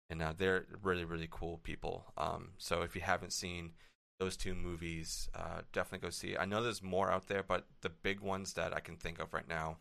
[0.09, 2.05] and uh, they're really really cool people.
[2.17, 3.73] Um, so if you haven't seen
[4.19, 6.35] those two movies, uh, definitely go see.
[6.37, 9.33] I know there's more out there, but the big ones that I can think of
[9.33, 9.77] right now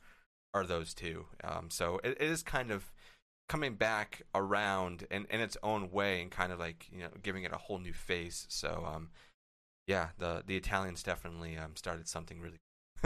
[0.55, 1.27] are those two.
[1.45, 2.93] Um, so it, it is kind of
[3.49, 7.45] coming back around in, in its own way and kind of like you know giving
[7.45, 8.47] it a whole new face.
[8.49, 9.11] So um,
[9.87, 12.59] yeah, the the Italians definitely um, started something really.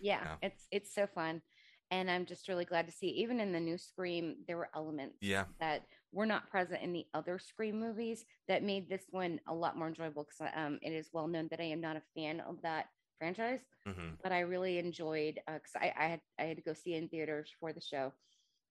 [0.00, 0.34] yeah, Yeah.
[0.42, 1.42] it's it's so fun,
[1.90, 3.08] and I'm just really glad to see.
[3.08, 7.06] Even in the new Scream, there were elements yeah, that were not present in the
[7.14, 10.24] other Scream movies that made this one a lot more enjoyable.
[10.24, 12.86] Because um, it is well known that I am not a fan of that
[13.18, 16.94] franchise, hmm but I really enjoyed because I, I had I had to go see
[16.94, 18.12] it in theaters for the show.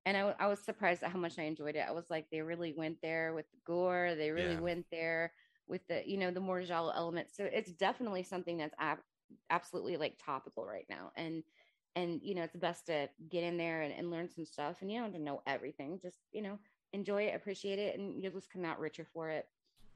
[0.05, 1.85] And I was surprised at how much I enjoyed it.
[1.87, 4.15] I was like, they really went there with the gore.
[4.15, 4.59] They really Yeah.
[4.59, 5.33] went there
[5.67, 7.35] with the, you know, the more giallo elements.
[7.37, 9.03] So it's definitely something that's ab-
[9.49, 11.11] absolutely like topical right now.
[11.15, 11.43] And,
[11.95, 14.77] and, you know, it's best to get in there and, and learn some stuff.
[14.81, 15.99] And you don't have to know everything.
[16.01, 16.57] Just, you know,
[16.93, 19.47] enjoy it, appreciate it, and you'll just come out richer for it.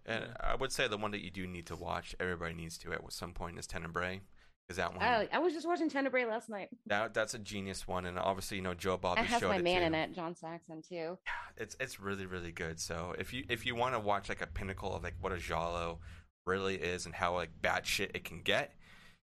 [0.06, 2.92] and I would say the one that you do need to watch, everybody needs to
[2.94, 4.22] at some point is Tenebrae,
[4.68, 6.70] because that one Oh, I was just watching Tenebrae last night.
[6.88, 9.82] that that's a genius one, and obviously you know Joe Bobby It has my man
[9.82, 9.88] too.
[9.88, 11.18] in it, John Saxon, too.
[11.58, 12.80] It's it's really really good.
[12.80, 15.38] So if you if you want to watch like a pinnacle of like what a
[15.38, 16.00] Giallo
[16.46, 18.74] really is and how like bad shit it can get,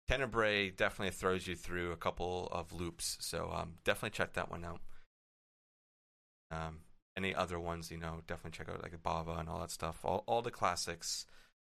[0.08, 3.18] Tenebrae definitely throws you through a couple of loops.
[3.22, 4.80] So um, definitely check that one out.
[6.52, 6.80] Um,
[7.18, 10.00] any other ones, you know, definitely check out like Bava and all that stuff.
[10.04, 11.26] All all the classics.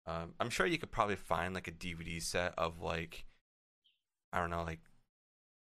[0.05, 3.25] Um, I'm sure you could probably find like a DVD set of like
[4.33, 4.79] I don't know, like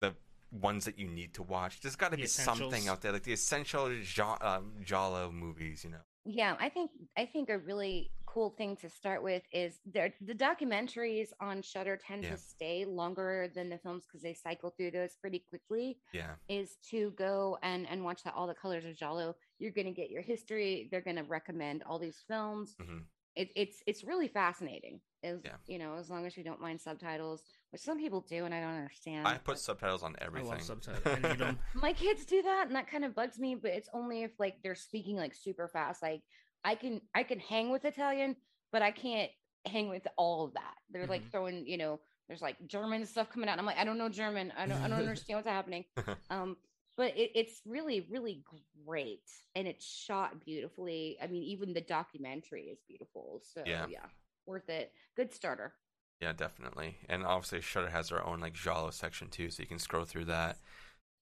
[0.00, 0.14] the
[0.50, 1.80] ones that you need to watch.
[1.80, 5.84] There's got to The be something out there, like the essential ja- um, Giallo movies,
[5.84, 6.04] you know.
[6.24, 10.34] Yeah, I think I think a really cool thing to start with is there the
[10.34, 12.30] documentaries on Shudder tend Yeah.
[12.30, 15.98] to stay longer than the films because they cycle through those pretty quickly.
[16.12, 19.34] Yeah, Is to go and and watch that all the colors of Giallo.
[19.62, 20.88] You're going to get your history.
[20.90, 22.74] They're going to recommend all these films.
[22.80, 22.98] hmm
[23.36, 25.00] It, it's it's really fascinating.
[25.22, 25.56] Is Yeah.
[25.66, 28.60] you know as long as you don't mind subtitles, which some people do, and I
[28.60, 29.26] don't understand.
[29.26, 30.50] I put subtitles on I everything.
[30.50, 31.06] love subtitles.
[31.06, 31.58] I need them.
[31.74, 34.56] my kids do that and that kind of bugs me but it's only if like
[34.62, 36.20] they're speaking like super fast like
[36.64, 38.36] i can i can hang with italian
[38.72, 39.30] but i can't
[39.66, 41.30] hang with all of that they're like Mhm.
[41.32, 41.98] throwing you know
[42.28, 44.88] there's like german stuff coming out i'm like i don't know german i don't i
[44.88, 45.84] don't understand what's happening
[46.30, 46.56] um
[46.96, 48.42] but it, it's really really
[48.86, 53.86] great and it's shot beautifully i mean even the documentary is beautiful so Yeah.
[53.88, 54.06] yeah,
[54.46, 55.74] worth it good starter
[56.20, 56.98] Yeah, definitely.
[57.08, 60.26] And obviously, Shudder has their own like Giallo section too, so you can scroll through
[60.26, 60.56] that.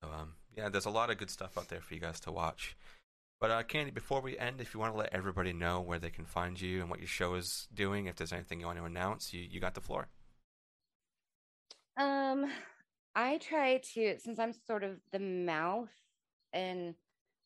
[0.02, 2.32] So, um, yeah, there's a lot of good stuff out there for you guys to
[2.32, 2.76] watch.
[3.40, 6.10] But uh, Candy, before we end, if you want to let everybody know where they
[6.10, 8.84] can find you and what your show is doing, if there's anything you want to
[8.84, 10.08] announce, you you got the floor.
[11.96, 12.50] Um,
[13.14, 15.92] I try to since I'm sort of the mouth
[16.52, 16.94] and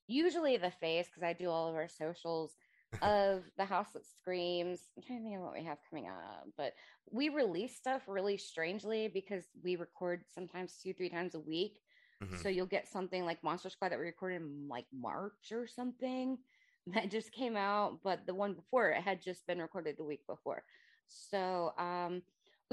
[0.07, 2.57] usually the face because I do all of our socials
[3.03, 4.91] of the house that screams.
[4.97, 6.75] I'm trying to think of what we have coming up, but
[7.11, 11.81] we release stuff really strangely because we record sometimes two, three times a week.
[12.21, 12.43] Mhm.
[12.43, 16.39] So you'll get something like Monster Squad that we recorded in like March or something
[16.87, 20.27] that just came out, but the one before it had just been recorded the week
[20.27, 20.65] before.
[21.07, 22.23] So um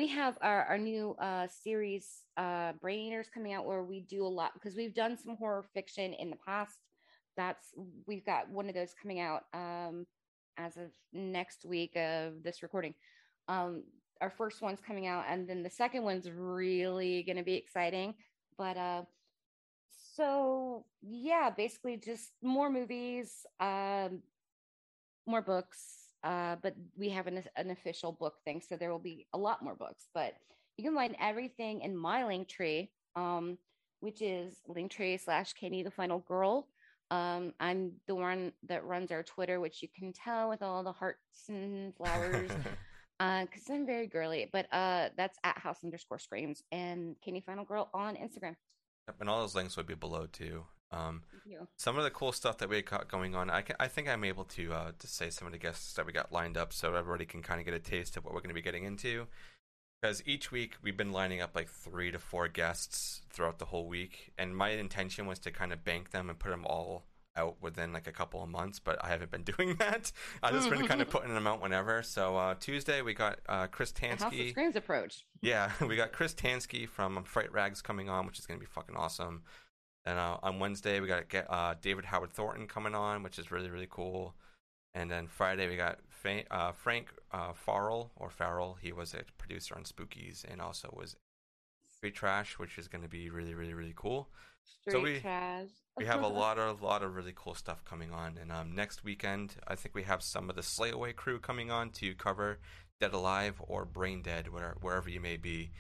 [0.02, 4.26] we have our, our new uh series uh Brain Eaters coming out where we do
[4.26, 6.80] a lot because we've done some horror fiction in the past.
[7.38, 7.68] That's
[8.08, 10.08] we've got one of those coming out um
[10.58, 12.96] as of next week of this recording.
[13.48, 13.84] Um
[14.22, 18.16] our first one's coming out and then the second one's really going to be exciting.
[18.58, 19.04] But uh
[20.16, 24.24] so yeah basically just more movies um
[25.28, 29.28] more books uh but we have an, an official book thing so there will be
[29.34, 30.34] a lot more books but
[30.78, 33.58] you can find everything in my link tree um
[34.00, 36.68] which is linktree slash candy the final girl
[37.12, 40.92] um i'm the one that runs our twitter which you can tell with all the
[40.92, 42.52] hearts and flowers
[43.20, 47.66] uh because i'm very girly but uh that's at house underscore screams and candy final
[47.66, 48.56] girl on instagram
[49.08, 50.66] Yep, and all those links would be below too.
[50.92, 51.22] Um,
[51.78, 53.50] some of the cool stuff that we got going on.
[53.50, 56.06] I can, I think I'm able to uh, to say some of the guests that
[56.06, 58.42] we got lined up, so everybody can kind of get a taste of what we're
[58.42, 59.28] going to be getting into.
[60.02, 63.88] Because each week we've been lining up like three to four guests throughout the whole
[63.88, 67.06] week, and my intention was to kind of bank them and put them all
[67.36, 70.12] out within like a couple of months, but I haven't been doing that.
[70.44, 72.04] I've just been kind of putting them out whenever.
[72.04, 74.52] So uh, Tuesday we got uh, Chris The House of Tansky.
[74.52, 75.26] Screams approach.
[75.42, 78.70] Yeah, we got Chris Tansky from Fright Rags coming on, which is going to be
[78.70, 79.44] fucking awesome.
[80.06, 83.52] And uh, on Wednesday we got get uh, David Howard Thornton coming on, which is
[83.52, 84.36] really really cool.
[84.94, 88.78] And then Friday we got Fa- uh, Frank uh, Farrell or Farrell.
[88.82, 91.16] He was a producer on Spookies and also was
[91.90, 94.30] Street Trash, which is going to be really really really cool.
[94.64, 95.68] Straight we- trash.
[95.98, 99.04] We have a lot of lot of really cool stuff coming on, and um, next
[99.04, 102.60] weekend I think we have some of the Slayaway crew coming on to cover
[103.02, 105.72] Dead Alive or Brain Dead, where, wherever you may be.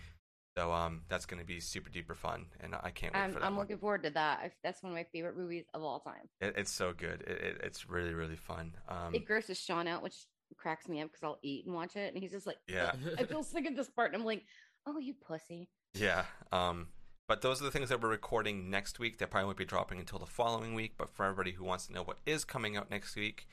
[0.57, 3.39] So um, that's going to be super duper fun, and I can't wait I'm, for
[3.39, 3.45] that.
[3.45, 3.63] I'm one.
[3.63, 4.51] looking forward to that.
[4.63, 6.27] That's one of my favorite movies of all time.
[6.41, 7.21] It, it's so good.
[7.21, 8.75] It, it, it's really really fun.
[8.89, 10.25] Um, it grosses Sean out, which
[10.57, 12.91] cracks me up because I'll eat and watch it, and he's just like, Yeah.
[13.17, 14.43] I feel sick at this part, and I'm like,
[14.85, 15.69] oh, you pussy.
[15.93, 16.25] Yeah.
[16.51, 16.87] Um,
[17.27, 19.19] but those are the things that we're recording next week.
[19.19, 20.95] That probably won't be dropping until the following week.
[20.97, 23.47] But for everybody who wants to know what is coming out next week,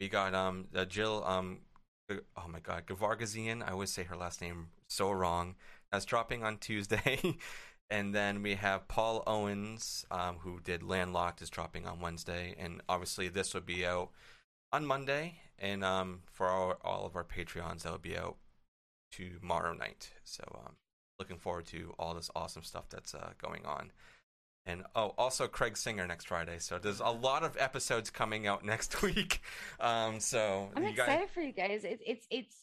[0.00, 1.62] we got um uh, Jill um
[2.10, 3.66] oh my god Gevargizian.
[3.66, 5.56] I always say her last name so wrong.
[5.92, 7.36] That's dropping on Tuesday.
[7.90, 12.54] and then we have Paul Owens, um, who did Landlocked, is dropping on Wednesday.
[12.58, 14.10] And obviously this will be out
[14.72, 15.36] on Monday.
[15.58, 18.36] And um for our, all of our Patreons, that will be out
[19.12, 20.10] tomorrow night.
[20.24, 20.76] So um
[21.18, 23.90] looking forward to all this awesome stuff that's uh, going on.
[24.66, 26.58] And oh, also Craig Singer next Friday.
[26.58, 29.40] So there's a lot of episodes coming out next week.
[29.80, 31.84] Um, so I'm you guys, excited for you guys.
[31.84, 32.56] It's it's it's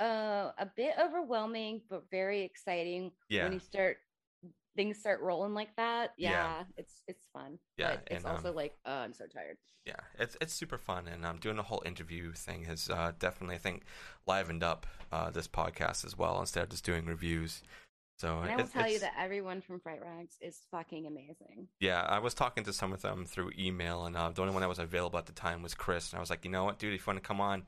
[0.00, 3.44] uh, a bit overwhelming, but very exciting Yeah.
[3.44, 3.98] when you start
[4.76, 6.14] things start rolling like that.
[6.16, 6.30] Yeah.
[6.30, 7.58] Yeah, it's it's fun.
[7.76, 9.58] Yeah, but it's and, also um, like, oh, I'm so tired.
[9.84, 13.56] yeah, it's it's super fun, and um, doing the whole interview thing has uh, definitely
[13.56, 13.82] I think
[14.26, 17.62] livened up uh, this podcast as well instead of just doing reviews.
[18.18, 21.68] So And I will tell you that everyone from Fright Rags is fucking amazing.
[21.78, 24.60] Yeah, I was talking to some of them through email, and uh, the only one
[24.60, 26.10] that was available at the time was Chris.
[26.10, 27.64] And I was like, you know what, dude, if you want to come on,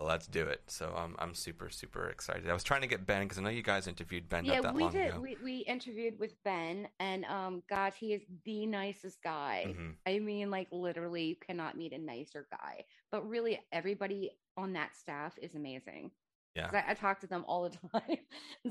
[0.00, 0.62] let's do it.
[0.68, 2.48] So um, I'm super, super excited.
[2.48, 4.88] I was trying to get Ben because I know you guys interviewed Ben yeah, we
[4.88, 5.10] did.
[5.10, 5.20] ago.
[5.20, 9.66] We, we interviewed with Ben, and um, God, he is the nicest guy.
[9.68, 9.94] Mhm.
[10.06, 12.84] I mean, like literally, you cannot meet a nicer guy.
[13.10, 16.12] But really, everybody on that staff is amazing.
[16.54, 16.70] Yeah.
[16.72, 18.18] I, I talk to them all the time,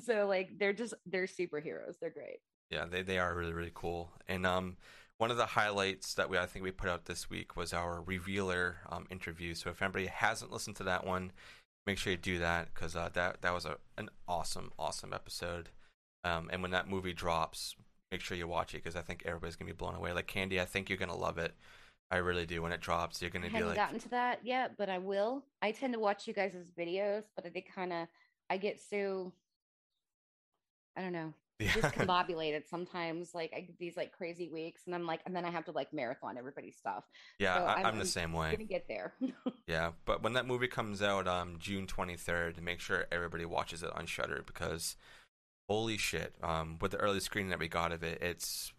[0.03, 1.95] so like they're just they're superheroes.
[1.99, 2.39] They're great.
[2.69, 4.11] Yeah, they they are really really cool.
[4.27, 4.77] And um,
[5.17, 8.01] one of the highlights that we I think we put out this week was our
[8.01, 9.53] revealer um interview.
[9.53, 11.31] So if anybody hasn't listened to that one,
[11.85, 15.69] make sure you do that because uh, that that was a an awesome awesome episode.
[16.23, 17.75] Um, and when that movie drops,
[18.11, 20.13] make sure you watch it because I think everybody's gonna be blown away.
[20.13, 21.55] Like Candy, I think you're gonna love it.
[22.09, 22.61] I really do.
[22.61, 25.43] When it drops, you're gonna be haven't like, gotten to that yet, but I will.
[25.61, 28.07] I tend to watch you guys' videos, but I kind of
[28.49, 29.33] I get so
[30.95, 33.33] I don't know yeah, discombobulated sometimes.
[33.33, 35.71] Like I get these like crazy weeks, and I'm like, and then I have to
[35.71, 37.05] like marathon everybody's stuff.
[37.39, 37.57] yeah.
[37.57, 38.51] so I, I'm- I'm the I'm same way.
[38.51, 39.13] gonna get there.
[39.67, 43.91] Yeah, but when that movie comes out, um, June 23rd, make sure everybody watches it
[43.93, 44.95] on Shudder because,
[45.67, 48.71] holy shit, um, with the early screening that we got of it, it's,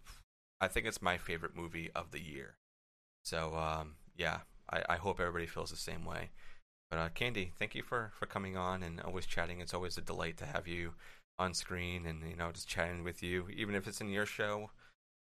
[0.62, 2.56] I think it's my favorite movie of the year.
[3.22, 4.38] So, um, yeah,
[4.70, 6.30] I, I hope everybody feels the same way.
[6.90, 9.60] But uh, Candy, thank you for for coming on and always chatting.
[9.60, 10.94] It's always a delight to have you
[11.38, 14.70] on screen and you know just chatting with you, even if it's in your show.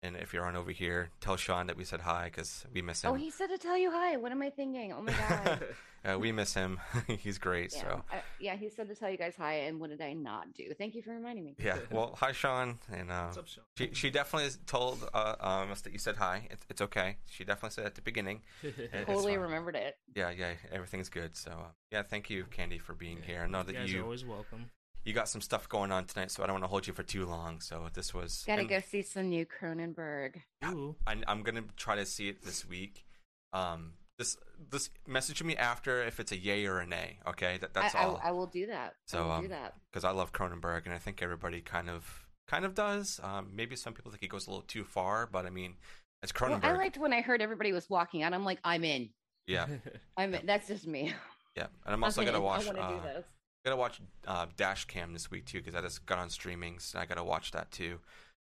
[0.03, 3.03] And if you're on over here, tell Sean that we said hi because we miss
[3.03, 3.11] him.
[3.11, 4.17] oh, he said to tell you hi.
[4.17, 4.91] What am I thinking?
[4.93, 5.63] Oh my god.
[6.13, 6.79] uh, we miss him.
[7.07, 7.71] He's great.
[7.75, 10.13] yeah, So I, yeah, he said to tell you guys hi, and what did I
[10.13, 10.73] not do?
[10.75, 11.55] Thank you for reminding me.
[11.59, 11.77] yeah.
[11.91, 12.79] Well, hi, Sean.
[12.91, 13.63] And uh, What's up, Sean?
[13.77, 16.47] she she definitely told uh, um, us that you said hi.
[16.49, 17.17] It's, it's okay.
[17.29, 18.41] She definitely said at the beginning.
[18.63, 19.97] It- Totally remembered it.
[20.15, 20.53] Yeah, yeah.
[20.71, 21.35] Everything's good.
[21.37, 23.41] So uh, yeah, thank you, Candy, for being here.
[23.43, 24.71] I know you that guys you are always welcome.
[25.03, 27.03] You got some stuff going on tonight, so I don't want to hold you for
[27.03, 27.59] too long.
[27.59, 30.41] So this was Gotta and go see some new Cronenberg.
[30.61, 30.73] Yeah.
[30.73, 30.95] Ooh.
[31.07, 33.05] I, I'm gonna try to see it this week.
[33.53, 34.37] Um, this
[34.69, 37.17] this message me after if it's a yay or a nay.
[37.27, 38.21] Okay, that, that's I, all.
[38.23, 38.93] I, I will do that.
[39.07, 39.73] So, I will um, do that.
[39.91, 43.19] because I love Cronenberg, and I think everybody kind of kind of does.
[43.23, 45.75] Um, maybe some people think he goes a little too far, but I mean,
[46.21, 46.63] it's Well, Cronenberg.
[46.65, 48.33] I liked when I heard everybody was walking out.
[48.33, 49.09] I'm like, I'm in.
[49.47, 49.65] yeah,
[50.17, 50.45] I'm in.
[50.45, 51.13] That's just me.
[51.57, 51.67] yeah.
[51.85, 52.27] And I'm also in.
[52.27, 52.63] gonna watch.
[52.63, 53.25] I want to uh, do this.
[53.63, 56.99] Gotta watch uh, Dash Cam this week too because I just got on streaming, so
[56.99, 57.99] I gotta watch that too.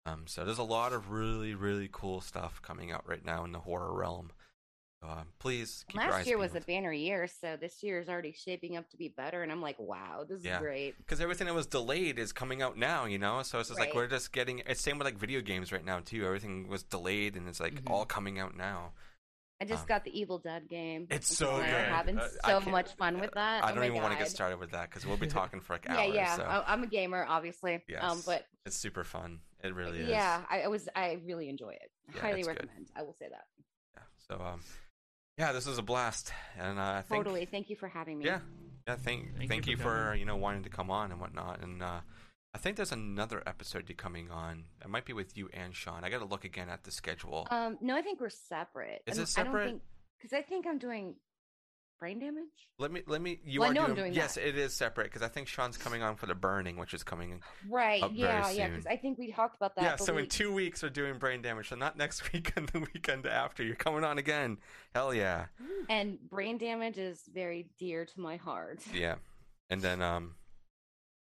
[0.06, 3.52] Um, so there's a lot of really really cool stuff coming out right now in
[3.52, 4.32] the horror realm.
[5.02, 8.00] So, um, please keep your Last eyes year was a banner year, so this year
[8.00, 9.44] is already shaping up to be better.
[9.44, 10.60] And I'm like, wow, this is Yeah.
[10.60, 10.98] great.
[10.98, 13.44] because everything that was delayed is coming out now, you know.
[13.44, 14.60] So it's just like we're just getting.
[14.60, 16.26] It's same with like video games right now too.
[16.26, 17.90] Everything was delayed, and it's like Mhm.
[17.90, 18.94] all coming out now.
[19.62, 21.08] I just Um, got the Evil Dead game.
[21.10, 21.70] It's and so I'm good.
[21.70, 23.64] having Uh, so can't- much fun with that.
[23.64, 25.62] I Oh don't my even want to get started with that because we'll be talking
[25.62, 26.14] for like Yeah, hours.
[26.16, 26.36] yeah.
[26.36, 27.76] So I- I'm a gamer, obviously.
[27.76, 28.26] Um, Yes.
[28.26, 29.40] but it's super fun.
[29.64, 30.10] It really is.
[30.10, 30.90] yeah, I, I was.
[30.96, 31.90] I really enjoy it.
[32.14, 32.58] Yeah, Highly it's good.
[32.58, 32.92] recommend.
[32.96, 33.46] I will say that.
[33.96, 34.04] Yeah.
[34.28, 34.60] So um,
[35.38, 37.46] yeah, this was a blast, and uh, I think Totally.
[37.46, 38.26] Thank you for having me.
[38.26, 38.40] yeah,
[38.88, 38.96] yeah.
[38.98, 41.62] Thank Thank thank, you you, for for you know wanting to come on and whatnot,
[41.62, 42.02] and uh,
[42.54, 44.66] I think there's another episode coming on.
[44.82, 46.04] It might be with you and Sean.
[46.04, 47.48] I got to look again at the schedule.
[47.50, 49.02] Um, no, I think we're separate.
[49.08, 49.82] Is it separate?
[50.20, 51.16] Because I think I'm doing
[52.00, 52.44] brain damage.
[52.80, 53.40] let me let me.
[53.46, 54.48] You Well, I are know I'm doing, doing yes, that.
[54.48, 57.42] it is separate because I think Sean's coming on for the burning, which is coming.
[57.70, 58.04] Right.
[58.14, 58.70] Yeah, yeah.
[58.70, 58.86] Because.
[58.86, 59.84] I think we talked about that.
[59.84, 61.70] yeah, so we, in two weeks we're doing brain damage.
[61.70, 63.64] So not next weekend, the weekend after.
[63.64, 64.58] You're coming on again.
[64.94, 65.46] Hell yeah.
[65.90, 68.82] and brain damage is very dear to my heart.
[68.94, 69.16] Yeah,
[69.70, 70.36] and then um,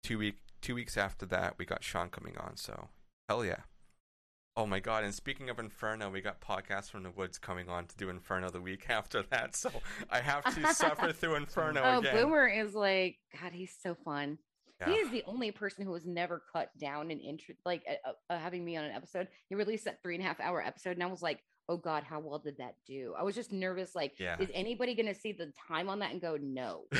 [0.02, 0.36] two week
[0.66, 2.56] two weeks after that, we got Sean coming on.
[2.56, 2.88] So
[3.28, 3.60] hell yeah.
[4.56, 5.04] Oh my god!
[5.04, 8.50] And speaking of Inferno, we got podcasts from the woods coming on to do Inferno
[8.50, 9.54] the week after that.
[9.54, 9.70] So
[10.10, 12.16] I have to suffer through Inferno oh, again.
[12.16, 13.52] Boomer is like God.
[13.52, 14.38] He's so fun.
[14.80, 14.90] Yeah.
[14.90, 18.38] He is the only person who was never cut down an intro, like uh, uh,
[18.38, 19.28] having me on an episode.
[19.48, 22.02] He released that three and a half hour episode, and I was like, "Oh God,
[22.04, 23.94] how well did that do?" I was just nervous.
[23.94, 24.36] Like, Yeah.
[24.38, 26.84] is anybody going to see the time on that and go, "No"?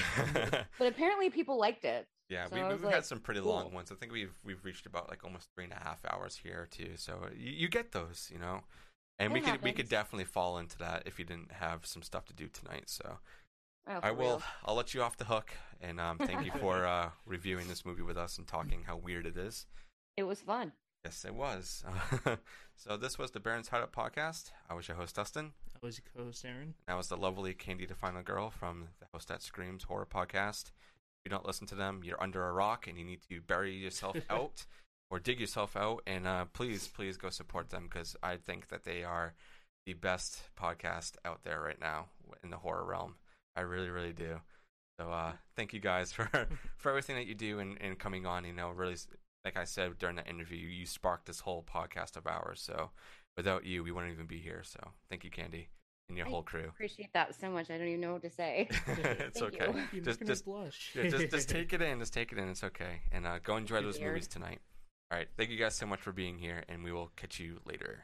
[0.78, 2.06] But apparently, people liked it.
[2.28, 3.90] yeah, So we, we've was had some pretty long ones.
[3.92, 6.92] I think we've we've reached about like almost three and a half hours here too.
[6.96, 8.62] So you, you get those, you know.
[9.18, 12.02] And It we could we could definitely fall into that if you didn't have some
[12.02, 12.84] stuff to do tonight.
[12.90, 13.18] So
[13.88, 14.18] Oh, I will.
[14.38, 14.42] real.
[14.64, 18.02] I'll let you off the hook, and um, thank you for uh, reviewing this movie
[18.02, 19.66] with us and talking how weird it is.
[20.16, 20.72] It was fun.
[21.06, 21.84] Yes, it was.
[22.74, 24.50] so this was the Barrens Hideout podcast.
[24.68, 25.52] I was your host Dustin.
[25.72, 26.74] I was your co-host Aaron.
[26.88, 30.64] That was the lovely Candy Final Girl from the Host That Screams horror podcast.
[30.64, 33.72] If you don't listen to them, you're under a rock and you need to bury
[33.76, 34.66] yourself out
[35.08, 36.02] or dig yourself out.
[36.08, 39.34] And uh, please, please go support them because I think that they are
[39.86, 42.06] the best podcast out there right now
[42.42, 43.14] in the horror realm.
[43.54, 44.40] I really, really do.
[44.98, 46.28] So uh, thank you guys for
[46.78, 48.44] for everything that you do and, and coming on.
[48.44, 48.96] You know, really,
[49.46, 52.60] like I said during that interview, you sparked this whole podcast of ours.
[52.60, 52.90] So
[53.36, 54.62] without you, we wouldn't even be here.
[54.64, 55.68] So thank you, Candy,
[56.08, 56.64] and your I whole crew.
[56.68, 57.70] Appreciate that so much.
[57.70, 58.66] I don't even know what to say.
[58.88, 59.84] it's Thank okay.
[59.92, 60.00] you.
[60.00, 60.90] Just, just, blush.
[60.96, 62.00] yeah, just, just take it in.
[62.00, 62.48] Just take it in.
[62.48, 63.02] It's okay.
[63.12, 64.58] And uh, go enjoy those movies tonight.
[65.12, 65.28] All right.
[65.36, 68.00] Thank you guys so much for being here, and we will catch you later.